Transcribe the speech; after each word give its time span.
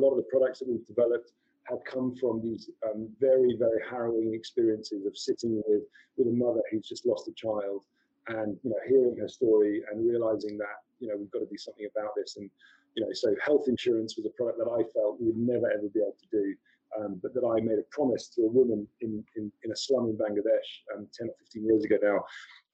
lot 0.00 0.10
of 0.10 0.16
the 0.16 0.28
products 0.30 0.60
that 0.60 0.68
we've 0.68 0.86
developed 0.86 1.32
have 1.70 1.84
come 1.84 2.14
from 2.16 2.42
these 2.42 2.68
um, 2.88 3.08
very, 3.20 3.56
very 3.58 3.80
harrowing 3.88 4.34
experiences 4.34 5.06
of 5.06 5.16
sitting 5.16 5.62
with 5.66 5.82
with 6.16 6.26
a 6.26 6.30
mother 6.30 6.60
who's 6.70 6.88
just 6.88 7.06
lost 7.06 7.28
a 7.28 7.32
child, 7.32 7.84
and 8.28 8.58
you 8.62 8.70
know, 8.70 8.76
hearing 8.88 9.16
her 9.18 9.28
story 9.28 9.82
and 9.90 10.06
realizing 10.06 10.58
that 10.58 10.82
you 10.98 11.08
know 11.08 11.16
we've 11.16 11.30
got 11.30 11.40
to 11.40 11.46
do 11.46 11.56
something 11.56 11.86
about 11.94 12.10
this. 12.16 12.36
And 12.36 12.50
you 12.96 13.04
know, 13.04 13.12
so 13.12 13.34
health 13.44 13.66
insurance 13.68 14.16
was 14.16 14.26
a 14.26 14.30
product 14.30 14.58
that 14.58 14.68
I 14.68 14.82
felt 14.92 15.20
we 15.20 15.28
would 15.28 15.36
never 15.36 15.70
ever 15.70 15.88
be 15.92 16.00
able 16.00 16.16
to 16.20 16.26
do. 16.30 16.54
Um, 16.98 17.20
but 17.22 17.32
that 17.34 17.46
I 17.46 17.60
made 17.60 17.78
a 17.78 17.86
promise 17.92 18.26
to 18.34 18.42
a 18.42 18.48
woman 18.48 18.84
in, 19.00 19.22
in, 19.36 19.52
in 19.62 19.70
a 19.70 19.76
slum 19.76 20.06
in 20.06 20.16
Bangladesh 20.16 20.82
um, 20.96 21.06
10 21.16 21.28
or 21.28 21.34
15 21.38 21.64
years 21.64 21.84
ago 21.84 21.98
now. 22.02 22.24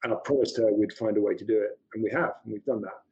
And 0.05 0.15
I 0.15 0.17
promised 0.25 0.57
her 0.57 0.73
we'd 0.73 0.95
find 0.95 1.19
a 1.19 1.21
way 1.21 1.35
to 1.35 1.45
do 1.45 1.61
it. 1.61 1.79
And 1.93 2.03
we 2.03 2.11
have, 2.13 2.33
and 2.45 2.55
we've 2.55 2.65
done 2.65 2.81
that. 2.81 3.03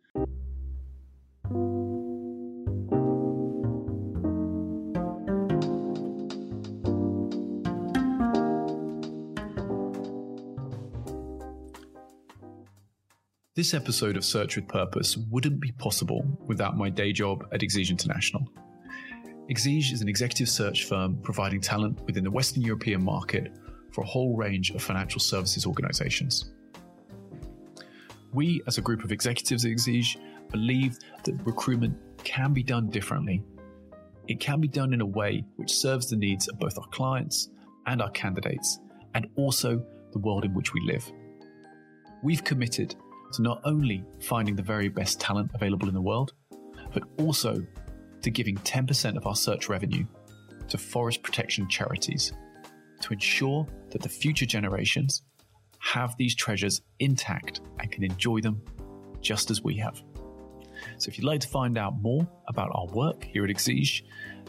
This 13.57 13.73
episode 13.73 14.17
of 14.17 14.25
Search 14.25 14.57
with 14.57 14.67
Purpose 14.67 15.17
wouldn't 15.17 15.61
be 15.61 15.71
possible 15.71 16.27
without 16.45 16.77
my 16.77 16.91
day 16.91 17.13
job 17.13 17.47
at 17.53 17.61
Exige 17.61 17.89
International. 17.89 18.49
Exige 19.49 19.93
is 19.93 20.03
an 20.03 20.09
executive 20.09 20.49
search 20.49 20.87
firm 20.87 21.17
providing 21.23 21.61
talent 21.61 22.01
within 22.05 22.25
the 22.25 22.31
Western 22.33 22.65
European 22.65 23.05
market 23.05 23.53
for 23.93 24.01
a 24.01 24.07
whole 24.07 24.37
range 24.37 24.73
of 24.73 24.83
financial 24.83 25.21
services 25.21 25.67
organizations. 25.67 26.51
We, 28.33 28.61
as 28.67 28.79
a 28.79 28.83
group 28.83 29.05
of 29.05 29.13
executives 29.13 29.65
at 29.65 29.71
Exige, 29.71 30.17
believe 30.51 30.99
that 31.23 31.35
recruitment 31.47 31.97
can 32.25 32.53
be 32.53 32.65
done 32.65 32.91
differently. 32.91 33.41
It 34.27 34.41
can 34.41 34.61
be 34.61 34.67
done 34.67 34.93
in 34.93 35.01
a 35.01 35.07
way 35.07 35.45
which 35.55 35.73
serves 35.73 36.11
the 36.11 36.17
needs 36.17 36.49
of 36.49 36.59
both 36.59 36.77
our 36.77 36.89
clients 36.89 37.51
and 37.87 38.03
our 38.03 38.11
candidates, 38.11 38.81
and 39.15 39.29
also 39.37 39.81
the 40.11 40.19
world 40.19 40.45
in 40.45 40.55
which 40.55 40.75
we 40.75 40.81
live. 40.81 41.09
We've 42.25 42.43
committed 42.43 42.97
to 43.35 43.43
not 43.43 43.61
only 43.65 44.05
finding 44.21 44.57
the 44.57 44.63
very 44.63 44.89
best 44.89 45.21
talent 45.21 45.51
available 45.55 45.89
in 45.89 45.95
the 45.95 46.01
world, 46.01 46.33
but 46.93 47.03
also 47.19 47.65
to 48.23 48.31
giving 48.31 48.57
10% 48.59 49.17
of 49.17 49.27
our 49.27 49.37
search 49.37 49.69
revenue 49.69 50.07
to 50.69 50.79
forest 50.79 51.23
protection 51.23 51.69
charities 51.69 52.33
to 53.01 53.13
ensure 53.13 53.67
that 53.91 54.03
the 54.03 54.09
future 54.09 54.47
generations 54.47 55.23
have 55.79 56.17
these 56.17 56.35
treasures 56.35 56.81
intact 57.01 57.61
and 57.81 57.93
can 57.93 58.03
enjoy 58.03 58.41
them 58.41 58.63
just 59.21 59.51
as 59.51 59.63
we 59.63 59.77
have. 59.77 60.03
So, 60.99 61.09
if 61.09 61.19
you'd 61.19 61.27
like 61.27 61.41
to 61.41 61.49
find 61.49 61.79
out 61.79 62.01
more 62.01 62.27
about 62.49 62.71
our 62.73 62.87
work 62.87 63.25
here 63.25 63.45
at 63.45 63.51
Exige, 63.51 64.03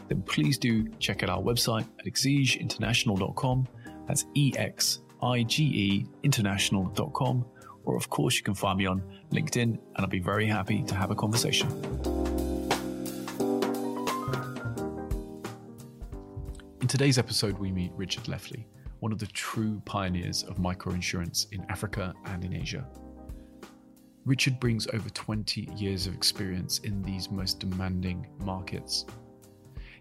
then 0.08 0.22
please 0.22 0.58
do 0.58 0.88
check 0.98 1.22
out 1.22 1.30
our 1.30 1.40
website 1.40 1.86
at 1.98 2.06
exigeinternational.com. 2.06 3.68
That's 4.06 4.24
E 4.34 4.52
X 4.56 5.00
I 5.22 5.42
G 5.42 5.64
E 5.64 6.06
international.com 6.22 7.44
or 7.86 7.96
of 7.96 8.10
course 8.10 8.36
you 8.36 8.42
can 8.42 8.54
find 8.54 8.76
me 8.76 8.84
on 8.84 9.02
LinkedIn 9.32 9.62
and 9.62 9.80
I'll 9.96 10.06
be 10.06 10.18
very 10.18 10.46
happy 10.46 10.82
to 10.82 10.94
have 10.94 11.10
a 11.10 11.14
conversation. 11.14 11.68
In 16.82 16.88
today's 16.88 17.18
episode, 17.18 17.58
we 17.58 17.72
meet 17.72 17.92
Richard 17.96 18.24
Leftley, 18.24 18.66
one 19.00 19.12
of 19.12 19.18
the 19.18 19.26
true 19.28 19.80
pioneers 19.86 20.42
of 20.42 20.56
microinsurance 20.56 21.46
in 21.52 21.64
Africa 21.68 22.12
and 22.26 22.44
in 22.44 22.52
Asia. 22.54 22.86
Richard 24.24 24.58
brings 24.58 24.88
over 24.88 25.08
20 25.08 25.68
years 25.76 26.08
of 26.08 26.14
experience 26.14 26.80
in 26.80 27.00
these 27.02 27.30
most 27.30 27.60
demanding 27.60 28.26
markets. 28.40 29.06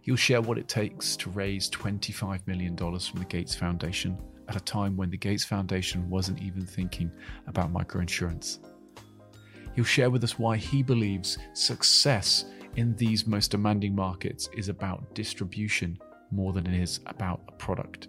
He'll 0.02 0.16
share 0.16 0.42
what 0.42 0.58
it 0.58 0.68
takes 0.68 1.16
to 1.18 1.30
raise 1.32 1.70
$25 1.70 2.46
million 2.48 2.76
from 2.76 3.20
the 3.20 3.26
Gates 3.26 3.56
Foundation 3.56 4.18
at 4.48 4.56
a 4.56 4.62
time 4.62 4.96
when 4.96 5.10
the 5.10 5.18
Gates 5.18 5.44
Foundation 5.44 6.10
wasn't 6.10 6.42
even 6.42 6.66
thinking 6.66 7.12
about 7.48 7.74
microinsurance. 7.74 8.60
He'll 9.76 9.84
share 9.84 10.10
with 10.10 10.24
us 10.24 10.40
why 10.40 10.58
he 10.58 10.82
believes 10.84 11.38
success 11.54 12.46
in 12.76 12.96
these 12.96 13.28
most 13.28 13.52
demanding 13.52 13.96
markets 13.96 14.50
is 14.56 14.70
about 14.70 15.14
distribution 15.14 15.98
more 16.32 16.54
than 16.54 16.68
it 16.68 16.80
is 16.82 17.00
about 17.08 17.42
a 17.48 17.52
product. 17.54 18.08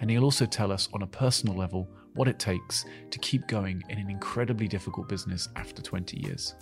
And 0.00 0.10
he'll 0.10 0.24
also 0.24 0.46
tell 0.46 0.70
us 0.70 0.88
on 0.92 1.02
a 1.02 1.06
personal 1.06 1.56
level 1.56 1.88
what 2.14 2.28
it 2.28 2.38
takes 2.38 2.84
to 3.10 3.18
keep 3.18 3.46
going 3.46 3.82
in 3.88 3.98
an 3.98 4.10
incredibly 4.10 4.68
difficult 4.68 5.08
business 5.08 5.48
after 5.56 5.82
20 5.82 6.18
years. 6.24 6.54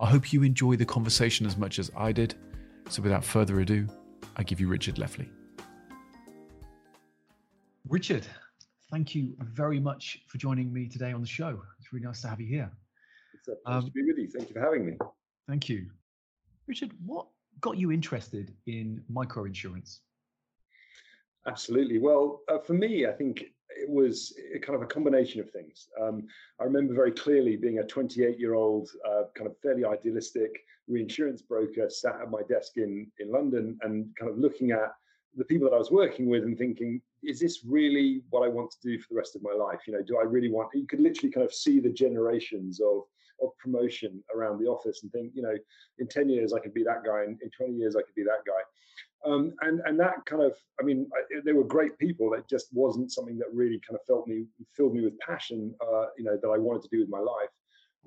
I 0.00 0.06
hope 0.06 0.32
you 0.32 0.42
enjoy 0.42 0.76
the 0.76 0.84
conversation 0.84 1.46
as 1.46 1.56
much 1.56 1.78
as 1.78 1.90
I 1.96 2.12
did. 2.12 2.34
So 2.88 3.02
without 3.02 3.24
further 3.24 3.60
ado, 3.60 3.88
I 4.36 4.42
give 4.42 4.60
you 4.60 4.68
Richard 4.68 4.96
Leftley. 4.96 5.28
Richard, 7.86 8.26
thank 8.90 9.14
you 9.14 9.34
very 9.40 9.80
much 9.80 10.20
for 10.26 10.38
joining 10.38 10.72
me 10.72 10.88
today 10.88 11.12
on 11.12 11.20
the 11.20 11.26
show. 11.26 11.60
It's 11.78 11.92
really 11.92 12.06
nice 12.06 12.20
to 12.22 12.28
have 12.28 12.40
you 12.40 12.46
here. 12.46 12.70
It's 13.34 13.48
a 13.48 13.54
pleasure 13.64 13.78
um, 13.78 13.84
to 13.84 13.90
be 13.92 14.02
with 14.02 14.18
you. 14.18 14.28
Thank 14.28 14.48
you 14.48 14.54
for 14.54 14.60
having 14.60 14.86
me. 14.86 14.96
Thank 15.46 15.68
you. 15.68 15.86
Richard, 16.66 16.92
what 17.04 17.26
got 17.60 17.78
you 17.78 17.92
interested 17.92 18.54
in 18.66 19.02
microinsurance? 19.10 19.98
Absolutely. 21.46 21.98
Well, 21.98 22.40
uh, 22.48 22.58
for 22.58 22.74
me, 22.74 23.06
I 23.06 23.12
think 23.12 23.44
it 23.70 23.88
was 23.88 24.34
a 24.54 24.58
kind 24.58 24.76
of 24.76 24.82
a 24.82 24.86
combination 24.86 25.40
of 25.40 25.50
things. 25.50 25.88
Um, 26.00 26.26
I 26.60 26.64
remember 26.64 26.94
very 26.94 27.12
clearly 27.12 27.56
being 27.56 27.78
a 27.78 27.86
28 27.86 28.38
year 28.38 28.54
old, 28.54 28.90
uh, 29.08 29.24
kind 29.34 29.48
of 29.48 29.56
fairly 29.58 29.84
idealistic 29.84 30.58
reinsurance 30.88 31.42
broker 31.42 31.88
sat 31.88 32.20
at 32.20 32.30
my 32.30 32.42
desk 32.48 32.76
in, 32.76 33.10
in 33.18 33.30
London 33.30 33.78
and 33.82 34.14
kind 34.18 34.30
of 34.30 34.38
looking 34.38 34.72
at 34.72 34.92
the 35.36 35.44
people 35.44 35.68
that 35.68 35.74
I 35.74 35.78
was 35.78 35.90
working 35.90 36.28
with 36.28 36.44
and 36.44 36.58
thinking, 36.58 37.00
is 37.22 37.40
this 37.40 37.64
really 37.64 38.22
what 38.30 38.44
I 38.44 38.48
want 38.48 38.70
to 38.70 38.76
do 38.82 38.98
for 38.98 39.08
the 39.10 39.16
rest 39.16 39.36
of 39.36 39.42
my 39.42 39.52
life? 39.52 39.80
You 39.86 39.94
know, 39.94 40.02
do 40.02 40.18
I 40.18 40.22
really 40.22 40.50
want? 40.50 40.70
You 40.74 40.86
could 40.86 41.00
literally 41.00 41.32
kind 41.32 41.44
of 41.44 41.52
see 41.52 41.80
the 41.80 41.90
generations 41.90 42.80
of 42.80 43.02
of 43.40 43.56
promotion 43.58 44.22
around 44.34 44.58
the 44.58 44.66
office 44.66 45.04
and 45.04 45.12
think, 45.12 45.30
you 45.32 45.42
know, 45.42 45.54
in 45.98 46.08
ten 46.08 46.28
years 46.28 46.52
I 46.52 46.58
could 46.58 46.74
be 46.74 46.84
that 46.84 47.04
guy, 47.04 47.24
and 47.24 47.40
in 47.42 47.50
twenty 47.50 47.74
years 47.74 47.96
I 47.96 48.02
could 48.02 48.14
be 48.14 48.24
that 48.24 48.44
guy. 48.46 49.30
Um, 49.30 49.52
and 49.62 49.80
and 49.84 49.98
that 49.98 50.24
kind 50.26 50.42
of, 50.42 50.54
I 50.80 50.84
mean, 50.84 51.08
I, 51.14 51.40
they 51.44 51.52
were 51.52 51.64
great 51.64 51.98
people. 51.98 52.34
It 52.34 52.48
just 52.48 52.68
wasn't 52.72 53.12
something 53.12 53.38
that 53.38 53.52
really 53.52 53.80
kind 53.86 53.98
of 53.98 54.06
felt 54.06 54.28
me 54.28 54.46
filled 54.74 54.94
me 54.94 55.02
with 55.02 55.18
passion. 55.18 55.74
Uh, 55.80 56.06
you 56.16 56.24
know, 56.24 56.38
that 56.40 56.48
I 56.48 56.58
wanted 56.58 56.82
to 56.82 56.88
do 56.90 57.00
with 57.00 57.08
my 57.08 57.20
life. 57.20 57.50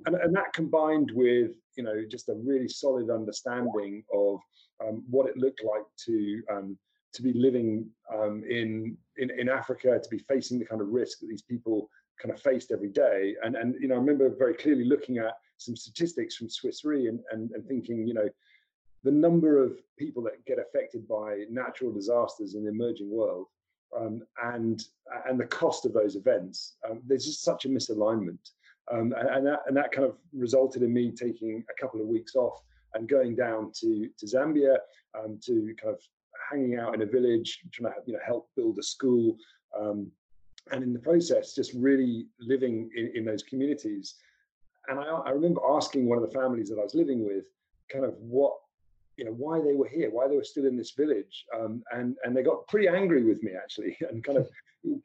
And, 0.06 0.16
and 0.16 0.36
that 0.36 0.54
combined 0.54 1.12
with 1.14 1.52
you 1.76 1.84
know 1.84 2.04
just 2.10 2.30
a 2.30 2.34
really 2.34 2.68
solid 2.68 3.10
understanding 3.10 4.04
of 4.14 4.40
um, 4.84 5.04
what 5.10 5.28
it 5.28 5.38
looked 5.38 5.64
like 5.64 5.84
to 6.06 6.42
um, 6.50 6.78
to 7.14 7.22
be 7.22 7.34
living 7.34 7.90
um, 8.14 8.44
in, 8.50 8.98
in 9.18 9.30
in 9.32 9.50
Africa, 9.50 10.00
to 10.02 10.10
be 10.10 10.20
facing 10.20 10.60
the 10.60 10.66
kind 10.66 10.82
of 10.82 10.90
risk 10.90 11.20
that 11.20 11.28
these 11.28 11.42
people 11.42 11.90
kind 12.22 12.34
of 12.34 12.42
faced 12.42 12.72
every 12.72 12.90
day. 12.90 13.36
And 13.44 13.56
and 13.56 13.76
you 13.80 13.88
know, 13.88 13.96
I 13.96 14.00
remember 14.00 14.30
very 14.30 14.54
clearly 14.54 14.86
looking 14.86 15.18
at 15.18 15.34
some 15.58 15.76
statistics 15.76 16.36
from 16.36 16.50
Swiss 16.50 16.84
Re 16.84 17.08
and, 17.08 17.20
and, 17.32 17.52
and 17.52 17.66
thinking, 17.68 18.08
you 18.08 18.14
know, 18.14 18.30
the 19.04 19.12
number 19.12 19.64
of 19.64 19.80
people 19.98 20.24
that 20.24 20.44
get 20.46 20.60
affected 20.60 21.08
by 21.08 21.44
natural 21.50 21.92
disasters 21.92 22.56
in 22.56 22.64
the 22.64 22.72
emerging 22.72 23.10
world 23.10 23.48
um, 23.98 24.22
and 24.44 24.86
and 25.28 25.40
the 25.40 25.46
cost 25.46 25.86
of 25.86 25.94
those 25.94 26.16
events, 26.16 26.76
um, 26.90 27.02
there's 27.06 27.26
just 27.26 27.44
such 27.44 27.66
a 27.66 27.70
misalignment. 27.70 28.52
Um, 28.92 29.14
and, 29.18 29.30
and, 29.30 29.48
that, 29.48 29.60
and 29.68 29.78
that 29.78 29.92
kind 29.92 30.06
of 30.06 30.18
resulted 30.34 30.82
in 30.82 30.92
me 30.92 31.12
taking 31.12 31.64
a 31.70 31.82
couple 31.82 32.02
of 32.02 32.08
weeks 32.08 32.36
off 32.36 32.62
and 32.94 33.08
going 33.08 33.36
down 33.36 33.72
to, 33.80 34.10
to 34.18 34.26
Zambia 34.26 34.78
um, 35.18 35.40
to 35.46 35.74
kind 35.82 35.96
of 35.96 36.02
hanging 36.50 36.78
out 36.78 36.96
in 36.96 37.02
a 37.02 37.06
village, 37.06 37.60
trying 37.72 37.94
to 37.94 38.00
you 38.06 38.14
know 38.14 38.20
help 38.26 38.50
build 38.56 38.78
a 38.80 38.84
school, 38.84 39.38
um, 39.80 40.12
and 40.72 40.84
in 40.84 40.94
the 40.94 41.00
process, 41.00 41.54
just 41.54 41.74
really 41.74 42.28
living 42.40 42.90
in, 42.96 43.12
in 43.16 43.26
those 43.26 43.44
communities. 43.44 44.16
And 44.88 45.00
I, 45.00 45.04
I 45.04 45.30
remember 45.32 45.62
asking 45.70 46.08
one 46.08 46.18
of 46.18 46.24
the 46.24 46.38
families 46.38 46.70
that 46.70 46.80
I 46.80 46.84
was 46.84 46.96
living 46.96 47.26
with, 47.26 47.46
kind 47.92 48.06
of 48.06 48.16
what 48.20 48.54
you 49.18 49.26
know 49.26 49.32
why 49.32 49.60
they 49.62 49.74
were 49.74 49.88
here, 49.88 50.10
why 50.10 50.28
they 50.28 50.36
were 50.36 50.44
still 50.44 50.66
in 50.66 50.78
this 50.78 50.92
village, 50.92 51.46
um, 51.58 51.84
and 51.92 52.16
and 52.24 52.36
they 52.36 52.44
got 52.44 52.68
pretty 52.68 52.88
angry 52.88 53.24
with 53.24 53.42
me 53.44 53.52
actually, 53.56 53.98
and 54.10 54.24
kind 54.24 54.38
of 54.38 54.50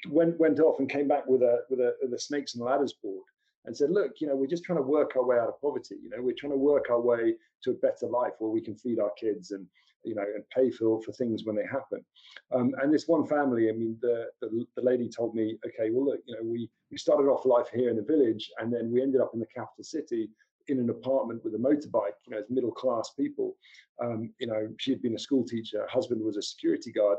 went 0.08 0.38
went 0.38 0.61
off 0.61 0.78
and 0.78 0.90
came 0.90 1.08
back 1.08 1.26
with 1.26 1.43
a 1.43 1.64
with 1.70 1.81
a, 1.81 1.94
with 2.02 2.12
a 2.12 2.19
snakes 2.19 2.55
and 2.55 2.64
ladders 2.64 2.94
board 3.02 3.25
and 3.66 3.76
said, 3.76 3.90
look, 3.90 4.12
you 4.20 4.28
know, 4.28 4.37
we're 4.37 4.46
just 4.46 4.64
trying 4.64 4.78
to 4.78 4.82
work 4.82 5.16
our 5.16 5.25
way 5.25 5.37
out 5.38 5.49
of 5.49 5.61
poverty. 5.61 5.96
You 6.00 6.08
know, 6.11 6.22
we're 6.22 6.37
trying 6.38 6.52
to 6.52 6.58
work 6.58 6.88
our 6.88 7.00
way 7.00 7.34
to 7.64 7.70
a 7.70 7.75
better 7.75 8.06
life 8.06 8.32
where 8.38 8.50
we 8.50 8.61
can 8.61 8.76
feed 8.76 9.00
our 9.00 9.11
kids 9.19 9.50
and 9.50 9.66
you 10.04 10.14
know, 10.14 10.22
and 10.22 10.48
pay 10.50 10.70
for 10.70 11.00
for 11.02 11.12
things 11.12 11.44
when 11.44 11.56
they 11.56 11.66
happen. 11.66 12.04
Um, 12.54 12.75
and 12.82 12.93
this 12.93 13.08
one 13.08 13.26
family, 13.26 13.69
I 13.69 13.72
mean, 13.72 13.98
the, 14.00 14.26
the, 14.40 14.66
the 14.76 14.82
lady 14.82 15.08
told 15.08 15.34
me, 15.34 15.58
okay, 15.66 15.90
well, 15.90 16.06
look, 16.06 16.20
you 16.26 16.34
know, 16.34 16.43
we 16.43 16.70
we 16.90 16.98
started 16.98 17.28
off 17.28 17.44
life 17.44 17.69
here 17.75 17.90
in 17.90 17.96
the 17.96 18.02
village, 18.02 18.50
and 18.58 18.72
then 18.72 18.90
we 18.90 19.02
ended 19.02 19.20
up 19.20 19.31
in 19.34 19.40
the 19.40 19.46
capital 19.46 19.84
city 19.84 20.31
in 20.69 20.78
an 20.78 20.90
apartment 20.90 21.44
with 21.44 21.54
a 21.54 21.58
motorbike. 21.58 22.16
You 22.26 22.32
know, 22.32 22.38
as 22.38 22.50
middle 22.50 22.72
class 22.72 23.10
people. 23.19 23.56
Um, 24.02 24.32
you 24.38 24.46
know, 24.46 24.69
she 24.78 24.90
had 24.90 25.02
been 25.02 25.14
a 25.14 25.19
school 25.19 25.44
teacher, 25.44 25.81
her 25.81 25.88
husband 25.88 26.22
was 26.22 26.37
a 26.37 26.42
security 26.42 26.92
guard, 26.92 27.19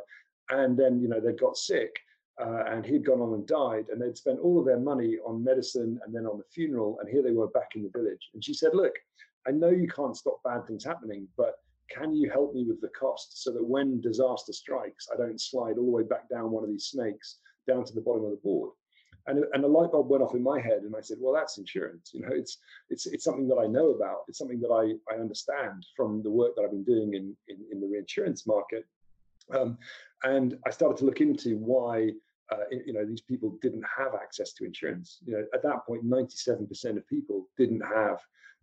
and 0.52 0.78
then 0.78 1.02
you 1.02 1.08
know 1.08 1.20
they 1.20 1.34
got 1.34 1.58
sick. 1.58 1.96
Uh, 2.40 2.64
and 2.68 2.86
he'd 2.86 3.04
gone 3.04 3.20
on 3.20 3.34
and 3.34 3.48
died, 3.48 3.86
and 3.90 4.00
they'd 4.00 4.16
spent 4.16 4.38
all 4.40 4.60
of 4.60 4.66
their 4.68 4.78
money 4.78 5.18
on 5.26 5.44
medicine 5.44 6.00
and 6.06 6.14
then 6.14 6.28
on 6.28 6.38
the 6.38 6.44
funeral, 6.54 7.00
and 7.00 7.10
here 7.10 7.24
they 7.24 7.32
were 7.32 7.48
back 7.48 7.70
in 7.76 7.82
the 7.82 7.90
village. 7.90 8.30
And 8.36 8.44
she 8.44 8.54
said, 8.54 8.76
"Look, 8.76 8.94
I 9.48 9.52
know 9.52 9.70
you 9.70 9.88
can't 9.88 10.16
stop 10.16 10.44
bad 10.44 10.68
things 10.68 10.84
happening, 10.84 11.28
but 11.38 11.56
can 11.90 12.16
you 12.16 12.30
help 12.30 12.54
me 12.54 12.66
with 12.66 12.82
the 12.82 12.90
cost 12.90 13.44
so 13.44 13.52
that 13.52 13.64
when 13.64 14.02
disaster 14.02 14.54
strikes, 14.54 15.08
I 15.14 15.18
don't 15.18 15.40
slide 15.40 15.78
all 15.78 15.86
the 15.86 15.92
way 15.92 16.04
back 16.04 16.30
down 16.30 16.52
one 16.52 16.64
of 16.64 16.70
these 16.70 16.88
snakes 16.88 17.40
down 17.68 17.84
to 17.86 17.94
the 17.94 18.02
bottom 18.02 18.26
of 18.26 18.32
the 18.32 18.38
board? 18.44 18.72
And, 19.28 19.44
and 19.54 19.64
a 19.64 19.68
light 19.68 19.92
bulb 19.92 20.10
went 20.10 20.24
off 20.24 20.36
in 20.36 20.44
my 20.44 20.60
head, 20.60 20.84
and 20.84 20.96
I 20.96 21.02
said, 21.02 21.18
"Well, 21.20 21.34
that's 21.34 21.58
insurance. 21.58 22.12
You 22.14 22.22
know, 22.22 22.32
it's 22.32 22.60
it's 22.90 23.08
it's 23.08 23.26
something 23.26 23.48
that 23.50 23.58
I 23.58 23.68
know 23.68 23.90
about. 23.90 24.20
It's 24.30 24.38
something 24.38 24.62
that 24.62 24.70
I 24.70 25.14
I 25.14 25.20
understand 25.20 25.86
from 25.98 26.24
the 26.24 26.32
work 26.32 26.56
that 26.56 26.64
I've 26.64 26.72
been 26.72 26.86
doing 26.86 27.14
in 27.14 27.36
in, 27.50 27.58
in 27.70 27.82
the 27.82 27.88
reinsurance 27.88 28.48
market." 28.48 28.86
Um, 29.54 29.78
and 30.24 30.58
I 30.66 30.70
started 30.70 30.98
to 31.00 31.06
look 31.06 31.20
into 31.20 31.58
why 31.58 32.12
uh, 32.52 32.64
you 32.86 32.94
know 32.94 33.06
these 33.06 33.22
people 33.22 33.58
didn't 33.62 33.84
have 33.98 34.16
access 34.16 34.54
to 34.54 34.66
insurance. 34.66 35.20
You 35.26 35.34
know, 35.34 35.46
at 35.54 35.64
that 35.64 35.86
point, 35.86 36.06
97% 36.06 36.98
of 36.98 37.08
people 37.08 37.50
didn't 37.58 37.82
have 37.82 38.22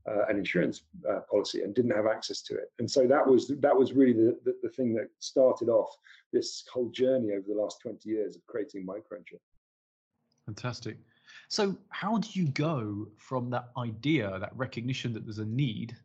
uh, 0.08 0.26
an 0.28 0.36
insurance 0.36 0.82
uh, 1.08 1.20
policy 1.30 1.62
and 1.62 1.74
didn't 1.74 1.90
have 1.92 2.06
access 2.06 2.42
to 2.42 2.54
it. 2.54 2.70
And 2.78 2.90
so 2.90 3.06
that 3.06 3.26
was 3.26 3.48
that 3.48 3.76
was 3.76 3.92
really 3.92 4.12
the, 4.12 4.38
the, 4.44 4.54
the 4.62 4.68
thing 4.68 4.94
that 4.94 5.08
started 5.18 5.68
off 5.68 5.96
this 6.32 6.64
whole 6.72 6.90
journey 6.90 7.32
over 7.32 7.46
the 7.48 7.60
last 7.60 7.80
20 7.80 8.08
years 8.08 8.36
of 8.36 8.46
creating 8.46 8.86
MicroEnsure. 8.86 9.40
Fantastic. 10.46 10.98
So 11.48 11.76
how 11.88 12.18
do 12.18 12.28
you 12.32 12.48
go 12.48 13.08
from 13.16 13.50
that 13.50 13.70
idea, 13.78 14.38
that 14.40 14.52
recognition 14.56 15.12
that 15.14 15.24
there's 15.24 15.38
a 15.38 15.44
need, 15.44 15.96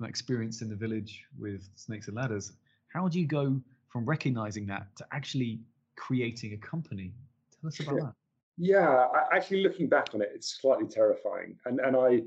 that 0.00 0.08
experience 0.08 0.62
in 0.62 0.68
the 0.68 0.76
village 0.76 1.24
with 1.38 1.68
snakes 1.76 2.08
and 2.08 2.16
ladders? 2.16 2.52
How 2.88 3.08
do 3.08 3.20
you 3.20 3.26
go 3.26 3.60
from 3.88 4.04
recognizing 4.04 4.66
that 4.66 4.94
to 4.96 5.06
actually 5.12 5.60
creating 5.96 6.52
a 6.52 6.56
company? 6.56 7.12
Tell 7.60 7.68
us 7.68 7.80
about 7.80 7.96
that. 7.96 8.14
Yeah, 8.58 9.06
actually 9.32 9.62
looking 9.62 9.86
back 9.88 10.08
on 10.14 10.22
it, 10.22 10.30
it's 10.34 10.58
slightly 10.60 10.86
terrifying. 10.86 11.56
And 11.66 11.78
and 11.78 11.94
I 11.94 12.22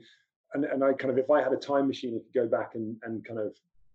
and, 0.53 0.65
and 0.65 0.83
I 0.83 0.93
kind 0.93 1.11
of, 1.11 1.17
if 1.17 1.29
I 1.29 1.41
had 1.41 1.53
a 1.53 1.57
time 1.57 1.87
machine, 1.87 2.15
I 2.15 2.19
could 2.23 2.33
go 2.33 2.47
back 2.47 2.75
and, 2.75 2.97
and 3.03 3.25
kind 3.25 3.39
of 3.39 3.53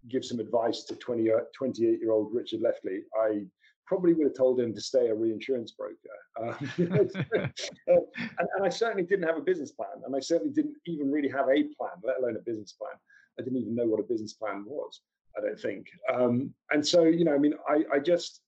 give 0.08 0.24
some 0.24 0.40
advice 0.40 0.84
to 0.84 0.96
20, 0.96 1.30
uh, 1.30 1.36
28 1.56 2.00
year 2.00 2.12
old 2.12 2.34
Richard 2.34 2.60
Leftley, 2.60 3.00
I 3.18 3.44
probably 3.86 4.14
would 4.14 4.26
have 4.26 4.36
told 4.36 4.60
him 4.60 4.74
to 4.74 4.80
stay 4.80 5.08
a 5.08 5.14
reinsurance 5.14 5.72
broker. 5.72 5.96
Um, 6.40 6.70
and, 7.86 8.08
and, 8.38 8.64
I 8.64 8.68
certainly 8.68 9.04
didn't 9.04 9.26
have 9.26 9.36
a 9.36 9.42
business 9.42 9.72
plan. 9.72 10.02
And 10.06 10.16
I 10.16 10.20
certainly 10.20 10.52
didn't 10.52 10.76
even 10.86 11.10
really 11.10 11.28
have 11.28 11.48
a 11.48 11.62
plan, 11.76 11.92
let 12.02 12.18
alone 12.18 12.36
a 12.36 12.40
business 12.40 12.72
plan. 12.72 12.94
I 13.38 13.42
didn't 13.42 13.58
even 13.58 13.74
know 13.74 13.86
what 13.86 14.00
a 14.00 14.04
business 14.04 14.32
plan 14.32 14.64
was, 14.66 15.00
I 15.36 15.42
don't 15.42 15.60
think. 15.60 15.88
Um, 16.12 16.54
and 16.70 16.86
so, 16.86 17.04
you 17.04 17.24
know, 17.24 17.34
I 17.34 17.38
mean, 17.38 17.54
I, 17.68 17.84
I 17.94 17.98
just, 17.98 18.40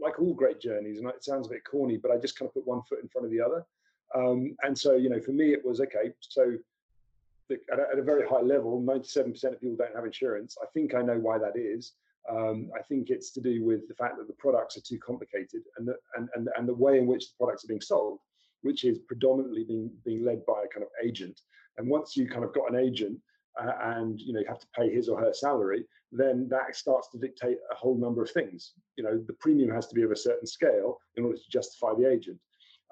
like 0.00 0.18
all 0.18 0.34
great 0.34 0.60
journeys, 0.60 0.98
and 0.98 1.08
it 1.08 1.22
sounds 1.22 1.46
a 1.46 1.50
bit 1.50 1.64
corny, 1.64 1.96
but 1.96 2.10
I 2.10 2.16
just 2.16 2.36
kind 2.36 2.48
of 2.48 2.54
put 2.54 2.66
one 2.66 2.82
foot 2.88 3.00
in 3.00 3.08
front 3.08 3.26
of 3.26 3.30
the 3.30 3.40
other. 3.40 3.64
Um, 4.14 4.56
and 4.62 4.76
so, 4.76 4.94
you 4.94 5.08
know, 5.08 5.20
for 5.20 5.32
me, 5.32 5.52
it 5.52 5.64
was 5.64 5.80
okay. 5.80 6.12
So 6.20 6.56
at 7.50 7.78
a, 7.78 7.86
at 7.92 7.98
a 7.98 8.02
very 8.02 8.26
high 8.26 8.40
level, 8.40 8.82
97% 8.82 9.44
of 9.44 9.60
people 9.60 9.76
don't 9.76 9.94
have 9.94 10.04
insurance. 10.04 10.56
I 10.62 10.66
think 10.72 10.94
I 10.94 11.02
know 11.02 11.18
why 11.18 11.38
that 11.38 11.56
is. 11.56 11.92
Um, 12.30 12.70
I 12.78 12.82
think 12.82 13.10
it's 13.10 13.30
to 13.32 13.40
do 13.40 13.64
with 13.64 13.86
the 13.86 13.94
fact 13.94 14.16
that 14.16 14.26
the 14.26 14.34
products 14.34 14.78
are 14.78 14.80
too 14.80 14.98
complicated 14.98 15.62
and 15.76 15.86
the, 15.86 15.94
and, 16.16 16.28
and, 16.34 16.48
and 16.56 16.66
the 16.66 16.74
way 16.74 16.98
in 16.98 17.06
which 17.06 17.28
the 17.28 17.36
products 17.38 17.64
are 17.64 17.68
being 17.68 17.82
sold, 17.82 18.18
which 18.62 18.84
is 18.84 18.98
predominantly 19.00 19.64
being, 19.64 19.90
being 20.04 20.24
led 20.24 20.44
by 20.46 20.62
a 20.64 20.68
kind 20.68 20.84
of 20.84 20.88
agent. 21.04 21.38
And 21.76 21.88
once 21.88 22.16
you 22.16 22.26
kind 22.26 22.44
of 22.44 22.54
got 22.54 22.72
an 22.72 22.78
agent 22.78 23.18
uh, 23.60 23.72
and 23.96 24.20
you 24.20 24.32
know 24.32 24.40
you 24.40 24.46
have 24.48 24.60
to 24.60 24.66
pay 24.74 24.90
his 24.90 25.08
or 25.08 25.20
her 25.20 25.32
salary, 25.32 25.84
then 26.12 26.48
that 26.48 26.74
starts 26.74 27.08
to 27.10 27.18
dictate 27.18 27.58
a 27.70 27.74
whole 27.74 27.96
number 27.96 28.22
of 28.22 28.30
things. 28.30 28.72
You 28.96 29.04
know, 29.04 29.22
the 29.26 29.32
premium 29.34 29.70
has 29.70 29.86
to 29.88 29.94
be 29.94 30.02
of 30.02 30.10
a 30.10 30.16
certain 30.16 30.46
scale 30.46 30.98
in 31.16 31.24
order 31.24 31.36
to 31.36 31.50
justify 31.50 31.92
the 31.94 32.10
agent. 32.10 32.38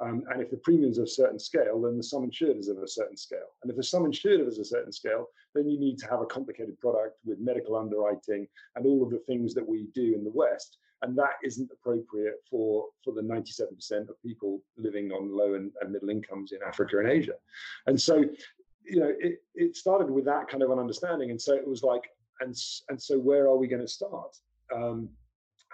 Um, 0.02 0.24
and 0.30 0.42
if 0.42 0.50
the 0.50 0.56
premiums 0.56 0.98
of 0.98 1.04
a 1.04 1.08
certain 1.08 1.38
scale, 1.38 1.80
then 1.80 1.96
the 1.96 2.02
sum 2.02 2.24
insured 2.24 2.56
is 2.56 2.68
of 2.68 2.78
a 2.78 2.88
certain 2.88 3.16
scale. 3.16 3.54
And 3.62 3.70
if 3.70 3.76
the 3.76 3.84
sum 3.84 4.04
insured 4.04 4.40
is 4.40 4.58
a 4.58 4.64
certain 4.64 4.90
scale, 4.90 5.28
then 5.54 5.68
you 5.68 5.78
need 5.78 5.98
to 5.98 6.06
have 6.08 6.20
a 6.20 6.26
complicated 6.26 6.80
product 6.80 7.18
with 7.24 7.38
medical 7.38 7.76
underwriting 7.76 8.48
and 8.74 8.84
all 8.84 9.04
of 9.04 9.10
the 9.10 9.22
things 9.26 9.54
that 9.54 9.66
we 9.66 9.86
do 9.94 10.14
in 10.14 10.24
the 10.24 10.32
West. 10.34 10.78
And 11.02 11.16
that 11.18 11.34
isn't 11.44 11.70
appropriate 11.72 12.42
for, 12.50 12.86
for 13.04 13.12
the 13.12 13.22
97% 13.22 14.08
of 14.08 14.22
people 14.22 14.62
living 14.76 15.12
on 15.12 15.36
low 15.36 15.54
and, 15.54 15.70
and 15.80 15.92
middle 15.92 16.10
incomes 16.10 16.52
in 16.52 16.58
Africa 16.66 16.98
and 16.98 17.08
Asia. 17.08 17.34
And 17.86 18.00
so, 18.00 18.24
you 18.84 19.00
know, 19.00 19.12
it, 19.20 19.42
it 19.54 19.76
started 19.76 20.10
with 20.10 20.24
that 20.24 20.48
kind 20.48 20.62
of 20.62 20.70
an 20.70 20.78
understanding. 20.78 21.30
And 21.30 21.40
so 21.40 21.54
it 21.54 21.66
was 21.66 21.82
like, 21.82 22.02
and, 22.40 22.56
and 22.88 23.00
so 23.00 23.18
where 23.18 23.44
are 23.44 23.56
we 23.56 23.68
going 23.68 23.82
to 23.82 23.88
start? 23.88 24.36
Um, 24.74 25.08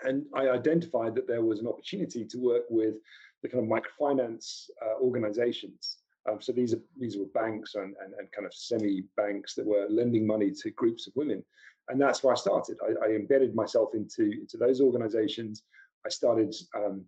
and 0.05 0.25
I 0.35 0.49
identified 0.49 1.15
that 1.17 1.27
there 1.27 1.45
was 1.45 1.61
an 1.61 1.67
opportunity 1.67 2.25
to 2.25 2.39
work 2.39 2.65
with 2.71 2.95
the 3.43 3.49
kind 3.49 3.65
of 3.65 3.71
microfinance 3.71 4.71
uh, 4.85 5.01
organizations. 5.01 5.99
Um, 6.29 6.41
so 6.41 6.53
these 6.53 6.75
are 6.75 6.81
these 6.99 7.17
were 7.17 7.27
banks 7.27 7.75
and, 7.75 7.95
and, 8.03 8.15
and 8.19 8.31
kind 8.33 8.47
of 8.47 8.53
semi 8.55 9.05
banks 9.17 9.55
that 9.55 9.67
were 9.67 9.87
lending 9.89 10.27
money 10.27 10.51
to 10.51 10.71
groups 10.73 11.07
of 11.07 11.15
women, 11.17 11.43
and 11.89 12.01
that's 12.01 12.23
where 12.23 12.35
I 12.35 12.37
started. 12.37 12.77
I, 12.83 13.07
I 13.07 13.11
embedded 13.11 13.55
myself 13.55 13.91
into 13.95 14.25
into 14.25 14.57
those 14.57 14.81
organizations. 14.81 15.63
I 16.05 16.11
started 16.11 16.55
um, 16.75 17.05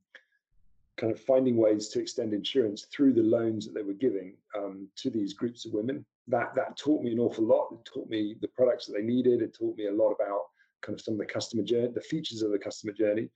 kind 0.97 1.13
of 1.13 1.21
finding 1.21 1.57
ways 1.57 1.89
to 1.89 2.01
extend 2.01 2.33
insurance 2.33 2.87
through 2.93 3.15
the 3.15 3.23
loans 3.23 3.67
that 3.67 3.75
they 3.75 3.83
were 3.83 3.95
giving 3.95 4.35
um, 4.57 4.89
to 4.97 5.11
these 5.11 5.35
groups 5.35 5.67
of 5.67 5.73
women. 5.73 6.05
That 6.29 6.55
that 6.55 6.77
taught 6.77 7.03
me 7.03 7.13
an 7.13 7.19
awful 7.19 7.45
lot. 7.45 7.69
It 7.73 7.85
taught 7.93 8.09
me 8.09 8.37
the 8.41 8.49
products 8.49 8.87
that 8.87 8.93
they 8.95 9.03
needed. 9.03 9.43
It 9.43 9.55
taught 9.55 9.77
me 9.77 9.87
a 9.87 9.93
lot 9.93 10.13
about 10.13 10.45
kind 10.83 10.99
of 10.99 11.05
some 11.05 11.15
of 11.15 11.19
the 11.19 11.27
customer 11.27 11.63
journey, 11.63 11.89
the 11.95 12.01
features 12.01 12.43
of 12.43 12.53
the 12.53 12.59
customer 12.59 12.93
journey, 12.93 13.29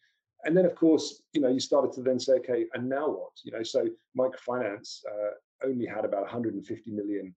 and 0.44 0.56
then 0.56 0.64
of 0.64 0.74
course 0.74 1.22
you 1.32 1.40
know 1.40 1.48
you 1.48 1.60
started 1.60 1.92
to 1.92 2.02
then 2.02 2.18
say 2.18 2.34
okay 2.34 2.66
and 2.74 2.88
now 2.88 3.08
what? 3.08 3.32
You 3.44 3.52
know 3.52 3.62
so 3.62 3.86
microfinance 4.18 5.00
uh, 5.10 5.66
only 5.66 5.86
had 5.86 6.04
about 6.04 6.22
150 6.22 6.90
million 6.90 7.34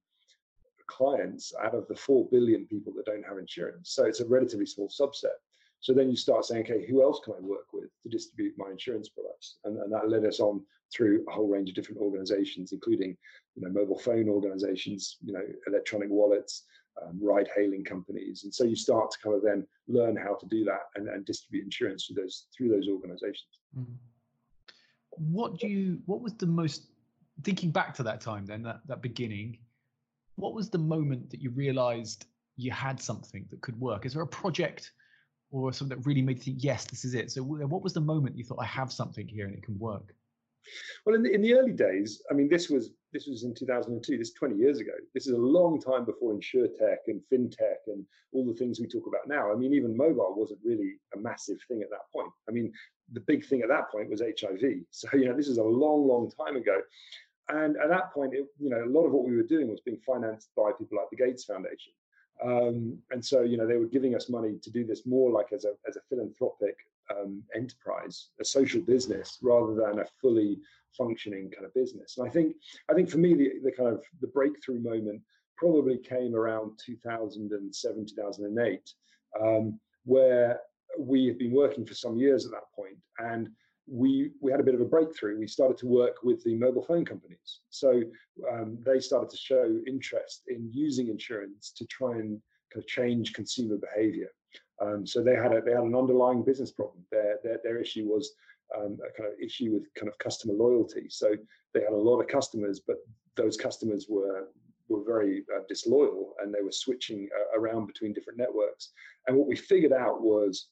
clients 0.87 1.53
out 1.61 1.75
of 1.75 1.87
the 1.87 1.95
4 1.95 2.27
billion 2.31 2.65
people 2.65 2.93
that 2.93 3.05
don't 3.05 3.25
have 3.25 3.37
insurance. 3.37 3.91
So 3.91 4.05
it's 4.05 4.21
a 4.21 4.25
relatively 4.25 4.65
small 4.65 4.89
subset. 4.89 5.35
So 5.79 5.93
then 5.93 6.09
you 6.09 6.15
start 6.15 6.45
saying 6.45 6.63
okay 6.63 6.85
who 6.87 7.03
else 7.03 7.21
can 7.23 7.33
i 7.37 7.41
work 7.41 7.67
with 7.73 7.89
to 8.03 8.09
distribute 8.09 8.55
my 8.57 8.71
insurance 8.71 9.09
products? 9.09 9.57
And, 9.63 9.77
and 9.77 9.91
that 9.91 10.09
led 10.09 10.25
us 10.25 10.39
on 10.39 10.63
through 10.95 11.25
a 11.27 11.31
whole 11.31 11.49
range 11.49 11.69
of 11.69 11.75
different 11.75 12.01
organizations 12.01 12.71
including 12.71 13.17
you 13.55 13.61
know 13.61 13.69
mobile 13.69 13.99
phone 13.99 14.29
organizations 14.29 15.17
you 15.21 15.33
know 15.33 15.43
electronic 15.67 16.09
wallets 16.09 16.63
um, 17.01 17.19
ride 17.21 17.49
hailing 17.55 17.83
companies. 17.83 18.43
And 18.43 18.53
so 18.53 18.63
you 18.63 18.75
start 18.75 19.11
to 19.11 19.17
kind 19.19 19.35
of 19.35 19.43
then 19.43 19.67
learn 19.87 20.15
how 20.15 20.35
to 20.35 20.45
do 20.47 20.63
that 20.65 20.81
and, 20.95 21.07
and 21.07 21.25
distribute 21.25 21.63
insurance 21.63 22.05
through 22.05 22.21
those 22.21 22.47
through 22.55 22.69
those 22.69 22.87
organizations. 22.87 23.59
Mm-hmm. 23.77 23.93
What 25.11 25.59
do 25.59 25.67
you 25.67 25.99
what 26.05 26.21
was 26.21 26.33
the 26.33 26.45
most 26.45 26.87
thinking 27.43 27.71
back 27.71 27.93
to 27.95 28.03
that 28.03 28.21
time 28.21 28.45
then, 28.45 28.63
that, 28.63 28.81
that 28.87 29.01
beginning, 29.01 29.57
what 30.35 30.53
was 30.53 30.69
the 30.69 30.77
moment 30.77 31.29
that 31.29 31.41
you 31.41 31.49
realized 31.51 32.25
you 32.55 32.71
had 32.71 33.01
something 33.01 33.45
that 33.49 33.61
could 33.61 33.79
work? 33.79 34.05
Is 34.05 34.13
there 34.13 34.23
a 34.23 34.27
project 34.27 34.91
or 35.51 35.71
something 35.71 35.97
that 35.97 36.05
really 36.05 36.21
made 36.21 36.37
you 36.37 36.43
think, 36.43 36.63
yes, 36.63 36.85
this 36.85 37.05
is 37.05 37.13
it? 37.13 37.31
So 37.31 37.41
what 37.43 37.83
was 37.83 37.93
the 37.93 38.01
moment 38.01 38.37
you 38.37 38.43
thought 38.43 38.59
I 38.59 38.65
have 38.65 38.91
something 38.91 39.27
here 39.27 39.45
and 39.45 39.55
it 39.55 39.63
can 39.63 39.77
work? 39.79 40.13
Well, 41.05 41.15
in 41.15 41.23
the, 41.23 41.31
in 41.31 41.41
the 41.41 41.53
early 41.53 41.71
days, 41.71 42.21
I 42.29 42.33
mean, 42.33 42.49
this 42.49 42.69
was 42.69 42.91
this 43.13 43.27
was 43.27 43.43
in 43.43 43.53
2002. 43.53 44.17
This 44.17 44.29
is 44.29 44.33
20 44.33 44.55
years 44.55 44.79
ago. 44.79 44.91
This 45.13 45.27
is 45.27 45.33
a 45.33 45.37
long 45.37 45.79
time 45.79 46.05
before 46.05 46.33
insurtech 46.33 46.97
and 47.07 47.21
fintech 47.31 47.87
and 47.87 48.05
all 48.33 48.45
the 48.45 48.53
things 48.53 48.79
we 48.79 48.87
talk 48.87 49.07
about 49.07 49.27
now. 49.27 49.51
I 49.51 49.55
mean, 49.55 49.73
even 49.73 49.95
mobile 49.95 50.35
wasn't 50.35 50.59
really 50.63 50.95
a 51.15 51.19
massive 51.19 51.57
thing 51.67 51.81
at 51.81 51.89
that 51.89 52.11
point. 52.13 52.31
I 52.49 52.51
mean, 52.51 52.71
the 53.13 53.21
big 53.21 53.45
thing 53.45 53.61
at 53.61 53.69
that 53.69 53.89
point 53.91 54.09
was 54.09 54.21
HIV. 54.21 54.61
So 54.91 55.07
you 55.13 55.25
know, 55.25 55.35
this 55.35 55.47
is 55.47 55.57
a 55.57 55.63
long, 55.63 56.07
long 56.07 56.31
time 56.31 56.57
ago. 56.57 56.81
And 57.49 57.77
at 57.77 57.89
that 57.89 58.13
point, 58.13 58.33
it, 58.33 58.45
you 58.59 58.69
know, 58.69 58.83
a 58.83 58.91
lot 58.91 59.05
of 59.05 59.13
what 59.13 59.25
we 59.25 59.35
were 59.35 59.43
doing 59.43 59.69
was 59.69 59.79
being 59.79 59.99
financed 60.05 60.49
by 60.55 60.71
people 60.77 60.97
like 60.97 61.09
the 61.09 61.15
Gates 61.15 61.45
Foundation. 61.45 61.93
Um, 62.43 62.99
and 63.11 63.23
so, 63.23 63.41
you 63.41 63.57
know, 63.57 63.65
they 63.65 63.77
were 63.77 63.87
giving 63.87 64.15
us 64.15 64.29
money 64.29 64.57
to 64.61 64.69
do 64.69 64.85
this 64.85 65.05
more 65.05 65.31
like 65.31 65.53
as 65.53 65.63
a, 65.63 65.71
as 65.87 65.95
a 65.95 66.01
philanthropic 66.09 66.75
um, 67.15 67.43
enterprise, 67.55 68.29
a 68.39 68.45
social 68.45 68.81
business, 68.81 69.37
rather 69.41 69.73
than 69.75 69.99
a 69.99 70.05
fully 70.21 70.59
functioning 70.97 71.51
kind 71.51 71.65
of 71.65 71.73
business. 71.73 72.17
And 72.17 72.27
I 72.27 72.31
think, 72.31 72.55
I 72.89 72.93
think 72.93 73.09
for 73.09 73.17
me, 73.17 73.33
the, 73.35 73.51
the 73.63 73.71
kind 73.71 73.89
of 73.89 74.03
the 74.21 74.27
breakthrough 74.27 74.79
moment 74.79 75.21
probably 75.57 75.97
came 75.97 76.35
around 76.35 76.79
2007, 76.85 78.05
2008, 78.05 78.93
um, 79.41 79.79
where 80.05 80.59
we 80.97 81.27
have 81.27 81.37
been 81.37 81.51
working 81.51 81.85
for 81.85 81.93
some 81.93 82.17
years 82.17 82.45
at 82.45 82.51
that 82.51 82.71
point, 82.75 82.97
and 83.19 83.49
we 83.89 84.31
we 84.41 84.51
had 84.51 84.59
a 84.59 84.63
bit 84.63 84.75
of 84.75 84.81
a 84.81 84.85
breakthrough. 84.85 85.39
We 85.39 85.47
started 85.47 85.77
to 85.79 85.87
work 85.87 86.17
with 86.23 86.43
the 86.43 86.55
mobile 86.55 86.83
phone 86.83 87.05
companies, 87.05 87.61
so 87.69 88.01
um, 88.51 88.77
they 88.85 88.99
started 88.99 89.29
to 89.29 89.37
show 89.37 89.79
interest 89.87 90.43
in 90.47 90.69
using 90.73 91.07
insurance 91.07 91.71
to 91.77 91.85
try 91.85 92.11
and 92.11 92.41
kind 92.73 92.83
of 92.83 92.87
change 92.87 93.33
consumer 93.33 93.77
behavior. 93.77 94.29
Um, 94.81 95.05
so 95.07 95.23
they 95.23 95.35
had 95.35 95.53
a, 95.53 95.61
they 95.61 95.71
had 95.71 95.83
an 95.83 95.95
underlying 95.95 96.43
business 96.43 96.71
problem. 96.71 97.03
Their 97.11 97.39
their, 97.43 97.59
their 97.63 97.77
issue 97.77 98.05
was 98.05 98.33
um, 98.75 98.97
a 99.07 99.11
kind 99.19 99.31
of 99.31 99.39
issue 99.39 99.71
with 99.73 99.93
kind 99.95 100.07
of 100.07 100.17
customer 100.19 100.53
loyalty. 100.53 101.07
So 101.09 101.35
they 101.73 101.81
had 101.81 101.93
a 101.93 101.95
lot 101.95 102.19
of 102.19 102.27
customers, 102.27 102.79
but 102.79 102.97
those 103.35 103.57
customers 103.57 104.07
were 104.09 104.49
were 104.89 105.03
very 105.03 105.43
uh, 105.53 105.61
disloyal 105.67 106.33
and 106.39 106.53
they 106.53 106.61
were 106.61 106.71
switching 106.71 107.27
uh, 107.37 107.59
around 107.59 107.87
between 107.87 108.13
different 108.13 108.39
networks. 108.39 108.91
And 109.27 109.35
what 109.35 109.47
we 109.47 109.55
figured 109.55 109.93
out 109.93 110.21
was 110.21 110.69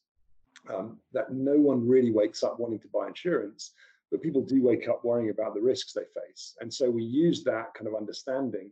um, 0.73 0.99
that 1.13 1.33
no 1.33 1.57
one 1.57 1.87
really 1.87 2.11
wakes 2.11 2.43
up 2.43 2.59
wanting 2.59 2.79
to 2.79 2.87
buy 2.87 3.07
insurance, 3.07 3.73
but 4.11 4.21
people 4.21 4.41
do 4.41 4.63
wake 4.63 4.87
up 4.87 5.03
worrying 5.03 5.31
about 5.31 5.53
the 5.53 5.61
risks 5.61 5.93
they 5.93 6.05
face. 6.21 6.55
And 6.61 6.73
so 6.73 6.89
we 6.89 7.03
used 7.03 7.45
that 7.45 7.73
kind 7.73 7.87
of 7.87 7.95
understanding 7.95 8.71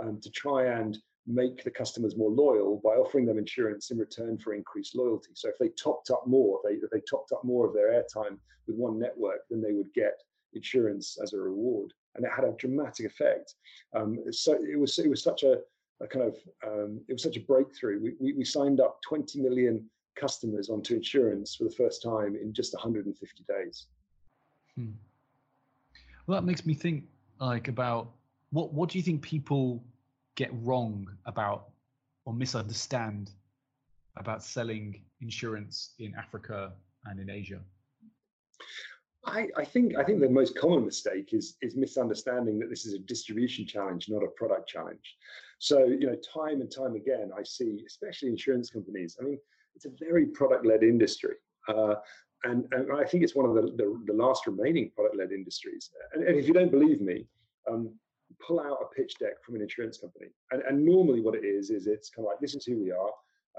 um, 0.00 0.20
to 0.20 0.30
try 0.30 0.66
and 0.66 0.98
make 1.26 1.62
the 1.62 1.70
customers 1.70 2.16
more 2.16 2.30
loyal 2.30 2.80
by 2.82 2.90
offering 2.90 3.26
them 3.26 3.38
insurance 3.38 3.90
in 3.90 3.98
return 3.98 4.38
for 4.38 4.54
increased 4.54 4.96
loyalty. 4.96 5.30
So 5.34 5.48
if 5.48 5.58
they 5.58 5.68
topped 5.68 6.10
up 6.10 6.26
more, 6.26 6.58
if 6.58 6.80
they, 6.80 6.84
if 6.84 6.90
they 6.90 7.02
topped 7.08 7.32
up 7.32 7.44
more 7.44 7.66
of 7.66 7.74
their 7.74 7.92
airtime 7.92 8.38
with 8.66 8.76
one 8.76 8.98
network, 8.98 9.40
then 9.48 9.62
they 9.62 9.72
would 9.72 9.92
get 9.94 10.20
insurance 10.54 11.18
as 11.22 11.32
a 11.32 11.38
reward. 11.38 11.92
And 12.14 12.24
it 12.24 12.30
had 12.34 12.44
a 12.44 12.54
dramatic 12.58 13.06
effect. 13.06 13.54
Um, 13.94 14.18
so 14.30 14.54
it 14.54 14.78
was 14.78 14.98
it 14.98 15.08
was 15.08 15.22
such 15.22 15.44
a, 15.44 15.58
a 16.00 16.06
kind 16.06 16.26
of 16.26 16.36
um, 16.66 17.00
it 17.08 17.12
was 17.12 17.22
such 17.22 17.36
a 17.36 17.40
breakthrough. 17.40 18.00
We, 18.02 18.12
we, 18.20 18.32
we 18.34 18.44
signed 18.44 18.80
up 18.80 19.00
20 19.02 19.40
million 19.40 19.88
customers 20.16 20.68
onto 20.68 20.94
insurance 20.94 21.54
for 21.54 21.64
the 21.64 21.70
first 21.70 22.02
time 22.02 22.36
in 22.36 22.52
just 22.52 22.74
150 22.74 23.44
days. 23.48 23.86
Hmm. 24.76 24.90
Well, 26.26 26.38
that 26.38 26.44
makes 26.44 26.66
me 26.66 26.74
think 26.74 27.04
like 27.40 27.68
about 27.68 28.12
what 28.50 28.74
what 28.74 28.90
do 28.90 28.98
you 28.98 29.04
think 29.04 29.22
people 29.22 29.82
get 30.36 30.50
wrong 30.62 31.06
about 31.26 31.70
or 32.24 32.32
misunderstand 32.32 33.30
about 34.16 34.42
selling 34.42 35.02
insurance 35.20 35.94
in 35.98 36.14
Africa 36.14 36.72
and 37.06 37.20
in 37.20 37.30
Asia? 37.30 37.60
I, 39.24 39.48
I, 39.56 39.64
think 39.64 39.96
I 39.96 40.02
think 40.02 40.20
the 40.20 40.28
most 40.28 40.58
common 40.58 40.84
mistake 40.84 41.32
is 41.32 41.56
is 41.62 41.76
misunderstanding 41.76 42.58
that 42.58 42.68
this 42.68 42.86
is 42.86 42.94
a 42.94 42.98
distribution 42.98 43.66
challenge, 43.66 44.08
not 44.08 44.24
a 44.24 44.28
product 44.28 44.68
challenge. 44.68 45.16
So 45.58 45.84
you 45.84 46.06
know, 46.06 46.16
time 46.16 46.60
and 46.60 46.70
time 46.70 46.96
again, 46.96 47.30
I 47.38 47.44
see, 47.44 47.84
especially 47.86 48.30
insurance 48.30 48.70
companies. 48.70 49.16
I 49.20 49.24
mean, 49.24 49.38
it's 49.76 49.84
a 49.84 49.90
very 50.00 50.26
product-led 50.26 50.82
industry, 50.82 51.36
uh, 51.68 51.94
and, 52.44 52.66
and 52.72 52.92
I 52.92 53.04
think 53.04 53.22
it's 53.22 53.36
one 53.36 53.46
of 53.48 53.54
the, 53.54 53.62
the, 53.76 54.02
the 54.06 54.12
last 54.12 54.46
remaining 54.46 54.90
product-led 54.90 55.30
industries. 55.30 55.90
And, 56.12 56.24
and, 56.24 56.36
if 56.36 56.48
you 56.48 56.52
don't 56.52 56.70
believe 56.70 57.00
me, 57.00 57.26
um, 57.70 57.94
pull 58.46 58.60
out 58.60 58.78
a 58.82 58.94
pitch 58.94 59.14
deck 59.18 59.42
from 59.44 59.56
an 59.56 59.62
insurance 59.62 59.98
company. 59.98 60.26
And, 60.50 60.62
and 60.62 60.84
normally 60.84 61.20
what 61.20 61.34
it 61.34 61.44
is, 61.44 61.70
is 61.70 61.86
it's 61.86 62.10
kind 62.10 62.26
of 62.26 62.30
like, 62.30 62.40
this 62.40 62.54
is 62.54 62.64
who 62.64 62.78
we 62.78 62.90
are. 62.90 63.10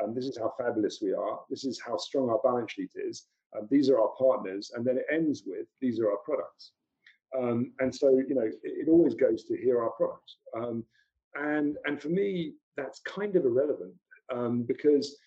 Um, 0.01 0.13
this 0.15 0.25
is 0.25 0.37
how 0.37 0.53
fabulous 0.57 0.99
we 1.01 1.13
are. 1.13 1.39
This 1.49 1.65
is 1.65 1.79
how 1.79 1.97
strong 1.97 2.29
our 2.29 2.39
balance 2.43 2.71
sheet 2.71 2.91
is. 2.95 3.27
Um, 3.55 3.67
these 3.69 3.89
are 3.89 3.99
our 3.99 4.11
partners. 4.17 4.71
And 4.75 4.85
then 4.85 4.97
it 4.97 5.05
ends 5.11 5.43
with, 5.45 5.67
these 5.81 5.99
are 5.99 6.09
our 6.09 6.17
products. 6.25 6.71
Um, 7.37 7.73
and 7.79 7.93
so, 7.93 8.09
you 8.09 8.35
know, 8.35 8.41
it, 8.41 8.57
it, 8.63 8.87
always 8.87 9.15
goes 9.15 9.43
to 9.45 9.57
here 9.57 9.79
are 9.79 9.85
our 9.85 9.91
products. 9.91 10.37
Um, 10.55 10.83
and, 11.35 11.77
and 11.85 11.99
for 11.99 12.09
me, 12.09 12.53
that's 12.77 12.99
kind 13.01 13.35
of 13.35 13.45
irrelevant 13.45 13.93
um, 14.31 14.63
because 14.63 15.17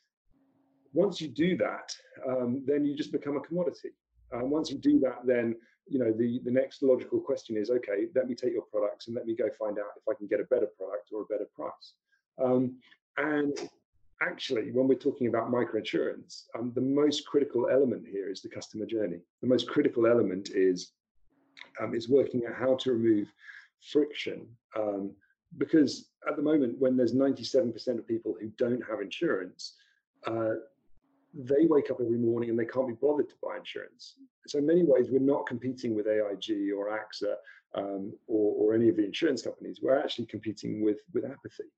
once 0.93 1.21
you 1.21 1.29
do 1.29 1.57
that, 1.57 1.93
um, 2.29 2.63
then 2.67 2.85
you 2.85 2.97
just 2.97 3.13
become 3.13 3.37
a 3.37 3.41
commodity. 3.41 3.91
And 4.33 4.51
once 4.51 4.71
you 4.71 4.79
do 4.79 4.99
that, 5.01 5.21
then 5.25 5.57
you 5.89 5.99
know 5.99 6.13
the 6.13 6.41
the 6.45 6.51
next 6.51 6.83
logical 6.83 7.21
question 7.21 7.57
is 7.57 7.71
okay 7.71 8.07
let 8.15 8.29
me 8.29 8.35
take 8.35 8.53
your 8.53 8.63
products 8.63 9.07
and 9.07 9.15
let 9.15 9.27
me 9.27 9.35
go 9.35 9.49
find 9.59 9.79
out 9.79 9.93
if 9.97 10.03
i 10.11 10.15
can 10.15 10.27
get 10.27 10.41
a 10.41 10.45
better 10.45 10.67
product 10.77 11.09
or 11.13 11.23
a 11.23 11.27
better 11.27 11.49
price. 11.55 11.95
Um, 12.43 12.77
and 13.17 13.57
actually 14.23 14.73
when 14.73 14.89
we're 14.89 14.95
talking 14.95 15.29
about 15.29 15.51
microinsurance 15.51 16.45
um, 16.59 16.73
the 16.75 16.81
most 16.81 17.27
critical 17.27 17.69
element 17.71 18.07
here 18.07 18.31
is 18.31 18.43
the 18.43 18.49
customer 18.49 18.87
journey. 18.87 19.21
The 19.43 19.49
most 19.49 19.69
critical 19.69 20.07
element 20.07 20.51
is 20.55 20.93
um, 21.81 21.95
is 21.95 22.09
working 22.09 22.47
out 22.47 22.57
how 22.57 22.75
to 22.77 22.93
remove 22.93 23.33
friction 23.93 24.47
um, 24.77 25.13
because 25.59 26.09
at 26.29 26.37
the 26.37 26.43
moment 26.43 26.79
when 26.79 26.97
there's 26.97 27.15
97% 27.15 27.99
of 27.99 28.09
people 28.09 28.35
who 28.41 28.49
don't 28.59 28.83
have 28.89 29.01
insurance 29.01 29.75
uh, 30.27 30.55
they 31.39 31.67
wake 31.67 31.91
up 31.91 31.99
every 32.01 32.19
morning 32.19 32.51
and 32.51 32.59
they 32.59 32.65
can't 32.65 32.89
be 32.89 32.95
bothered 32.95 33.29
to 33.29 33.35
buy 33.43 33.59
insurance. 33.59 34.17
So 34.47 34.59
in 34.59 34.67
many 34.67 34.85
ways, 34.85 35.09
we're 35.11 35.21
not 35.21 35.47
competing 35.47 35.95
with 35.95 36.07
AIG 36.07 36.73
or 36.77 36.89
AXA 36.91 37.35
um, 37.75 38.13
or, 38.27 38.55
or, 38.71 38.75
any 38.75 38.89
of 38.89 38.97
the 38.97 39.05
insurance 39.05 39.43
companies. 39.43 39.81
We're 39.83 39.99
actually 39.99 40.27
competing 40.27 40.83
with 40.83 40.99
with 41.13 41.25
apathy. 41.25 41.71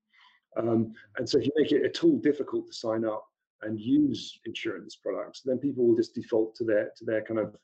Um, 0.57 0.93
and 1.17 1.29
so 1.29 1.38
if 1.38 1.47
you 1.47 1.53
make 1.57 1.73
it 1.73 1.85
at 1.85 2.05
all 2.05 2.19
difficult 2.19 2.67
to 2.69 2.73
sign 2.73 3.05
up 3.05 3.25
and 3.62 3.81
use 3.81 4.38
insurance 4.45 4.97
products, 4.97 5.43
then 5.45 5.59
people 5.59 5.87
will 5.87 5.97
just 5.97 6.15
default 6.15 6.55
to 6.57 6.65
their 6.65 6.91
to 6.97 7.05
their 7.05 7.23
kind 7.23 7.41
of 7.41 7.57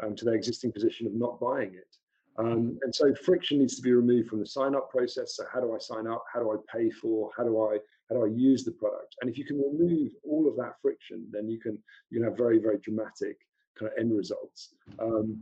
um, 0.00 0.14
to 0.16 0.24
their 0.24 0.34
existing 0.34 0.72
position 0.72 1.06
of 1.06 1.14
not 1.14 1.40
buying 1.40 1.74
it. 1.74 1.96
Um, 2.38 2.78
and 2.82 2.94
so 2.94 3.14
friction 3.14 3.58
needs 3.58 3.76
to 3.76 3.82
be 3.82 3.92
removed 3.92 4.28
from 4.28 4.40
the 4.40 4.46
sign 4.46 4.74
up 4.74 4.90
process. 4.90 5.36
So 5.36 5.44
how 5.52 5.60
do 5.60 5.74
I 5.74 5.78
sign 5.78 6.06
up? 6.06 6.24
How 6.32 6.40
do 6.40 6.52
I 6.52 6.56
pay 6.74 6.90
for? 6.90 7.30
How 7.36 7.44
do 7.44 7.60
I 7.60 7.78
how 8.12 8.18
do 8.18 8.24
I 8.24 8.28
use 8.28 8.64
the 8.64 8.72
product? 8.72 9.16
And 9.20 9.30
if 9.30 9.38
you 9.38 9.44
can 9.44 9.60
remove 9.60 10.12
all 10.28 10.48
of 10.48 10.56
that 10.56 10.74
friction, 10.80 11.26
then 11.30 11.48
you 11.48 11.58
can 11.58 11.78
you 12.10 12.18
can 12.18 12.28
have 12.28 12.36
very 12.36 12.58
very 12.58 12.78
dramatic 12.78 13.38
kind 13.78 13.90
of 13.90 13.98
end 13.98 14.16
results. 14.16 14.74
Um, 14.98 15.40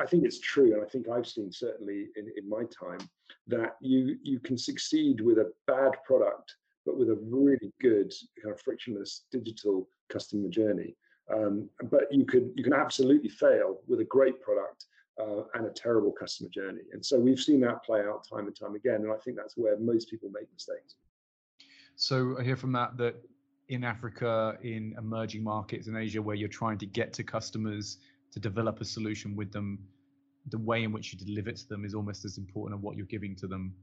I, 0.00 0.06
think 0.06 0.24
it's 0.24 0.40
true, 0.40 0.72
and 0.72 0.82
I 0.82 0.88
think 0.88 1.08
I've 1.08 1.26
seen 1.26 1.52
certainly 1.52 2.06
in, 2.16 2.32
in 2.36 2.48
my 2.48 2.64
time 2.64 3.06
that 3.46 3.76
you 3.80 4.16
you 4.22 4.40
can 4.40 4.56
succeed 4.56 5.20
with 5.20 5.38
a 5.38 5.52
bad 5.66 5.92
product, 6.04 6.56
but 6.86 6.96
with 6.96 7.10
a 7.10 7.18
really 7.28 7.72
good 7.80 8.12
kind 8.42 8.54
of 8.54 8.60
frictionless 8.60 9.24
digital 9.30 9.88
customer 10.08 10.48
journey. 10.48 10.96
Um, 11.32 11.68
but 11.90 12.04
you 12.10 12.24
could 12.24 12.52
you 12.56 12.64
can 12.64 12.72
absolutely 12.72 13.28
fail 13.28 13.80
with 13.86 14.00
a 14.00 14.04
great 14.04 14.40
product 14.40 14.86
uh, 15.20 15.42
and 15.54 15.66
a 15.66 15.70
terrible 15.70 16.12
customer 16.12 16.50
journey. 16.50 16.82
And 16.92 17.04
so 17.04 17.18
we've 17.18 17.40
seen 17.40 17.60
that 17.60 17.84
play 17.84 18.00
out 18.00 18.26
time 18.28 18.46
and 18.46 18.56
time 18.56 18.74
again. 18.74 19.02
And 19.02 19.12
I 19.12 19.16
think 19.16 19.36
that's 19.36 19.56
where 19.56 19.78
most 19.78 20.10
people 20.10 20.30
make 20.32 20.52
mistakes. 20.52 20.96
So 21.96 22.36
I 22.38 22.42
hear 22.42 22.56
from 22.56 22.72
that 22.72 22.96
that 22.98 23.14
in 23.68 23.84
Africa, 23.84 24.58
in 24.62 24.94
emerging 24.98 25.42
markets 25.42 25.86
in 25.86 25.96
Asia, 25.96 26.20
where 26.20 26.36
you're 26.36 26.48
trying 26.48 26.78
to 26.78 26.86
get 26.86 27.12
to 27.14 27.22
customers 27.22 27.98
to 28.32 28.40
develop 28.40 28.80
a 28.80 28.84
solution 28.84 29.34
with 29.36 29.52
them, 29.52 29.78
the 30.50 30.58
way 30.58 30.82
in 30.82 30.92
which 30.92 31.12
you 31.12 31.18
deliver 31.18 31.50
it 31.50 31.56
to 31.56 31.68
them 31.68 31.84
is 31.84 31.94
almost 31.94 32.24
as 32.24 32.36
important 32.36 32.78
as 32.78 32.82
what 32.82 32.96
you're 32.96 33.06
giving 33.06 33.34
to 33.36 33.46
them. 33.46 33.74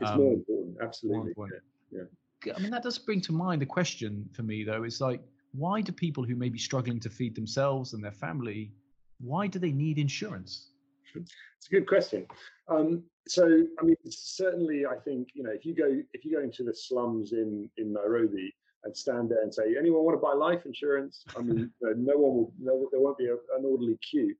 It's 0.00 0.10
um, 0.10 0.18
more 0.18 0.32
important, 0.34 0.76
absolutely. 0.82 1.18
More 1.18 1.28
important. 1.28 1.62
Yeah. 1.90 2.02
yeah. 2.44 2.52
I 2.56 2.60
mean, 2.60 2.70
that 2.70 2.82
does 2.82 2.98
bring 2.98 3.20
to 3.22 3.32
mind 3.32 3.62
a 3.62 3.66
question 3.66 4.28
for 4.32 4.42
me, 4.42 4.62
though. 4.64 4.84
It's 4.84 5.00
like, 5.00 5.20
why 5.52 5.80
do 5.80 5.92
people 5.92 6.24
who 6.24 6.36
may 6.36 6.48
be 6.48 6.58
struggling 6.58 7.00
to 7.00 7.10
feed 7.10 7.34
themselves 7.34 7.94
and 7.94 8.04
their 8.04 8.12
family, 8.12 8.72
why 9.20 9.46
do 9.46 9.58
they 9.58 9.72
need 9.72 9.98
insurance? 9.98 10.70
It's 11.14 11.66
a 11.66 11.70
good 11.70 11.86
question. 11.86 12.26
Um, 12.68 13.04
so, 13.26 13.44
I 13.80 13.84
mean, 13.84 13.96
certainly, 14.08 14.84
I 14.86 14.96
think 14.96 15.28
you 15.34 15.42
know, 15.42 15.50
if 15.50 15.64
you 15.64 15.74
go 15.74 16.00
if 16.12 16.24
you 16.24 16.36
go 16.36 16.42
into 16.42 16.62
the 16.62 16.74
slums 16.74 17.32
in 17.32 17.70
in 17.78 17.92
Nairobi 17.92 18.54
and 18.84 18.96
stand 18.96 19.30
there 19.30 19.42
and 19.42 19.52
say, 19.52 19.76
anyone 19.78 20.04
want 20.04 20.16
to 20.16 20.20
buy 20.20 20.34
life 20.34 20.66
insurance? 20.66 21.24
I 21.36 21.40
mean, 21.40 21.70
no 21.80 22.16
one 22.16 22.34
will. 22.34 22.52
No, 22.60 22.88
there 22.90 23.00
won't 23.00 23.18
be 23.18 23.26
a, 23.26 23.34
an 23.34 23.64
orderly 23.64 23.98
queue 24.08 24.34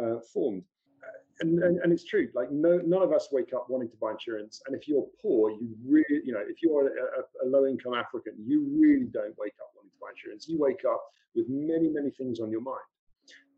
uh, 0.00 0.20
formed. 0.32 0.62
And, 1.40 1.62
and, 1.62 1.78
and, 1.78 1.92
it's 1.92 2.04
true. 2.04 2.28
Like 2.34 2.50
no, 2.50 2.78
none 2.78 3.00
of 3.00 3.12
us 3.12 3.28
wake 3.30 3.52
up 3.54 3.66
wanting 3.68 3.90
to 3.90 3.96
buy 3.96 4.10
insurance. 4.10 4.60
And 4.66 4.74
if 4.74 4.88
you're 4.88 5.06
poor, 5.22 5.52
you 5.52 5.68
really, 5.86 6.20
you 6.24 6.32
know, 6.32 6.42
if 6.44 6.56
you're 6.64 6.88
a, 6.88 7.44
a 7.44 7.46
low-income 7.46 7.94
African, 7.94 8.32
you 8.44 8.66
really 8.76 9.06
don't 9.06 9.38
wake 9.38 9.54
up 9.62 9.70
wanting 9.76 9.90
to 9.90 9.98
buy 10.00 10.08
insurance. 10.10 10.48
You 10.48 10.58
wake 10.58 10.82
up 10.84 11.00
with 11.36 11.46
many, 11.48 11.90
many 11.90 12.10
things 12.10 12.40
on 12.40 12.50
your 12.50 12.60
mind. 12.60 12.82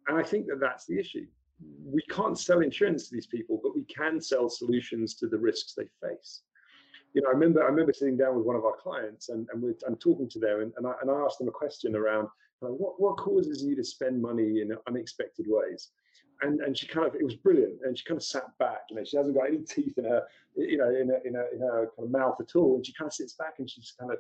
And 0.09 0.19
I 0.19 0.23
think 0.23 0.47
that 0.49 0.61
that's 0.61 0.85
the 0.85 0.99
issue 0.99 1.27
we 1.85 2.03
can't 2.11 2.39
sell 2.39 2.61
insurance 2.61 3.09
to 3.09 3.15
these 3.15 3.27
people, 3.27 3.61
but 3.63 3.75
we 3.75 3.85
can 3.85 4.21
sell 4.21 4.49
solutions 4.49 5.15
to 5.17 5.27
the 5.27 5.39
risks 5.39 5.75
they 5.75 5.89
face. 6.07 6.43
You 7.15 7.23
know, 7.23 7.29
I 7.29 7.33
remember 7.33 7.63
I 7.63 7.67
remember 7.67 7.93
sitting 7.93 8.17
down 8.17 8.37
with 8.37 8.47
one 8.47 8.57
of 8.57 8.65
our 8.65 8.77
clients 8.81 9.31
and, 9.31 9.49
and 9.53 9.61
we're, 9.61 9.75
I'm 9.87 9.97
talking 9.97 10.29
to 10.29 10.39
them 10.39 10.61
and, 10.61 10.73
and, 10.77 10.87
I, 10.87 10.93
and 11.03 11.11
I 11.11 11.15
asked 11.15 11.39
them 11.39 11.49
a 11.49 11.53
question 11.53 11.97
around 11.97 12.29
what, 12.61 13.01
what 13.01 13.17
causes 13.17 13.65
you 13.65 13.75
to 13.77 13.85
spend 13.85 14.21
money 14.21 14.61
in 14.61 14.77
unexpected 14.87 15.47
ways? 15.49 15.91
And, 16.43 16.61
and 16.61 16.77
she 16.77 16.87
kind 16.87 17.07
of 17.07 17.15
it 17.15 17.25
was 17.25 17.35
brilliant 17.35 17.81
and 17.85 17.99
she 17.99 18.05
kind 18.05 18.17
of 18.17 18.25
sat 18.25 18.47
back 18.59 18.81
you 18.89 18.97
know 18.97 19.05
she 19.05 19.19
hasn't 19.19 19.37
got 19.37 19.49
any 19.49 19.59
teeth 19.59 19.99
in 19.99 20.05
her 20.05 20.23
you 20.57 20.79
know 20.79 20.89
in 20.89 21.09
her, 21.09 21.21
in 21.23 21.35
her, 21.35 21.49
in 21.53 21.61
her 21.61 21.91
kind 21.95 22.07
of 22.07 22.11
mouth 22.11 22.37
at 22.41 22.57
all 22.57 22.77
and 22.77 22.87
she 22.87 22.95
kind 22.95 23.09
of 23.09 23.13
sits 23.13 23.35
back 23.35 23.57
and 23.59 23.69
she's 23.69 23.93
kind 24.01 24.11
of 24.11 24.19